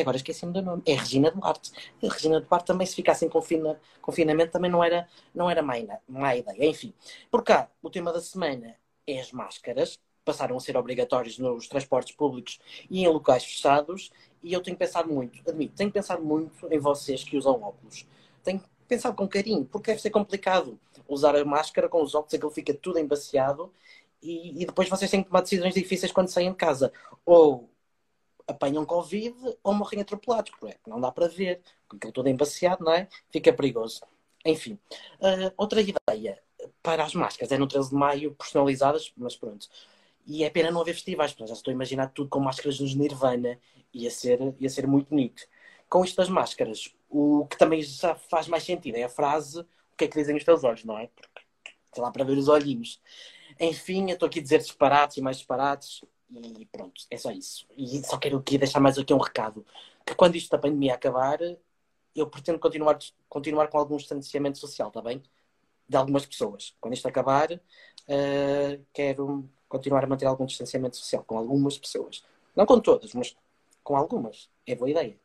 agora 0.00 0.16
esqueci-me 0.16 0.52
do 0.52 0.62
nome. 0.62 0.82
É 0.86 0.94
Regina 0.94 1.30
Duarte. 1.30 1.72
A 2.02 2.12
Regina 2.12 2.40
Duarte 2.40 2.66
também, 2.66 2.86
se 2.86 2.94
ficasse 2.94 3.24
em 3.24 3.28
confina, 3.28 3.80
confinamento, 4.02 4.52
também 4.52 4.70
não 4.70 4.82
era, 4.84 5.08
não 5.34 5.50
era 5.50 5.62
má, 5.62 5.74
má 6.08 6.36
ideia. 6.36 6.68
Enfim, 6.68 6.92
por 7.30 7.42
cá, 7.42 7.70
o 7.82 7.90
tema 7.90 8.12
da 8.12 8.20
semana 8.20 8.76
é 9.06 9.20
as 9.20 9.32
máscaras. 9.32 9.98
Passaram 10.26 10.56
a 10.56 10.60
ser 10.60 10.76
obrigatórios 10.76 11.38
nos 11.38 11.66
transportes 11.68 12.14
públicos 12.14 12.58
e 12.90 13.02
em 13.02 13.08
locais 13.08 13.44
fechados. 13.44 14.10
E 14.42 14.52
eu 14.52 14.60
tenho 14.60 14.76
pensado 14.76 15.10
muito, 15.10 15.40
admito, 15.48 15.74
tenho 15.74 15.90
pensado 15.90 16.22
muito 16.22 16.70
em 16.70 16.78
vocês 16.78 17.24
que 17.24 17.38
usam 17.38 17.62
óculos. 17.62 18.06
Tenho 18.44 18.62
pensado 18.86 19.16
com 19.16 19.26
carinho, 19.26 19.64
porque 19.64 19.90
deve 19.92 20.02
ser 20.02 20.10
complicado 20.10 20.78
usar 21.08 21.34
a 21.34 21.44
máscara 21.44 21.88
com 21.88 22.02
os 22.02 22.14
óculos, 22.14 22.34
aquilo 22.34 22.50
fica 22.50 22.74
tudo 22.74 22.98
embaciado 22.98 23.72
e, 24.22 24.62
e 24.62 24.66
depois 24.66 24.88
vocês 24.88 25.10
têm 25.10 25.22
que 25.22 25.28
tomar 25.28 25.42
decisões 25.42 25.74
difíceis 25.74 26.12
quando 26.12 26.28
saem 26.28 26.50
de 26.50 26.56
casa. 26.56 26.92
Ou 27.24 27.70
apanham 28.46 28.84
Covid 28.84 29.36
ou 29.62 29.74
morrem 29.74 30.00
atropelados, 30.00 30.52
porque 30.58 30.78
não 30.86 31.00
dá 31.00 31.10
para 31.10 31.28
ver, 31.28 31.60
com 31.88 31.96
aquilo 31.96 32.12
tudo 32.12 32.28
embaciado, 32.28 32.84
não 32.84 32.92
é? 32.92 33.08
Fica 33.30 33.52
perigoso. 33.52 34.00
Enfim, 34.44 34.78
ah, 35.20 35.52
outra 35.56 35.80
ideia 35.80 36.40
para 36.82 37.04
as 37.04 37.14
máscaras 37.14 37.50
é 37.52 37.58
no 37.58 37.66
13 37.66 37.90
de 37.90 37.94
maio, 37.96 38.34
personalizadas, 38.34 39.12
mas 39.16 39.36
pronto. 39.36 39.68
E 40.26 40.44
é 40.44 40.50
pena 40.50 40.70
não 40.70 40.80
haver 40.80 40.94
festivais, 40.94 41.32
porque 41.32 41.46
já 41.46 41.54
estou 41.54 41.70
a 41.70 41.74
imaginar 41.74 42.08
tudo 42.08 42.28
com 42.28 42.40
máscaras 42.40 42.78
dos 42.78 42.94
Nirvana, 42.94 43.58
ia 43.94 44.10
ser, 44.10 44.54
ia 44.58 44.68
ser 44.68 44.86
muito 44.86 45.10
bonito. 45.10 45.42
Com 45.88 46.04
isto 46.04 46.16
das 46.16 46.28
máscaras, 46.28 46.92
o 47.08 47.46
que 47.46 47.56
também 47.56 47.80
já 47.82 48.14
faz 48.14 48.48
mais 48.48 48.64
sentido 48.64 48.96
é 48.96 49.04
a 49.04 49.08
frase: 49.08 49.60
o 49.60 49.96
que 49.96 50.04
é 50.04 50.08
que 50.08 50.18
dizem 50.18 50.36
os 50.36 50.44
teus 50.44 50.64
olhos, 50.64 50.84
não 50.84 50.98
é? 50.98 51.08
Porque 51.08 51.42
sei 51.94 52.02
lá 52.02 52.10
para 52.10 52.24
ver 52.24 52.36
os 52.36 52.48
olhinhos. 52.48 53.00
Enfim, 53.60 54.10
eu 54.10 54.14
estou 54.14 54.26
aqui 54.26 54.40
a 54.40 54.42
dizer 54.42 54.58
disparates 54.58 55.16
e 55.16 55.22
mais 55.22 55.38
disparates 55.38 56.02
e 56.30 56.66
pronto, 56.66 57.02
é 57.10 57.16
só 57.16 57.30
isso. 57.30 57.66
E 57.76 58.04
só 58.04 58.18
quero 58.18 58.38
aqui 58.38 58.58
deixar 58.58 58.80
mais 58.80 58.98
aqui 58.98 59.14
um 59.14 59.18
recado: 59.18 59.64
que 60.04 60.14
quando 60.14 60.36
isto 60.36 60.50
da 60.50 60.58
pandemia 60.58 60.94
acabar, 60.94 61.38
eu 62.14 62.26
pretendo 62.28 62.58
continuar, 62.58 62.98
continuar 63.28 63.68
com 63.68 63.78
algum 63.78 63.96
distanciamento 63.96 64.58
social, 64.58 64.88
está 64.88 65.00
bem? 65.00 65.22
De 65.88 65.96
algumas 65.96 66.26
pessoas. 66.26 66.74
Quando 66.80 66.94
isto 66.94 67.06
acabar, 67.06 67.48
eh, 68.08 68.80
quero 68.92 69.48
continuar 69.68 70.04
a 70.04 70.06
manter 70.06 70.26
algum 70.26 70.46
distanciamento 70.46 70.96
social 70.96 71.24
com 71.24 71.36
algumas 71.38 71.78
pessoas. 71.78 72.24
Não 72.54 72.66
com 72.66 72.80
todas, 72.80 73.12
mas 73.14 73.36
com 73.82 73.96
algumas. 73.96 74.50
É 74.66 74.74
boa 74.74 74.90
ideia. 74.90 75.16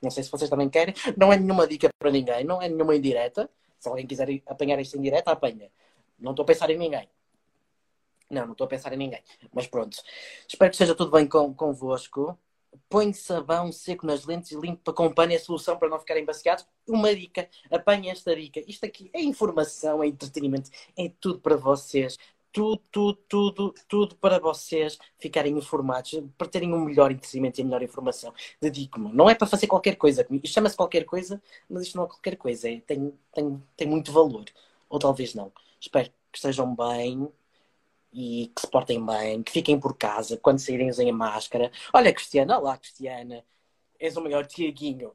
Não 0.00 0.10
sei 0.10 0.24
se 0.24 0.30
vocês 0.30 0.50
também 0.50 0.68
querem. 0.68 0.94
Não 1.16 1.32
é 1.32 1.36
nenhuma 1.36 1.66
dica 1.66 1.88
para 1.98 2.10
ninguém, 2.10 2.44
não 2.44 2.60
é 2.60 2.68
nenhuma 2.68 2.96
indireta. 2.96 3.48
Se 3.78 3.88
alguém 3.88 4.06
quiser 4.06 4.28
apanhar 4.46 4.80
isto 4.80 4.96
em 4.96 5.10
apanha. 5.26 5.70
Não 6.18 6.32
estou 6.32 6.42
a 6.42 6.46
pensar 6.46 6.70
em 6.70 6.78
ninguém. 6.78 7.08
Não, 8.30 8.46
não 8.46 8.52
estou 8.52 8.64
a 8.64 8.68
pensar 8.68 8.92
em 8.92 8.96
ninguém. 8.96 9.22
Mas 9.52 9.66
pronto. 9.66 9.96
Espero 10.48 10.70
que 10.70 10.74
esteja 10.74 10.94
tudo 10.94 11.10
bem 11.10 11.26
com, 11.26 11.52
convosco. 11.54 12.38
Põe 12.88 13.12
sabão 13.12 13.70
seco 13.70 14.06
nas 14.06 14.24
lentes 14.24 14.50
e 14.50 14.56
limpa 14.56 14.92
pano 14.92 15.32
é 15.32 15.36
a 15.36 15.40
solução 15.40 15.76
para 15.76 15.88
não 15.88 15.98
ficarem 15.98 16.24
baciados. 16.24 16.66
Uma 16.88 17.14
dica, 17.14 17.48
apanhe 17.70 18.08
esta 18.08 18.34
dica. 18.34 18.60
Isto 18.66 18.86
aqui 18.86 19.10
é 19.12 19.20
informação, 19.20 20.02
é 20.02 20.06
entretenimento, 20.06 20.70
é 20.96 21.10
tudo 21.20 21.38
para 21.38 21.56
vocês. 21.56 22.16
Tudo, 22.52 22.82
tudo, 22.90 23.16
tudo, 23.28 23.74
tudo 23.88 24.16
para 24.16 24.38
vocês 24.38 24.98
ficarem 25.18 25.56
informados, 25.56 26.22
para 26.36 26.48
terem 26.48 26.74
um 26.74 26.84
melhor 26.84 27.10
entretenimento 27.10 27.58
e 27.58 27.62
a 27.62 27.64
melhor 27.64 27.82
informação. 27.82 28.34
Dedico-me. 28.60 29.10
Não 29.12 29.30
é 29.30 29.34
para 29.34 29.46
fazer 29.46 29.66
qualquer 29.66 29.96
coisa. 29.96 30.26
Isto 30.30 30.54
chama-se 30.54 30.76
qualquer 30.76 31.04
coisa, 31.04 31.42
mas 31.68 31.84
isto 31.84 31.96
não 31.96 32.04
é 32.04 32.08
qualquer 32.08 32.36
coisa. 32.36 32.68
É, 32.70 32.80
tem, 32.80 33.12
tem, 33.34 33.62
tem 33.76 33.88
muito 33.88 34.12
valor. 34.12 34.44
Ou 34.88 34.98
talvez 34.98 35.34
não. 35.34 35.50
Espero 35.80 36.10
que 36.30 36.38
estejam 36.38 36.74
bem 36.76 37.28
e 38.12 38.52
que 38.54 38.60
se 38.60 38.70
portem 38.70 39.04
bem, 39.04 39.42
que 39.42 39.52
fiquem 39.52 39.80
por 39.80 39.96
casa, 39.96 40.36
quando 40.36 40.58
saírem 40.58 40.90
usem 40.90 41.10
a 41.10 41.12
máscara. 41.14 41.72
Olha, 41.92 42.12
Cristiana, 42.12 42.58
olá, 42.58 42.76
Cristiana. 42.76 43.44
És 43.98 44.16
o 44.16 44.20
maior 44.22 44.46
Tiaguinho. 44.46 45.12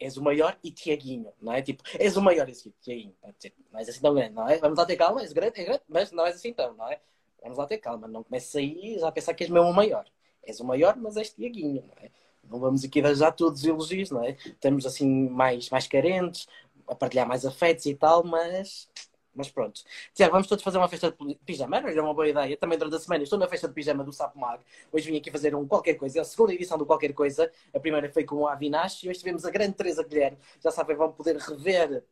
És 0.00 0.16
o 0.16 0.22
maior 0.22 0.58
e 0.64 0.70
Tiaguinho, 0.72 1.32
não 1.40 1.52
é? 1.52 1.62
Tipo, 1.62 1.82
és 1.98 2.16
o 2.16 2.22
maior 2.22 2.48
esse 2.48 2.70
Tiaguinho. 2.80 3.14
Pode 3.20 3.36
dizer, 3.36 3.54
Não 3.70 3.78
és 3.78 3.88
assim 3.88 4.00
tão 4.00 4.14
grande, 4.14 4.34
não 4.34 4.48
é? 4.48 4.58
Vamos 4.58 4.78
lá 4.78 4.86
ter 4.86 4.96
calma, 4.96 5.20
és 5.20 5.32
grande, 5.32 5.60
é 5.60 5.64
grande, 5.64 5.82
mas 5.88 6.10
não 6.10 6.26
és 6.26 6.36
assim 6.36 6.52
tão, 6.52 6.74
não 6.74 6.88
é? 6.88 7.00
Vamos 7.42 7.58
lá 7.58 7.66
ter 7.66 7.78
calma, 7.78 8.08
não 8.08 8.22
comeces 8.22 8.54
aí 8.56 8.98
já 8.98 9.08
a 9.08 9.12
pensar 9.12 9.34
que 9.34 9.44
és 9.44 9.50
mesmo 9.50 9.68
o 9.68 9.74
maior. 9.74 10.06
És 10.42 10.60
o 10.60 10.64
maior, 10.64 10.96
mas 10.96 11.16
és 11.16 11.30
Tiaguinho, 11.30 11.82
não 11.82 12.04
é? 12.04 12.10
Não 12.44 12.58
vamos 12.58 12.84
aqui 12.84 13.00
dar 13.00 13.14
já 13.14 13.30
todos 13.30 13.60
os 13.60 13.66
elogios, 13.66 14.10
não 14.10 14.24
é? 14.24 14.36
Estamos 14.44 14.86
assim 14.86 15.28
mais, 15.28 15.70
mais 15.70 15.86
carentes, 15.86 16.48
a 16.88 16.94
partilhar 16.94 17.26
mais 17.26 17.46
afetos 17.46 17.86
e 17.86 17.94
tal, 17.94 18.24
mas 18.24 18.88
mas 19.34 19.50
pronto. 19.50 19.82
Tiago, 20.14 20.32
vamos 20.32 20.46
todos 20.46 20.62
fazer 20.62 20.78
uma 20.78 20.88
festa 20.88 21.10
de 21.12 21.34
pijama. 21.44 21.76
Era 21.78 22.02
uma 22.02 22.14
boa 22.14 22.28
ideia. 22.28 22.56
Também 22.56 22.78
durante 22.78 22.96
a 22.96 22.98
semana 22.98 23.22
estou 23.22 23.38
na 23.38 23.48
festa 23.48 23.68
de 23.68 23.74
pijama 23.74 24.04
do 24.04 24.12
Sapo 24.12 24.38
Mag. 24.38 24.60
Hoje 24.92 25.10
vim 25.10 25.16
aqui 25.16 25.30
fazer 25.30 25.54
um 25.54 25.66
qualquer 25.66 25.94
coisa. 25.94 26.18
É 26.18 26.20
a 26.22 26.24
segunda 26.24 26.52
edição 26.52 26.76
do 26.76 26.86
qualquer 26.86 27.12
coisa. 27.12 27.50
A 27.74 27.80
primeira 27.80 28.10
foi 28.10 28.24
com 28.24 28.36
o 28.36 28.48
Avinash 28.48 29.04
e 29.04 29.08
hoje 29.08 29.20
tivemos 29.20 29.44
a 29.44 29.50
grande 29.50 29.74
Teresa 29.74 30.02
Guilherme. 30.02 30.38
Já 30.62 30.70
sabem, 30.70 30.96
vão 30.96 31.12
poder 31.12 31.36
rever 31.36 32.04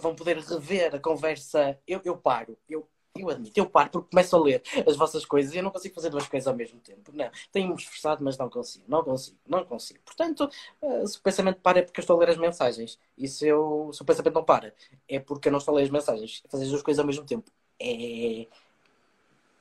vão 0.00 0.14
poder 0.14 0.38
rever 0.38 0.94
a 0.94 0.98
conversa. 0.98 1.78
Eu, 1.86 2.00
eu 2.04 2.16
paro, 2.16 2.56
eu, 2.68 2.88
eu 3.16 3.28
admito, 3.28 3.58
eu 3.58 3.68
paro 3.68 3.90
porque 3.90 4.10
começo 4.10 4.36
a 4.36 4.40
ler 4.40 4.62
as 4.86 4.96
vossas 4.96 5.24
coisas 5.24 5.52
e 5.52 5.58
eu 5.58 5.62
não 5.62 5.70
consigo 5.70 5.94
fazer 5.94 6.10
duas 6.10 6.28
coisas 6.28 6.46
ao 6.46 6.54
mesmo 6.54 6.78
tempo. 6.80 7.10
Não, 7.12 7.30
tenho-me 7.52 7.74
esforçado, 7.74 8.22
mas 8.22 8.38
não 8.38 8.48
consigo, 8.48 8.84
não 8.88 9.02
consigo, 9.02 9.36
não 9.46 9.64
consigo. 9.64 10.00
Portanto, 10.04 10.48
eh, 10.80 11.06
se 11.06 11.18
o 11.18 11.22
pensamento 11.22 11.60
para 11.60 11.80
é 11.80 11.82
porque 11.82 12.00
eu 12.00 12.02
estou 12.02 12.16
a 12.16 12.20
ler 12.20 12.30
as 12.30 12.36
mensagens. 12.36 12.98
E 13.18 13.26
se, 13.28 13.46
eu, 13.48 13.90
se 13.92 14.02
o 14.02 14.04
pensamento 14.04 14.34
não 14.34 14.44
para, 14.44 14.74
é 15.08 15.18
porque 15.18 15.48
eu 15.48 15.52
não 15.52 15.58
estou 15.58 15.74
a 15.74 15.78
ler 15.78 15.84
as 15.84 15.90
mensagens. 15.90 16.42
Fazer 16.48 16.64
as 16.64 16.70
duas 16.70 16.82
coisas 16.82 17.00
ao 17.00 17.06
mesmo 17.06 17.24
tempo 17.24 17.50
é 17.80 18.46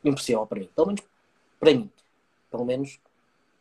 impossível 0.04 0.46
para 0.46 0.60
mim. 0.60 0.70
Pelo 0.76 0.88
menos 0.88 1.04
para 1.60 1.74
mim. 1.74 1.92
Pelo 2.52 2.66
menos 2.66 3.00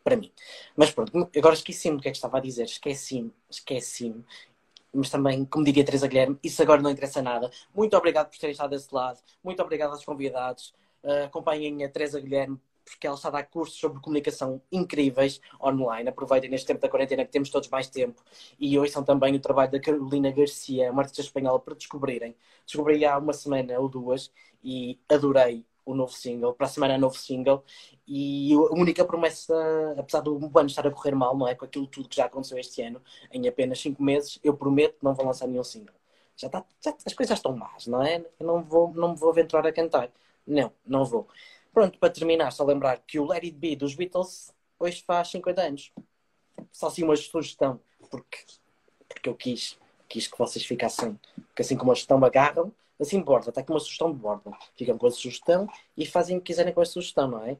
para 0.03 0.15
mim. 0.15 0.31
Mas 0.75 0.91
pronto, 0.91 1.11
agora 1.35 1.55
esqueci-me 1.55 1.97
do 1.97 2.01
que 2.01 2.09
é 2.09 2.11
que 2.11 2.17
estava 2.17 2.37
a 2.37 2.41
dizer. 2.41 2.63
Esqueci-me, 2.63 3.33
esqueci-me. 3.49 4.23
Mas 4.93 5.09
também, 5.09 5.45
como 5.45 5.63
diria 5.63 5.85
Teresa 5.85 6.07
Guilherme, 6.07 6.37
isso 6.43 6.61
agora 6.61 6.81
não 6.81 6.89
interessa 6.89 7.21
nada. 7.21 7.51
Muito 7.75 7.95
obrigado 7.95 8.29
por 8.29 8.37
terem 8.37 8.51
estado 8.51 8.71
desse 8.71 8.93
lado. 8.93 9.19
Muito 9.43 9.61
obrigado 9.61 9.91
aos 9.91 10.03
convidados. 10.03 10.73
Uh, 11.03 11.25
acompanhem 11.25 11.83
a 11.83 11.89
Teresa 11.89 12.19
Guilherme 12.19 12.59
porque 12.89 13.05
ela 13.05 13.15
está 13.15 13.27
a 13.29 13.31
dar 13.31 13.43
cursos 13.43 13.79
sobre 13.79 14.01
comunicação 14.01 14.61
incríveis 14.71 15.39
online. 15.61 16.09
Aproveitem 16.09 16.49
neste 16.49 16.67
tempo 16.67 16.81
da 16.81 16.89
quarentena 16.89 17.23
que 17.23 17.31
temos 17.31 17.49
todos 17.49 17.69
mais 17.69 17.87
tempo 17.87 18.21
e 18.59 18.77
ouçam 18.79 19.03
também 19.03 19.35
o 19.35 19.39
trabalho 19.39 19.71
da 19.71 19.79
Carolina 19.79 20.31
Garcia, 20.31 20.91
uma 20.91 21.03
artista 21.03 21.21
espanhola, 21.21 21.59
para 21.59 21.75
descobrirem. 21.75 22.35
Descobri 22.65 23.05
há 23.05 23.17
uma 23.17 23.33
semana 23.33 23.79
ou 23.79 23.87
duas 23.87 24.31
e 24.63 24.99
adorei 25.07 25.65
o 25.91 25.95
novo 25.95 26.13
single. 26.13 26.53
Para 26.53 26.67
a 26.67 26.69
semana 26.69 26.93
é 26.93 26.97
novo 26.97 27.17
single. 27.17 27.63
E 28.07 28.53
a 28.53 28.73
única 28.73 29.03
promessa, 29.05 29.53
apesar 29.97 30.21
do 30.21 30.35
ano 30.37 30.67
estar 30.67 30.85
a 30.85 30.91
correr 30.91 31.15
mal, 31.15 31.37
não 31.37 31.47
é? 31.47 31.55
Com 31.55 31.65
aquilo 31.65 31.87
tudo 31.87 32.09
que 32.09 32.15
já 32.17 32.25
aconteceu 32.25 32.57
este 32.57 32.81
ano, 32.81 33.01
em 33.31 33.47
apenas 33.47 33.79
5 33.81 34.01
meses, 34.01 34.39
eu 34.43 34.55
prometo 34.55 34.99
que 34.99 35.03
não 35.03 35.13
vou 35.13 35.25
lançar 35.25 35.47
nenhum 35.47 35.63
single. 35.63 35.95
Já 36.35 36.47
está, 36.47 36.65
já, 36.81 36.95
as 37.05 37.13
coisas 37.13 37.29
já 37.29 37.35
estão 37.35 37.55
más, 37.55 37.87
não 37.87 38.01
é? 38.01 38.25
Eu 38.39 38.47
não, 38.47 38.63
vou, 38.63 38.93
não 38.93 39.09
me 39.09 39.17
vou 39.17 39.29
aventurar 39.29 39.65
a 39.67 39.73
cantar. 39.73 40.11
Não, 40.45 40.71
não 40.85 41.03
vou. 41.05 41.27
Pronto, 41.73 41.99
para 41.99 42.09
terminar, 42.09 42.51
só 42.51 42.63
lembrar 42.63 42.99
que 42.99 43.19
o 43.19 43.25
Let 43.25 43.51
Be 43.51 43.75
dos 43.75 43.95
Beatles 43.95 44.53
hoje 44.79 45.03
faz 45.05 45.29
50 45.29 45.61
anos. 45.61 45.91
Só 46.71 46.87
assim 46.87 47.03
uma 47.03 47.15
sugestão, 47.15 47.79
porque, 48.09 48.37
porque 49.07 49.29
eu 49.29 49.35
quis, 49.35 49.77
quis 50.07 50.27
que 50.27 50.37
vocês 50.37 50.65
ficassem, 50.65 51.19
que 51.55 51.61
assim 51.61 51.77
como 51.77 51.91
a 51.91 51.95
sugestão 51.95 52.23
agarram, 52.23 52.73
assim 52.99 53.21
borda, 53.21 53.49
está 53.49 53.61
aqui 53.61 53.71
uma 53.71 53.79
sugestão 53.79 54.11
de 54.11 54.17
borda. 54.17 54.51
Ficam 54.75 54.97
com 54.97 55.07
a 55.07 55.11
sugestão 55.11 55.67
e 55.95 56.05
fazem 56.05 56.37
o 56.37 56.41
que 56.41 56.47
quiserem 56.47 56.73
com 56.73 56.81
a 56.81 56.85
sugestão, 56.85 57.27
não 57.27 57.45
é? 57.45 57.57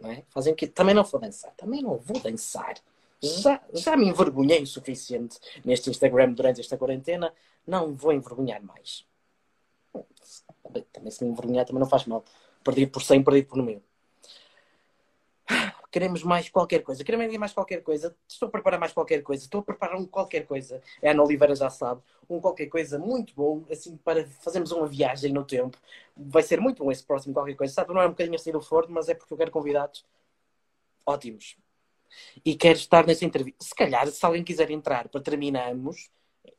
Não 0.00 0.10
é? 0.10 0.22
Fazem 0.28 0.52
o 0.52 0.56
que... 0.56 0.66
Também 0.66 0.94
não 0.94 1.04
vou 1.04 1.20
dançar, 1.20 1.52
também 1.56 1.82
não 1.82 1.96
vou 1.96 2.20
dançar. 2.20 2.74
Já, 3.22 3.60
já 3.72 3.96
me 3.96 4.06
envergonhei 4.08 4.62
o 4.62 4.66
suficiente 4.66 5.38
neste 5.64 5.88
Instagram 5.88 6.32
durante 6.32 6.60
esta 6.60 6.76
quarentena, 6.76 7.32
não 7.66 7.94
vou 7.94 8.12
envergonhar 8.12 8.62
mais. 8.62 9.06
Também 10.92 11.10
se 11.10 11.24
me 11.24 11.30
envergonhar 11.30 11.64
também 11.64 11.80
não 11.80 11.88
faz 11.88 12.04
mal. 12.04 12.24
Perdi 12.62 12.86
por 12.86 13.02
100, 13.02 13.22
perdi 13.22 13.42
por 13.44 13.62
mil. 13.62 13.82
Queremos 15.94 16.24
mais 16.24 16.48
qualquer 16.48 16.80
coisa. 16.80 17.04
Queremos 17.04 17.36
mais 17.36 17.52
qualquer 17.52 17.80
coisa. 17.80 18.16
Estou 18.26 18.48
a 18.48 18.50
preparar 18.50 18.80
mais 18.80 18.92
qualquer 18.92 19.22
coisa. 19.22 19.44
Estou 19.44 19.60
a 19.60 19.62
preparar 19.62 19.96
um 19.96 20.04
qualquer 20.04 20.44
coisa. 20.44 20.82
A 21.00 21.10
Ana 21.10 21.22
Oliveira 21.22 21.54
já 21.54 21.70
sabe. 21.70 22.02
Um 22.28 22.40
qualquer 22.40 22.66
coisa 22.66 22.98
muito 22.98 23.32
bom, 23.32 23.64
assim, 23.70 23.96
para 23.98 24.26
fazermos 24.26 24.72
uma 24.72 24.88
viagem 24.88 25.32
no 25.32 25.44
tempo. 25.44 25.78
Vai 26.16 26.42
ser 26.42 26.60
muito 26.60 26.82
bom 26.82 26.90
esse 26.90 27.04
próximo 27.04 27.32
qualquer 27.32 27.54
coisa. 27.54 27.72
Sabe, 27.72 27.94
não 27.94 28.02
é 28.02 28.06
um 28.06 28.10
bocadinho 28.10 28.34
assim 28.34 28.50
do 28.50 28.60
forno, 28.60 28.92
mas 28.92 29.08
é 29.08 29.14
porque 29.14 29.32
eu 29.32 29.38
quero 29.38 29.52
convidados 29.52 30.04
ótimos. 31.06 31.56
E 32.44 32.56
quero 32.56 32.76
estar 32.76 33.06
nessa 33.06 33.24
entrevista. 33.24 33.64
Se 33.64 33.72
calhar, 33.72 34.08
se 34.08 34.26
alguém 34.26 34.42
quiser 34.42 34.72
entrar 34.72 35.08
para 35.08 35.20
terminarmos, 35.20 36.10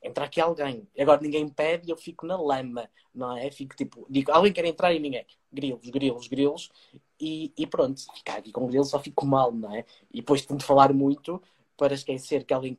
entra 0.02 0.26
aqui 0.26 0.40
alguém. 0.40 0.88
Agora 1.00 1.22
ninguém 1.22 1.48
pede 1.50 1.88
e 1.88 1.92
eu 1.92 1.98
fico 1.98 2.26
na 2.26 2.38
lama, 2.38 2.90
não 3.14 3.36
é? 3.38 3.50
Fico 3.52 3.76
tipo, 3.76 4.06
digo, 4.10 4.32
alguém 4.32 4.54
quer 4.54 4.66
entrar 4.66 4.94
e 4.94 5.00
ninguém. 5.00 5.26
Grilos, 5.52 5.90
grilos, 5.90 6.28
grilos. 6.28 6.72
E, 7.20 7.54
e 7.58 7.66
pronto, 7.68 8.02
ficar 8.16 8.38
aqui 8.38 8.52
com 8.52 8.68
grilos 8.68 8.90
só 8.90 9.00
fico 9.00 9.26
mal, 9.26 9.52
não 9.52 9.74
é? 9.76 9.86
E 10.12 10.22
depois 10.22 10.46
tento 10.46 10.64
falar 10.66 10.94
muito 10.94 11.42
para 11.78 11.94
esquecer 11.94 12.44
que 12.46 12.54
alguém 12.54 12.78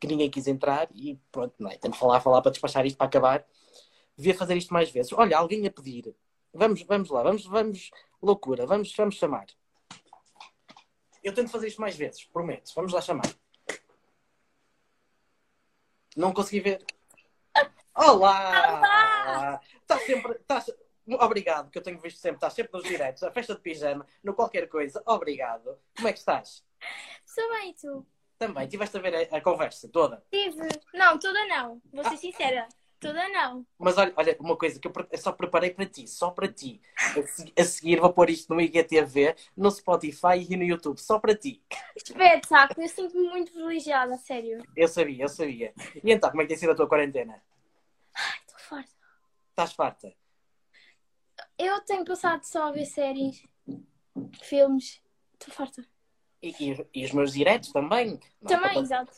que 0.00 0.06
ninguém 0.08 0.28
quis 0.28 0.48
entrar 0.48 0.88
e 0.92 1.16
pronto, 1.30 1.54
não 1.60 1.70
é? 1.70 1.76
Tento 1.76 1.96
falar, 1.96 2.20
falar 2.20 2.42
para 2.42 2.50
despachar 2.50 2.84
isto 2.84 2.96
para 2.96 3.06
acabar. 3.06 3.46
Devia 4.16 4.34
fazer 4.34 4.56
isto 4.56 4.74
mais 4.74 4.90
vezes. 4.90 5.12
Olha, 5.12 5.38
alguém 5.38 5.64
a 5.66 5.70
pedir. 5.70 6.12
Vamos, 6.52 6.82
vamos 6.82 7.08
lá, 7.08 7.22
vamos, 7.22 7.44
vamos, 7.46 7.90
loucura, 8.20 8.66
vamos, 8.66 8.92
vamos 8.96 9.14
chamar. 9.14 9.46
Eu 11.22 11.32
tento 11.32 11.50
fazer 11.50 11.68
isto 11.68 11.80
mais 11.80 11.96
vezes, 11.96 12.24
prometo. 12.24 12.72
Vamos 12.74 12.92
lá 12.92 13.00
chamar. 13.00 13.41
Não 16.16 16.32
consegui 16.32 16.60
ver. 16.60 16.84
Olá! 17.94 18.78
Olá! 18.78 19.60
Está 19.80 19.98
sempre. 19.98 20.34
Tá... 20.46 20.64
Obrigado, 21.20 21.70
que 21.70 21.78
eu 21.78 21.82
tenho 21.82 21.98
visto 22.00 22.18
sempre. 22.18 22.36
Estás 22.36 22.52
sempre 22.54 22.72
nos 22.72 22.88
diretos, 22.88 23.22
a 23.22 23.30
festa 23.32 23.54
de 23.54 23.60
pijama, 23.60 24.06
no 24.22 24.34
qualquer 24.34 24.68
coisa. 24.68 25.02
Obrigado. 25.06 25.78
Como 25.96 26.08
é 26.08 26.12
que 26.12 26.18
estás? 26.18 26.64
Sou 27.26 27.48
bem, 27.52 27.74
tu? 27.74 28.06
Também. 28.38 28.66
Tiveste 28.68 28.96
a 28.96 29.00
ver 29.00 29.28
a, 29.32 29.36
a 29.36 29.40
conversa 29.40 29.88
toda? 29.88 30.24
Tive. 30.30 30.68
Não, 30.94 31.18
toda 31.18 31.44
não. 31.46 31.80
Vou 31.92 32.04
ser 32.04 32.14
Ah. 32.14 32.16
sincera. 32.16 32.68
Toda 33.02 33.28
não. 33.30 33.66
Mas 33.78 33.98
olha, 33.98 34.12
olha, 34.16 34.36
uma 34.38 34.56
coisa 34.56 34.78
que 34.78 34.86
eu 34.86 34.92
só 35.18 35.32
preparei 35.32 35.70
para 35.70 35.84
ti, 35.86 36.06
só 36.06 36.30
para 36.30 36.46
ti. 36.50 36.80
A, 36.96 37.22
se- 37.26 37.52
a 37.58 37.64
seguir 37.64 37.98
vou 38.00 38.12
pôr 38.12 38.30
isto 38.30 38.54
no 38.54 38.60
IGTV, 38.60 39.34
no 39.56 39.70
Spotify 39.70 40.46
e 40.48 40.56
no 40.56 40.62
YouTube, 40.62 40.98
só 40.98 41.18
para 41.18 41.34
ti. 41.36 41.60
Espetáculo. 41.96 42.80
Eu 42.82 42.88
sinto-me 42.88 43.28
muito 43.28 43.50
privilegiada, 43.52 44.16
sério. 44.18 44.62
Eu 44.76 44.86
sabia, 44.86 45.24
eu 45.24 45.28
sabia. 45.28 45.74
E 46.02 46.12
então, 46.12 46.30
como 46.30 46.42
é 46.42 46.44
que 46.44 46.50
tem 46.50 46.56
sido 46.56 46.70
a 46.72 46.74
tua 46.76 46.88
quarentena? 46.88 47.42
Estou 48.40 48.58
farta. 48.60 48.92
Estás 49.50 49.72
farta? 49.72 50.14
Eu 51.58 51.80
tenho 51.80 52.04
passado 52.04 52.44
só 52.44 52.68
a 52.68 52.70
ver 52.72 52.86
séries, 52.86 53.42
filmes. 54.42 55.02
Estou 55.34 55.52
farta. 55.54 55.84
E, 56.40 56.50
e- 56.50 56.86
e 56.94 57.04
os 57.04 57.12
meus 57.12 57.32
diretos 57.32 57.72
também? 57.72 58.18
Não, 58.40 58.48
Também, 58.48 58.78
exato. 58.80 59.12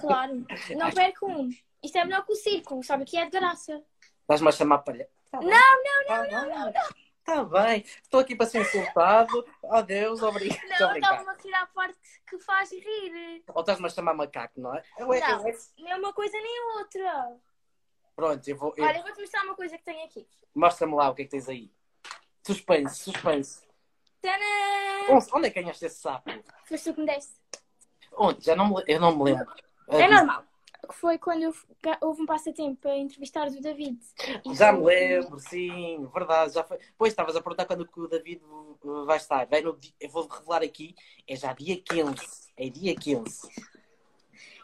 Claro. 0.00 0.44
Não 0.76 0.90
perco 0.90 1.26
um. 1.26 1.50
Isto 1.82 1.98
é 1.98 2.04
melhor 2.04 2.24
que 2.24 2.32
o 2.32 2.36
circo, 2.36 2.82
sabe? 2.82 3.04
Que 3.04 3.16
é 3.16 3.24
de 3.24 3.30
graça. 3.30 3.82
Estás-me 4.22 4.48
a 4.48 4.52
chamar 4.52 4.78
palha. 4.78 5.08
Tá 5.30 5.38
Não, 5.40 5.48
não, 5.50 6.30
não, 6.30 6.48
não, 6.48 6.72
não. 6.72 6.72
Está 7.20 7.44
bem. 7.44 7.84
Estou 8.02 8.20
aqui 8.20 8.34
para 8.34 8.46
ser 8.46 8.62
insultado. 8.62 9.46
Oh 9.62 9.82
Deus, 9.82 10.22
obrigado. 10.22 10.60
Não, 10.80 10.96
estava-me 10.96 11.30
a 11.30 11.34
tirar 11.36 11.62
a 11.62 11.66
parte 11.66 11.98
que 12.28 12.38
faz 12.40 12.70
rir. 12.72 13.44
Ou 13.54 13.60
estás-me 13.60 13.86
a 13.86 13.90
chamar 13.90 14.14
macaco, 14.14 14.60
não 14.60 14.74
é? 14.74 14.82
Eu, 14.98 15.12
eu- 15.12 15.20
Não, 15.20 15.48
eu- 15.48 15.58
nem 15.78 15.94
uma 15.98 16.12
coisa 16.12 16.36
nem 16.40 16.60
outra. 16.78 17.36
Pronto, 18.16 18.48
eu 18.48 18.56
vou. 18.56 18.74
eu- 18.76 18.84
Olha, 18.84 18.98
eu 18.98 19.02
vou-te 19.02 19.20
mostrar 19.20 19.44
uma 19.44 19.54
coisa 19.54 19.78
que 19.78 19.84
tenho 19.84 20.04
aqui. 20.04 20.26
Mostra-me 20.54 20.94
lá 20.94 21.08
o 21.10 21.14
que 21.14 21.22
é 21.22 21.24
que 21.24 21.30
tens 21.30 21.48
aí. 21.48 21.72
Suspense, 22.44 22.96
suspense. 22.96 23.62
Tadã! 24.20 24.44
Onde, 25.10 25.26
onde 25.32 25.46
é 25.46 25.50
que 25.50 25.60
ganhaste 25.62 25.84
esse 25.86 26.00
sapo? 26.00 26.30
Foste 26.66 26.84
tu 26.90 26.94
que 26.94 27.00
me 27.00 27.06
deste. 27.06 27.32
Onde? 28.12 28.44
Já 28.44 28.56
não 28.56 28.68
me, 28.68 28.82
eu 28.88 29.00
não 29.00 29.16
me 29.16 29.24
lembro. 29.24 29.54
É 29.88 30.02
Ah, 30.04 30.08
normal. 30.08 30.44
Que 30.88 30.94
foi 30.94 31.18
quando 31.18 31.54
houve 32.00 32.22
um 32.22 32.26
passatempo 32.26 32.80
para 32.80 32.96
entrevistar 32.96 33.48
o 33.48 33.60
David. 33.60 33.98
Já 34.54 34.72
me 34.72 34.84
lembro, 34.84 35.38
sim, 35.38 36.06
verdade. 36.12 36.54
Já 36.54 36.64
foi. 36.64 36.78
Pois 36.96 37.12
estavas 37.12 37.36
a 37.36 37.42
perguntar 37.42 37.66
quando 37.66 37.86
que 37.86 38.00
o 38.00 38.08
David 38.08 38.42
uh, 38.44 39.04
vai 39.04 39.16
estar. 39.16 39.46
Vai 39.46 39.60
no 39.60 39.78
Eu 40.00 40.08
vou 40.10 40.26
revelar 40.26 40.62
aqui, 40.62 40.94
é 41.28 41.36
já 41.36 41.52
dia 41.52 41.80
15. 41.80 42.50
É 42.56 42.68
dia 42.68 42.94
15. 42.94 43.48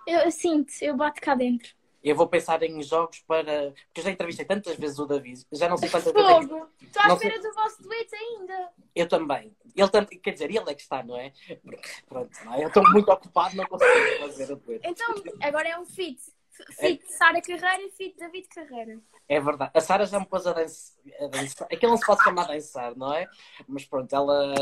Eu, 0.07 0.21
eu 0.21 0.31
sinto, 0.31 0.73
eu 0.81 0.97
bato 0.97 1.21
cá 1.21 1.35
dentro. 1.35 1.75
Eu 2.09 2.15
vou 2.15 2.29
pensar 2.29 2.63
em 2.63 2.81
jogos 2.83 3.19
para. 3.27 3.73
Porque 3.87 4.01
eu 4.01 4.05
já 4.05 4.11
entrevistei 4.13 4.45
tantas 4.45 4.77
vezes 4.77 4.97
o 4.99 5.07
David, 5.07 5.45
já 5.53 5.69
não 5.69 5.77
sei 5.77 5.89
quantas 5.91 6.13
vezes. 6.13 6.29
é 6.31 6.35
Fogo! 6.41 6.69
Estou 6.81 7.03
à 7.03 7.15
espera 7.15 7.43
do 7.43 7.53
vosso 7.53 7.83
dueto 7.83 8.15
ainda. 8.15 8.71
Eu 8.95 9.09
também. 9.09 9.57
Ele 9.75 9.89
tam... 9.89 10.07
Quer 10.07 10.31
dizer, 10.31 10.51
ele 10.51 10.71
é 10.71 10.75
que 10.75 10.83
está, 10.83 11.03
não 11.03 11.17
é? 11.17 11.33
Porque, 11.65 11.89
pronto, 12.09 12.31
não 12.45 12.55
é? 12.55 12.63
Eu 12.63 12.69
estou 12.69 12.83
muito 12.93 13.11
ocupado, 13.11 13.57
não 13.57 13.67
consigo 13.67 14.19
fazer 14.21 14.53
o 14.53 14.57
dueto. 14.57 14.89
Então, 14.89 15.15
agora 15.43 15.69
é 15.69 15.79
um 15.79 15.85
fit. 15.85 16.21
F- 16.53 16.73
Fit 16.75 17.13
Sara 17.13 17.43
Carreira 17.43 17.83
e 17.83 17.91
fit 17.91 18.17
David 18.17 18.49
Carreira. 18.49 18.99
É 19.29 19.39
verdade. 19.41 19.73
A 19.75 19.81
Sara 19.81 20.07
já 20.07 20.19
me 20.21 20.27
pôs 20.27 20.47
a, 20.47 20.53
dança, 20.53 20.93
a 21.21 21.27
dançar. 21.27 21.69
Aquilo 21.71 21.91
não 21.91 21.99
se 21.99 22.07
pode 22.07 22.23
chamar 22.23 22.47
dançar, 22.47 22.97
não 22.97 23.13
é? 23.13 23.27
Mas 23.69 23.85
pronto, 23.85 24.15
ela 24.15 24.55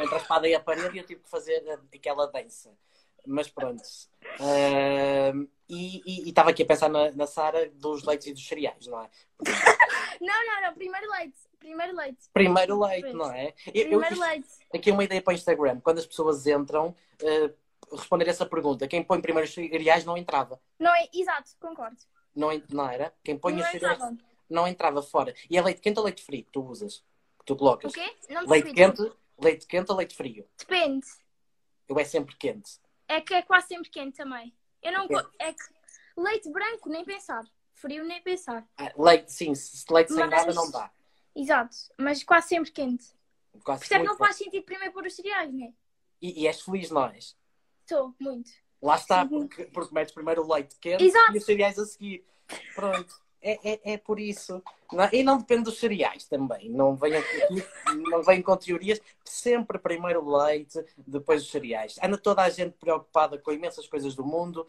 entre 0.00 0.14
a 0.14 0.18
espada 0.18 0.48
e 0.48 0.54
a 0.54 0.60
parede 0.60 0.96
eu 0.96 1.04
tive 1.04 1.20
que 1.20 1.28
fazer 1.28 1.62
aquela 1.94 2.26
dança. 2.28 2.72
Mas 3.26 3.48
pronto. 3.48 3.82
Ahm, 4.40 5.46
e 5.68 6.28
estava 6.28 6.50
aqui 6.50 6.62
a 6.62 6.66
pensar 6.66 6.88
na, 6.88 7.10
na 7.12 7.26
Sara 7.26 7.68
dos 7.70 8.04
leites 8.04 8.26
e 8.28 8.32
dos 8.32 8.46
cereais, 8.46 8.86
não 8.86 9.02
é? 9.02 9.08
Não, 10.20 10.46
não, 10.46 10.62
não. 10.62 10.74
Primeiro 10.74 11.10
leite. 11.10 11.36
Primeiro 11.58 11.96
leite. 11.96 12.18
Primeiro 12.32 12.80
leite, 12.80 13.12
não 13.12 13.32
é? 13.32 13.52
Eu, 13.66 13.72
eu, 13.74 13.98
Primeiro 13.98 14.14
isto- 14.14 14.24
leite. 14.24 14.48
aqui 14.72 14.90
uma 14.92 15.02
ideia 15.04 15.20
para 15.20 15.32
o 15.32 15.34
Instagram. 15.34 15.80
Quando 15.80 15.98
as 15.98 16.06
pessoas 16.06 16.46
entram, 16.46 16.94
eh, 17.20 17.50
responder 17.90 18.28
essa 18.28 18.46
pergunta. 18.46 18.86
Quem 18.86 19.02
põe 19.02 19.20
primeiro 19.20 19.46
os 19.48 19.52
cereais 19.52 20.04
não 20.04 20.16
entrava. 20.16 20.60
Não 20.78 20.94
é? 20.94 21.08
Exato, 21.12 21.50
concordo. 21.60 21.96
Não, 22.34 22.48
não 22.70 22.88
era? 22.88 23.12
Quem 23.24 23.36
põe 23.36 23.52
não 23.54 23.60
os 23.60 23.66
cereais 23.70 23.96
entrava. 23.96 24.16
não 24.48 24.68
entrava 24.68 25.02
fora. 25.02 25.34
E 25.50 25.58
é 25.58 25.62
leite 25.62 25.80
quente 25.80 25.98
ou 25.98 26.04
leite 26.04 26.22
frio 26.22 26.44
que 26.44 26.52
tu 26.52 26.62
usas? 26.64 26.98
Que 27.40 27.44
tu 27.46 27.56
colocas? 27.56 27.90
O 27.90 27.94
quê? 27.94 28.14
Não 28.30 28.46
Leite 28.46 28.72
quente, 28.72 29.12
leite 29.42 29.66
quente 29.66 29.90
ou 29.90 29.96
leite 29.98 30.14
frio? 30.14 30.46
Depende. 30.56 31.06
Eu 31.88 31.98
é 31.98 32.04
sempre 32.04 32.36
quente. 32.36 32.78
É 33.08 33.20
que 33.20 33.34
é 33.34 33.42
quase 33.42 33.68
sempre 33.68 33.90
quente 33.90 34.16
também. 34.16 34.54
Eu 34.82 34.92
não. 34.92 35.06
go- 35.06 35.30
É 35.38 35.52
que 35.52 35.62
leite 36.16 36.50
branco, 36.50 36.88
nem 36.88 37.04
pensar. 37.04 37.44
Frio 37.74 38.04
nem 38.04 38.22
pensar. 38.22 38.66
Ah, 38.78 38.92
Leite, 38.96 39.32
sim, 39.32 39.52
leite 39.90 40.12
sem 40.12 40.20
Mas- 40.26 40.30
nada 40.30 40.54
não 40.54 40.70
dá. 40.70 40.90
Exato, 41.36 41.76
mas 41.98 42.22
quase 42.22 42.48
sempre 42.48 42.70
quente. 42.70 43.06
Quase 43.64 43.80
Por 43.80 43.84
isso 43.86 43.94
é 43.94 44.02
não 44.02 44.16
faz 44.16 44.36
sentido 44.36 44.62
primeiro 44.64 44.92
pôr 44.92 45.04
os 45.06 45.14
cereais, 45.14 45.52
não 45.52 45.66
é? 45.66 45.72
E, 46.22 46.42
e 46.42 46.46
és 46.46 46.60
feliz, 46.62 46.90
não 46.90 47.06
és? 47.08 47.36
Estou, 47.82 48.14
muito. 48.20 48.50
Lá 48.80 48.96
está, 48.96 49.22
Sim. 49.22 49.28
porque, 49.28 49.64
porque 49.66 49.94
metes 49.94 50.14
primeiro 50.14 50.42
o 50.44 50.52
leite 50.52 50.76
quente 50.80 51.02
Exato. 51.04 51.34
e 51.34 51.38
os 51.38 51.44
cereais 51.44 51.78
a 51.78 51.84
seguir. 51.86 52.24
Pronto. 52.74 53.20
É, 53.46 53.58
é, 53.62 53.80
é 53.92 53.98
por 53.98 54.18
isso. 54.18 54.62
Não- 54.90 55.08
e 55.12 55.22
não 55.22 55.36
depende 55.36 55.64
dos 55.64 55.78
cereais 55.78 56.24
também. 56.24 56.70
Não 56.70 56.96
venham, 56.96 57.22
não 58.10 58.22
venham 58.22 58.42
com 58.42 58.56
teorias. 58.56 58.98
Sempre 59.22 59.78
primeiro 59.78 60.24
o 60.24 60.36
leite, 60.36 60.82
depois 60.96 61.42
os 61.42 61.50
cereais. 61.50 61.96
Anda 62.02 62.16
toda 62.16 62.40
a 62.40 62.48
gente 62.48 62.72
preocupada 62.72 63.36
com 63.36 63.52
imensas 63.52 63.86
coisas 63.86 64.14
do 64.14 64.24
mundo 64.24 64.66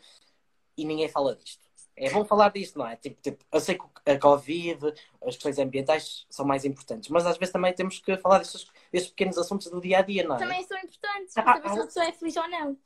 e 0.77 0.83
ninguém 0.83 1.07
fala 1.07 1.35
disto. 1.37 1.63
É 1.95 2.09
bom 2.09 2.25
falar 2.25 2.49
disto, 2.49 2.77
não 2.77 2.85
é? 2.85 2.97
Tipo, 2.97 3.21
tipo, 3.21 3.45
eu 3.49 3.59
sei 3.61 3.77
que 3.77 4.11
a 4.11 4.19
Covid, 4.19 4.87
as 5.21 5.35
questões 5.35 5.57
ambientais 5.57 6.25
são 6.29 6.45
mais 6.45 6.65
importantes, 6.65 7.09
mas 7.09 7.25
às 7.25 7.37
vezes 7.37 7.53
também 7.53 7.73
temos 7.73 7.99
que 7.99 8.17
falar 8.17 8.39
destes, 8.39 8.69
destes 8.91 9.11
pequenos 9.11 9.37
assuntos 9.37 9.71
do 9.71 9.79
dia 9.79 9.99
a 9.99 10.01
dia, 10.01 10.27
não 10.27 10.35
é? 10.35 10.39
Também 10.39 10.61
são 10.63 10.77
importantes, 10.77 11.37
Ah, 11.37 11.43
para 11.43 11.53
saber 11.53 11.67
ah, 11.69 11.73
se 11.73 11.79
a 11.79 11.85
pessoa 11.85 12.05
é 12.07 12.11
feliz 12.11 12.35
ou 12.35 12.49
não. 12.49 12.77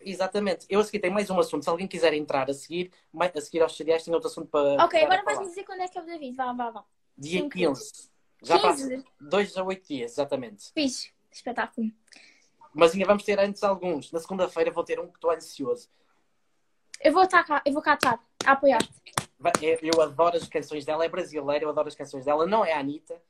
Exatamente. 0.00 0.66
Eu 0.68 0.80
a 0.80 0.84
seguir 0.84 1.00
tenho 1.00 1.14
mais 1.14 1.28
um 1.30 1.38
assunto. 1.38 1.64
Se 1.64 1.70
alguém 1.70 1.86
quiser 1.86 2.14
entrar 2.14 2.48
a 2.48 2.54
seguir, 2.54 2.92
a 3.18 3.40
seguir 3.40 3.62
aos 3.62 3.76
cereais, 3.76 4.04
tenho 4.04 4.14
outro 4.14 4.30
assunto 4.30 4.48
para. 4.48 4.84
Ok, 4.84 5.02
agora 5.02 5.22
vais-me 5.24 5.46
dizer 5.46 5.64
quando 5.64 5.80
é 5.80 5.88
que 5.88 5.98
é 5.98 6.02
o 6.02 6.06
David. 6.06 6.36
Vá, 6.36 6.52
vá, 6.52 6.70
vá. 6.70 6.84
Dia 7.16 7.40
Sim, 7.40 7.48
15. 7.48 8.10
Já 8.42 8.58
passa 8.58 8.88
15. 8.88 9.04
2 9.20 9.56
a 9.56 9.64
8 9.64 9.88
dias, 9.88 10.12
exatamente. 10.12 10.70
Fixe. 10.72 11.10
Espetáculo. 11.30 11.90
Mas 12.72 12.92
ainda 12.92 13.06
vamos 13.06 13.24
ter 13.24 13.38
antes 13.38 13.62
alguns. 13.62 14.12
Na 14.12 14.20
segunda-feira 14.20 14.70
vou 14.70 14.84
ter 14.84 15.00
um 15.00 15.08
que 15.08 15.16
estou 15.16 15.30
ansioso. 15.30 15.88
Eu 17.00 17.12
vou, 17.12 17.22
estar 17.22 17.44
cá, 17.44 17.62
eu 17.64 17.72
vou 17.72 17.82
cá 17.82 17.94
estar, 17.94 18.20
a 18.44 18.52
apoiar-te. 18.52 18.92
Eu, 19.82 20.00
adoro 20.02 20.36
as 20.36 20.48
canções 20.48 20.84
dela, 20.84 21.04
é 21.04 21.08
brasileira, 21.08 21.64
eu 21.64 21.70
adoro 21.70 21.86
as 21.86 21.94
canções 21.94 22.24
dela. 22.24 22.44
Não 22.44 22.64
é 22.64 22.72
a 22.72 22.80
Anitta, 22.80 23.20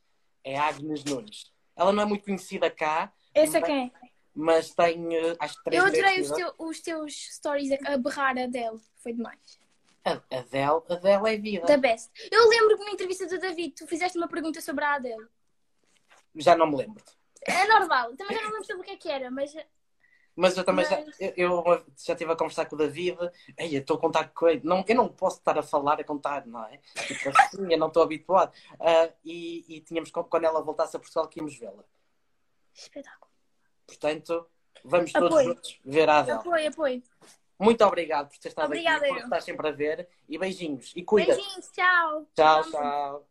é 0.43 0.59
a 0.59 0.69
Agnes 0.69 1.05
Nunes. 1.05 1.53
Ela 1.77 1.93
não 1.93 2.03
é 2.03 2.07
muito 2.07 2.25
conhecida 2.25 2.71
cá, 2.71 3.13
Esse 3.35 3.59
é 3.59 3.63
quem? 3.63 3.93
Mas 4.41 4.73
tem 4.73 5.17
eh, 5.17 5.37
acho 5.41 5.57
que 5.59 5.65
três 5.65 5.83
Eu 5.83 5.89
adorei 5.89 6.21
os, 6.21 6.31
teu- 6.31 6.55
os 6.59 6.81
teus 6.81 7.35
stories 7.35 7.71
a, 7.85 7.97
berrar 7.99 8.39
a 8.39 8.47
dele. 8.47 8.79
Foi 9.03 9.13
demais. 9.13 9.59
A 10.05 10.13
Adele, 10.39 10.83
Adele 10.89 11.35
é 11.35 11.37
vida. 11.37 11.67
Da 11.67 11.77
best. 11.77 12.09
Eu 12.31 12.49
lembro 12.49 12.79
que 12.79 12.85
na 12.85 12.93
entrevista 12.93 13.27
do 13.27 13.39
David, 13.39 13.75
tu 13.75 13.87
fizeste 13.87 14.17
uma 14.17 14.29
pergunta 14.29 14.61
sobre 14.61 14.85
a 14.85 14.95
Adele. 14.95 15.27
Já 16.37 16.57
não 16.57 16.67
me 16.71 16.77
lembro. 16.77 17.03
É 17.43 17.67
normal. 17.67 18.15
Também 18.17 18.37
já 18.37 18.43
não 18.43 18.51
lembro 18.51 18.65
sobre 18.67 18.83
o 18.83 18.85
que 18.85 18.91
é 18.93 18.97
que 18.97 19.09
era, 19.11 19.31
mas 19.31 19.53
Mas 20.37 20.57
eu 20.57 20.65
também 20.65 20.85
já, 20.85 21.01
Mas- 21.05 21.21
eu, 21.21 21.33
eu 21.37 21.85
já 21.97 22.13
estive 22.13 22.31
a 22.33 22.37
conversar 22.37 22.67
com 22.67 22.77
o 22.77 22.79
David. 22.79 23.19
Ei, 23.59 23.75
eu 23.77 23.81
estou 23.81 23.97
a 23.97 24.01
contar 24.01 24.29
com 24.29 24.47
ele. 24.49 24.61
Não, 24.65 24.85
eu 24.87 24.95
não 24.95 25.09
posso 25.09 25.39
estar 25.39 25.59
a 25.59 25.63
falar, 25.65 26.01
a 26.01 26.05
contar, 26.05 26.47
não 26.47 26.65
é? 26.65 26.79
Tipo 27.07 27.29
assim, 27.31 27.73
eu 27.73 27.79
não 27.79 27.89
estou 27.89 28.03
habituado. 28.03 28.53
Ah, 28.81 29.11
e, 29.25 29.65
e 29.77 29.81
tínhamos, 29.81 30.11
quando 30.11 30.45
ela 30.45 30.63
voltasse 30.63 30.97
a 30.97 31.01
Portugal, 31.01 31.27
que 31.29 31.41
íamos 31.41 31.57
vê-la. 31.59 31.85
espetáculo. 32.73 33.28
Portanto, 33.89 34.47
vamos 34.85 35.11
todos 35.11 35.31
Apoio. 35.31 35.49
juntos 35.49 35.81
ver 35.83 36.09
a 36.11 36.19
Adele. 36.19 36.39
Apoio, 36.39 36.69
apoio. 36.69 37.03
Muito 37.59 37.85
obrigado 37.85 38.29
por 38.29 38.39
ter 38.39 38.49
estado 38.49 38.67
Obrigada, 38.67 39.05
aqui, 39.05 39.15
por 39.15 39.23
estar 39.25 39.41
sempre 39.41 39.69
a 39.69 39.73
ver. 39.73 40.09
E 40.29 40.39
beijinhos. 40.39 40.93
E 40.95 41.03
cuida. 41.03 41.35
Beijinhos, 41.35 41.71
tchau. 41.73 42.27
Tchau, 42.37 42.71
tchau. 42.71 43.27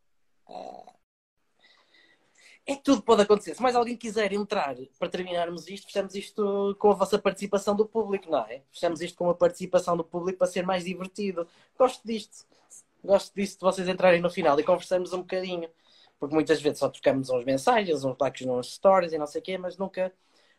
É 2.66 2.76
que 2.76 2.84
tudo 2.84 3.01
pode 3.01 3.22
acontecer. 3.22 3.55
Se 3.55 3.62
mais 3.62 3.76
alguém 3.78 3.95
quiser 3.95 4.34
entrar 4.34 4.76
para 4.99 5.08
terminarmos 5.08 5.70
isto, 5.70 5.86
fechamos 5.86 6.14
isto 6.16 6.76
com 6.78 6.91
a 6.91 6.95
vossa 6.95 7.18
participação 7.18 7.74
do 7.76 7.86
público, 7.86 8.30
não 8.30 8.39
é? 8.39 8.64
Fechamos 8.74 8.99
isto 8.99 9.18
com 9.18 9.30
a 9.30 9.36
participação 9.36 9.95
do 9.95 10.03
público 10.03 10.39
para 10.39 10.47
ser 10.47 10.66
mais 10.66 10.84
divertido. 10.84 11.47
Gosto 11.78 12.05
disto. 12.05 12.45
Gosto 13.01 13.34
disto 13.34 13.60
de 13.60 13.62
vocês 13.62 13.88
entrarem 13.88 14.20
no 14.20 14.30
final 14.30 14.60
e 14.60 14.64
conversarmos 14.64 15.14
um 15.14 15.20
bocadinho. 15.20 15.70
Porque 16.20 16.34
muitas 16.34 16.60
vezes 16.60 16.80
só 16.80 16.89
trocamos 16.89 17.30
uns 17.30 17.45
mensagens, 17.45 18.03
uns 18.03 18.18
likes 18.20 18.45
nos 18.45 18.74
stories 18.74 19.14
e 19.14 19.18
não 19.18 19.28
sei 19.28 19.39
o 19.39 19.43
quê, 19.43 19.58
mas 19.58 19.78
nunca, 19.78 20.12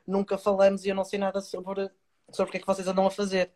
nunca 0.09 0.39
falamos 0.39 0.85
e 0.85 0.89
eu 0.89 0.95
não 0.95 1.05
sei 1.05 1.19
nada 1.19 1.41
sobre, 1.41 1.91
sobre 2.33 2.49
o 2.49 2.53
que 2.53 2.57
é 2.57 2.61
que 2.61 2.67
vocês 2.67 2.89
andam 2.89 3.07
a 3.07 3.11
fazer. 3.11 3.53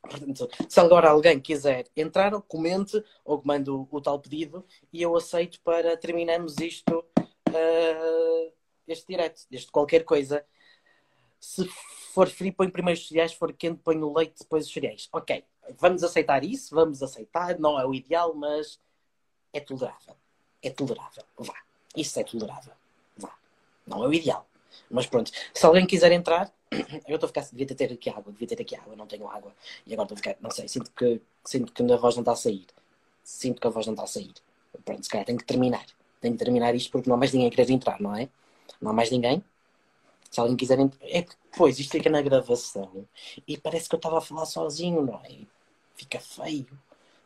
Portanto, 0.00 0.48
se 0.68 0.80
agora 0.80 1.10
alguém 1.10 1.40
quiser 1.40 1.86
entrar, 1.96 2.32
comente 2.42 3.02
ou 3.24 3.42
mande 3.44 3.70
o, 3.70 4.00
tal 4.00 4.18
pedido 4.18 4.64
e 4.92 5.02
eu 5.02 5.16
aceito 5.16 5.60
para 5.60 5.96
terminarmos 5.96 6.58
isto, 6.58 7.04
eh, 7.52 8.52
este 8.86 9.06
direto, 9.08 9.42
este 9.50 9.70
qualquer 9.70 10.04
coisa. 10.04 10.44
Se 11.40 11.68
for 12.14 12.28
frio, 12.28 12.52
põe 12.52 12.70
primeiro 12.70 12.98
os 12.98 13.08
cereais, 13.08 13.32
se 13.32 13.36
for 13.36 13.52
quente, 13.52 13.80
põe 13.82 13.96
o 13.98 14.16
leite, 14.16 14.38
depois 14.40 14.66
os 14.66 14.72
cereais. 14.72 15.08
Ok, 15.12 15.44
vamos 15.78 16.02
aceitar 16.02 16.44
isso, 16.44 16.74
vamos 16.74 17.02
aceitar, 17.02 17.58
não 17.58 17.78
é 17.78 17.84
o 17.84 17.94
ideal, 17.94 18.32
mas 18.34 18.80
é 19.52 19.60
tolerável. 19.60 20.16
É 20.62 20.70
tolerável. 20.70 21.24
Vá. 21.36 21.56
Isso 21.96 22.18
é 22.20 22.24
tolerável. 22.24 22.74
Vá. 23.16 23.36
Não 23.86 24.04
é 24.04 24.08
o 24.08 24.14
ideal. 24.14 24.46
Mas 24.90 25.06
pronto, 25.06 25.30
se 25.54 25.66
alguém 25.66 25.86
quiser 25.86 26.12
entrar, 26.12 26.52
eu 27.06 27.16
estou 27.16 27.26
a 27.26 27.28
ficar. 27.28 27.46
Devia 27.50 27.66
ter 27.66 27.92
aqui 27.92 28.10
água, 28.10 28.32
devia 28.32 28.48
ter 28.48 28.60
aqui 28.60 28.76
água, 28.76 28.96
não 28.96 29.06
tenho 29.06 29.28
água. 29.28 29.52
E 29.86 29.92
agora 29.92 30.06
estou 30.06 30.14
a 30.14 30.18
ficar, 30.18 30.36
não 30.40 30.50
sei, 30.50 30.68
sinto 30.68 30.90
que, 30.92 31.20
sinto 31.44 31.72
que 31.72 31.92
a 31.92 31.96
voz 31.96 32.16
não 32.16 32.22
está 32.22 32.32
a 32.32 32.36
sair. 32.36 32.66
Sinto 33.24 33.60
que 33.60 33.66
a 33.66 33.70
voz 33.70 33.86
não 33.86 33.94
está 33.94 34.04
a 34.04 34.06
sair. 34.06 34.34
Pronto, 34.84 35.02
se 35.02 35.10
calhar 35.10 35.26
tenho 35.26 35.38
que 35.38 35.44
terminar. 35.44 35.84
Tenho 36.20 36.34
que 36.34 36.44
terminar 36.44 36.74
isto 36.74 36.90
porque 36.90 37.08
não 37.08 37.16
há 37.16 37.18
mais 37.18 37.32
ninguém 37.32 37.48
a 37.48 37.50
querer 37.50 37.70
entrar, 37.72 38.00
não 38.00 38.14
é? 38.16 38.28
Não 38.80 38.90
há 38.90 38.94
mais 38.94 39.10
ninguém. 39.10 39.42
Se 40.30 40.40
alguém 40.40 40.56
quiser 40.56 40.78
entrar. 40.78 41.06
É 41.08 41.22
que 41.22 41.34
depois 41.50 41.78
isto 41.78 41.92
fica 41.92 42.10
na 42.10 42.20
gravação 42.22 43.06
e 43.46 43.56
parece 43.56 43.88
que 43.88 43.94
eu 43.94 43.98
estava 43.98 44.18
a 44.18 44.20
falar 44.20 44.46
sozinho, 44.46 45.02
não 45.02 45.20
é? 45.24 45.38
Fica 45.94 46.20
feio. 46.20 46.66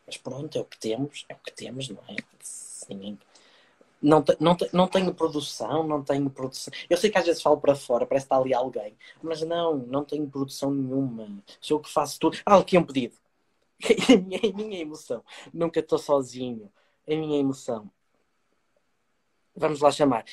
Mas 0.05 0.17
pronto, 0.17 0.57
é 0.57 0.61
o 0.61 0.65
que 0.65 0.77
temos, 0.77 1.25
é 1.29 1.33
o 1.33 1.37
que 1.37 1.51
temos, 1.51 1.89
não 1.89 2.01
é? 2.07 2.15
Ninguém. 2.89 3.17
Não, 4.01 4.23
te- 4.23 4.35
não, 4.39 4.55
te- 4.55 4.69
não 4.73 4.87
tenho 4.87 5.13
produção, 5.13 5.83
não 5.87 6.03
tenho 6.03 6.29
produção. 6.29 6.73
Eu 6.89 6.97
sei 6.97 7.09
que 7.11 7.17
às 7.19 7.25
vezes 7.25 7.41
falo 7.41 7.59
para 7.61 7.75
fora, 7.75 8.05
parece 8.05 8.25
que 8.25 8.33
está 8.33 8.37
ali 8.41 8.53
alguém, 8.53 8.97
mas 9.21 9.41
não, 9.43 9.77
não 9.77 10.03
tenho 10.03 10.27
produção 10.29 10.71
nenhuma. 10.73 11.43
Sou 11.59 11.77
eu 11.77 11.81
que 11.81 11.89
faço 11.91 12.19
tudo. 12.19 12.37
Ah, 12.45 12.57
aqui 12.57 12.77
um 12.77 12.83
pedido. 12.85 13.15
É 14.09 14.13
a 14.13 14.17
minha, 14.17 14.39
é 14.43 14.49
a 14.49 14.53
minha 14.53 14.79
emoção. 14.79 15.23
Nunca 15.53 15.79
estou 15.79 15.97
sozinho. 15.99 16.71
É 17.07 17.15
a 17.15 17.17
minha 17.19 17.39
emoção. 17.39 17.89
Vamos 19.55 19.81
lá 19.81 19.91
chamar. 19.91 20.25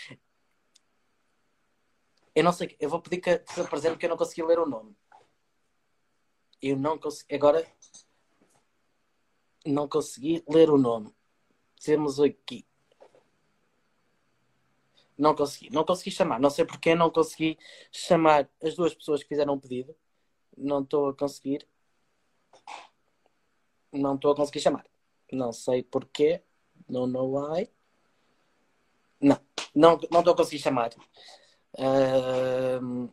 Eu 2.34 2.44
não 2.44 2.52
sei, 2.52 2.76
eu 2.80 2.88
vou 2.88 3.00
pedir 3.02 3.20
que 3.20 3.42
se 3.52 3.60
apresente 3.60 3.92
porque 3.94 4.06
eu 4.06 4.10
não 4.10 4.16
consegui 4.16 4.42
ler 4.42 4.58
o 4.58 4.66
nome. 4.66 4.96
Eu 6.62 6.76
não 6.76 6.98
consegui. 6.98 7.34
Agora. 7.34 7.66
Não 9.66 9.88
consegui 9.88 10.42
ler 10.48 10.70
o 10.70 10.78
nome. 10.78 11.12
Temos 11.82 12.20
aqui. 12.20 12.64
Não 15.18 15.34
consegui. 15.34 15.70
Não 15.70 15.84
consegui 15.84 16.10
chamar. 16.10 16.38
Não 16.40 16.50
sei 16.50 16.64
porque 16.64 16.94
não 16.94 17.10
consegui 17.10 17.58
chamar 17.90 18.48
as 18.62 18.76
duas 18.76 18.94
pessoas 18.94 19.22
que 19.22 19.28
fizeram 19.28 19.54
o 19.54 19.60
pedido. 19.60 19.94
Não 20.56 20.82
estou 20.82 21.08
a 21.08 21.14
conseguir. 21.14 21.66
Não 23.92 24.14
estou 24.14 24.32
a 24.32 24.36
conseguir 24.36 24.60
chamar. 24.60 24.86
Não 25.32 25.52
sei 25.52 25.82
porquê. 25.82 26.42
Não 26.88 27.06
know 27.06 27.36
why. 27.36 27.68
Não. 29.20 29.38
Não 29.74 29.94
estou 29.94 30.32
a 30.32 30.36
conseguir 30.36 30.60
chamar. 30.60 30.90
Ahm, 31.78 33.08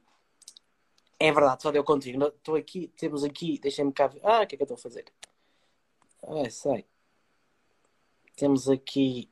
é 1.20 1.32
verdade, 1.32 1.62
só 1.62 1.72
deu 1.72 1.84
contigo. 1.84 2.24
Estou 2.26 2.56
aqui, 2.56 2.88
temos 2.98 3.24
aqui, 3.24 3.60
deixem-me 3.60 3.92
cá 3.92 4.08
ver. 4.08 4.22
Ah, 4.24 4.44
o 4.44 4.48
que 4.48 4.56
é 4.56 4.58
que 4.58 4.64
eu 4.64 4.66
estou 4.66 4.76
a 4.76 4.82
fazer? 4.82 5.06
Ah, 6.24 6.50
sei. 6.50 6.86
Temos 8.36 8.70
aqui. 8.70 9.30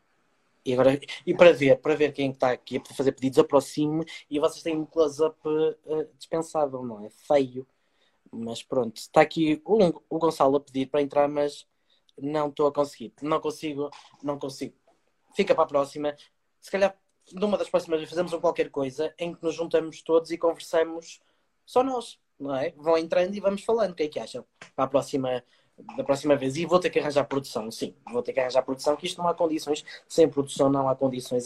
E, 0.65 0.73
agora, 0.73 0.99
e 1.25 1.33
para 1.33 1.51
ver, 1.51 1.77
para 1.77 1.95
ver 1.95 2.13
quem 2.13 2.31
está 2.31 2.51
aqui 2.51 2.79
para 2.79 2.93
fazer 2.93 3.11
pedidos, 3.11 3.39
aproxime 3.39 4.05
e 4.29 4.39
vocês 4.39 4.63
têm 4.63 4.77
um 4.77 4.85
close-up 4.85 5.37
eh, 5.85 6.07
dispensável, 6.17 6.83
não 6.83 7.05
é? 7.05 7.09
Feio. 7.09 7.67
Mas 8.31 8.63
pronto, 8.63 8.97
está 8.97 9.21
aqui 9.21 9.61
o, 9.65 10.01
o 10.09 10.19
Gonçalo 10.19 10.55
a 10.57 10.59
pedir 10.59 10.87
para 10.87 11.01
entrar, 11.01 11.27
mas 11.27 11.67
não 12.17 12.49
estou 12.49 12.67
a 12.67 12.73
conseguir. 12.73 13.13
Não 13.21 13.39
consigo, 13.39 13.89
não 14.23 14.39
consigo. 14.39 14.75
Fica 15.35 15.53
para 15.53 15.65
a 15.65 15.67
próxima. 15.67 16.15
Se 16.61 16.71
calhar 16.71 16.97
numa 17.31 17.57
das 17.57 17.69
próximas 17.69 18.07
fazemos 18.09 18.33
um 18.33 18.39
qualquer 18.39 18.69
coisa 18.69 19.13
em 19.17 19.33
que 19.33 19.43
nos 19.43 19.55
juntamos 19.55 20.01
todos 20.01 20.31
e 20.31 20.37
conversamos 20.37 21.19
só 21.65 21.83
nós, 21.83 22.19
não 22.39 22.55
é? 22.55 22.71
Vão 22.71 22.97
entrando 22.97 23.33
e 23.35 23.39
vamos 23.39 23.63
falando. 23.63 23.91
O 23.91 23.95
que 23.95 24.03
é 24.03 24.07
que 24.07 24.19
acham? 24.19 24.45
Para 24.75 24.85
a 24.85 24.87
próxima, 24.87 25.43
da 25.95 26.03
próxima 26.03 26.35
vez. 26.35 26.55
E 26.55 26.65
vou 26.65 26.79
ter 26.79 26.89
que 26.89 26.99
arranjar 26.99 27.25
produção, 27.25 27.69
sim. 27.71 27.93
Vou 28.11 28.21
ter 28.21 28.33
que 28.33 28.39
arranjar 28.39 28.63
produção, 28.63 28.95
que 28.95 29.05
isto 29.05 29.17
não 29.21 29.27
há 29.27 29.33
condições. 29.33 29.83
Sem 30.07 30.29
produção 30.29 30.69
não 30.69 30.87
há 30.87 30.95
condições. 30.95 31.45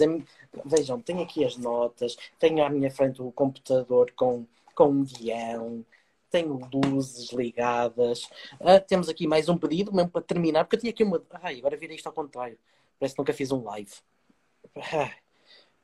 Vejam, 0.65 1.01
tenho 1.01 1.21
aqui 1.21 1.45
as 1.45 1.57
notas, 1.57 2.17
tenho 2.39 2.63
à 2.63 2.69
minha 2.69 2.91
frente 2.91 3.21
o 3.21 3.31
computador 3.31 4.11
com, 4.15 4.45
com 4.75 4.89
um 4.89 5.03
guião, 5.03 5.85
tenho 6.29 6.59
luzes 6.73 7.31
ligadas. 7.31 8.29
Ah, 8.59 8.79
temos 8.79 9.09
aqui 9.09 9.27
mais 9.27 9.49
um 9.49 9.57
pedido, 9.57 9.93
mesmo 9.93 10.11
para 10.11 10.21
terminar, 10.21 10.65
porque 10.65 10.75
eu 10.77 10.79
tinha 10.81 10.91
aqui 10.91 11.03
uma. 11.03 11.21
Ai, 11.31 11.59
agora 11.59 11.77
virei 11.77 11.95
isto 11.95 12.07
ao 12.07 12.13
contrário. 12.13 12.57
Parece 12.99 13.15
que 13.15 13.21
nunca 13.21 13.33
fiz 13.33 13.51
um 13.51 13.63
live. 13.63 13.91
Ai, 14.75 15.13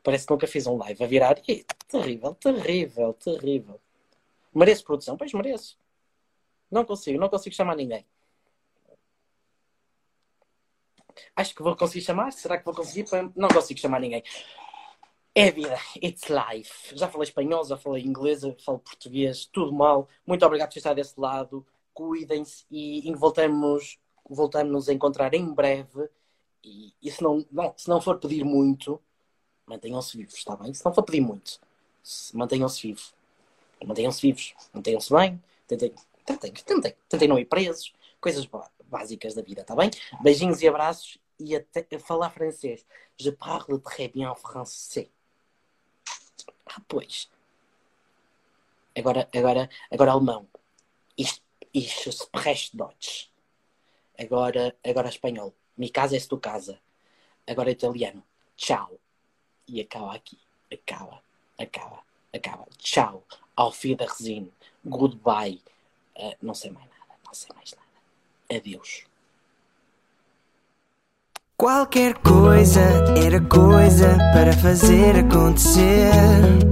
parece 0.03 0.25
que 0.25 0.33
nunca 0.33 0.47
fiz 0.47 0.67
um 0.67 0.77
live 0.77 1.03
a 1.03 1.07
virar. 1.07 1.41
Ih, 1.47 1.65
terrível, 1.87 2.35
terrível, 2.35 3.13
terrível. 3.13 3.79
Mereço 4.53 4.83
produção? 4.83 5.17
Pois 5.17 5.33
mereço. 5.33 5.77
Não 6.69 6.85
consigo, 6.85 7.19
não 7.19 7.29
consigo 7.29 7.55
chamar 7.55 7.75
ninguém. 7.75 8.05
Acho 11.35 11.55
que 11.55 11.63
vou 11.63 11.75
conseguir 11.75 12.05
chamar. 12.05 12.31
Será 12.31 12.57
que 12.57 12.65
vou 12.65 12.73
conseguir? 12.73 13.05
Não 13.35 13.47
consigo 13.49 13.79
chamar 13.79 13.99
ninguém. 13.99 14.23
É 15.35 15.49
vida, 15.49 15.75
it's 16.01 16.25
life. 16.29 16.95
Já 16.95 17.07
falei 17.07 17.27
espanhol, 17.27 17.65
já 17.65 17.75
falei 17.75 18.03
inglês, 18.03 18.41
falo 18.63 18.79
português, 18.79 19.45
tudo 19.45 19.73
mal. 19.73 20.07
Muito 20.27 20.45
obrigado 20.45 20.71
por 20.71 20.77
estar 20.77 20.93
desse 20.93 21.19
lado. 21.19 21.65
Cuidem-se 21.93 22.65
e 22.69 23.11
voltamos, 23.15 23.97
voltamos 24.29 24.89
a 24.89 24.93
encontrar 24.93 25.33
em 25.33 25.51
breve. 25.51 26.07
E, 26.63 26.93
e 27.01 27.11
se, 27.11 27.21
não, 27.21 27.45
não, 27.51 27.73
se 27.75 27.89
não 27.89 27.99
for 27.99 28.19
pedir 28.19 28.43
muito, 28.43 29.01
mantenham-se 29.65 30.15
vivos, 30.15 30.35
está 30.35 30.55
bem? 30.55 30.73
Se 30.73 30.85
não 30.85 30.93
for 30.93 31.03
pedir 31.03 31.21
muito, 31.21 31.59
mantenham-se 32.33 32.87
vivos. 32.87 33.13
Mantenham-se 33.83 34.21
vivos, 34.21 34.53
mantenham-se 34.73 35.13
bem, 35.13 35.43
tentem, 35.67 35.93
tentem, 36.25 36.53
tentem, 36.53 36.95
tentem 37.09 37.27
não 37.27 37.37
ir 37.37 37.45
presos, 37.45 37.93
coisas 38.21 38.45
básicas 38.93 39.33
da 39.33 39.41
vida, 39.41 39.61
está 39.61 39.75
bem? 39.75 39.89
Beijinhos 40.21 40.61
e 40.61 40.67
abraços 40.67 41.17
e 41.39 41.55
até 41.55 41.83
falar 41.99 42.29
francês. 42.29 42.85
Je 43.17 43.31
parle 43.31 43.79
très 43.79 44.07
bien 44.07 44.33
français. 44.35 45.09
Ah, 46.65 46.81
pois. 46.87 47.29
Agora, 48.95 49.27
agora, 49.33 49.69
agora 49.91 50.11
alemão. 50.11 50.47
Ich, 51.17 51.41
ich 51.73 52.07
spreche 52.11 52.75
Deutsch. 52.75 53.29
Agora, 54.17 54.75
agora 54.83 55.09
espanhol. 55.09 55.53
Mi 55.77 55.89
casa 55.89 56.15
é 56.15 56.19
tu 56.19 56.37
casa. 56.37 56.79
Agora 57.47 57.71
italiano. 57.71 58.23
Tchau. 58.55 58.99
E 59.67 59.81
acaba 59.81 60.15
aqui. 60.15 60.39
Acaba. 60.71 61.21
Acaba. 61.57 62.03
Acaba. 62.31 62.67
Tchau. 62.77 63.23
Auf 63.55 63.83
Wiedersehen. 63.83 64.51
Goodbye. 64.85 65.61
Uh, 66.15 66.35
não 66.41 66.53
sei 66.53 66.71
mais 66.71 66.87
nada. 66.87 67.19
Não 67.25 67.33
sei 67.33 67.55
mais 67.55 67.71
nada. 67.71 67.82
Adeus. 68.55 69.03
Qualquer 71.55 72.15
coisa 72.15 72.81
era 73.15 73.39
coisa 73.39 74.17
para 74.33 74.51
fazer 74.53 75.17
acontecer. 75.17 76.11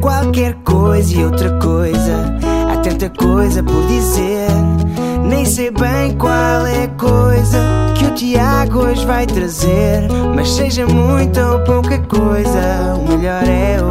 Qualquer 0.01 0.55
coisa 0.63 1.15
e 1.15 1.23
outra 1.23 1.57
coisa. 1.59 2.37
Há 2.69 2.77
tanta 2.81 3.09
coisa 3.09 3.63
por 3.63 3.87
dizer. 3.87 4.49
Nem 5.23 5.45
sei 5.45 5.71
bem 5.71 6.17
qual 6.17 6.65
é 6.65 6.83
a 6.83 6.87
coisa 6.89 7.59
que 7.97 8.05
o 8.05 8.13
Tiago 8.15 8.79
hoje 8.79 9.05
vai 9.05 9.25
trazer. 9.25 10.09
Mas 10.35 10.49
seja 10.49 10.85
muita 10.87 11.53
ou 11.53 11.63
pouca 11.63 11.97
coisa, 11.99 12.95
o 12.95 13.07
melhor 13.07 13.43
é 13.47 13.81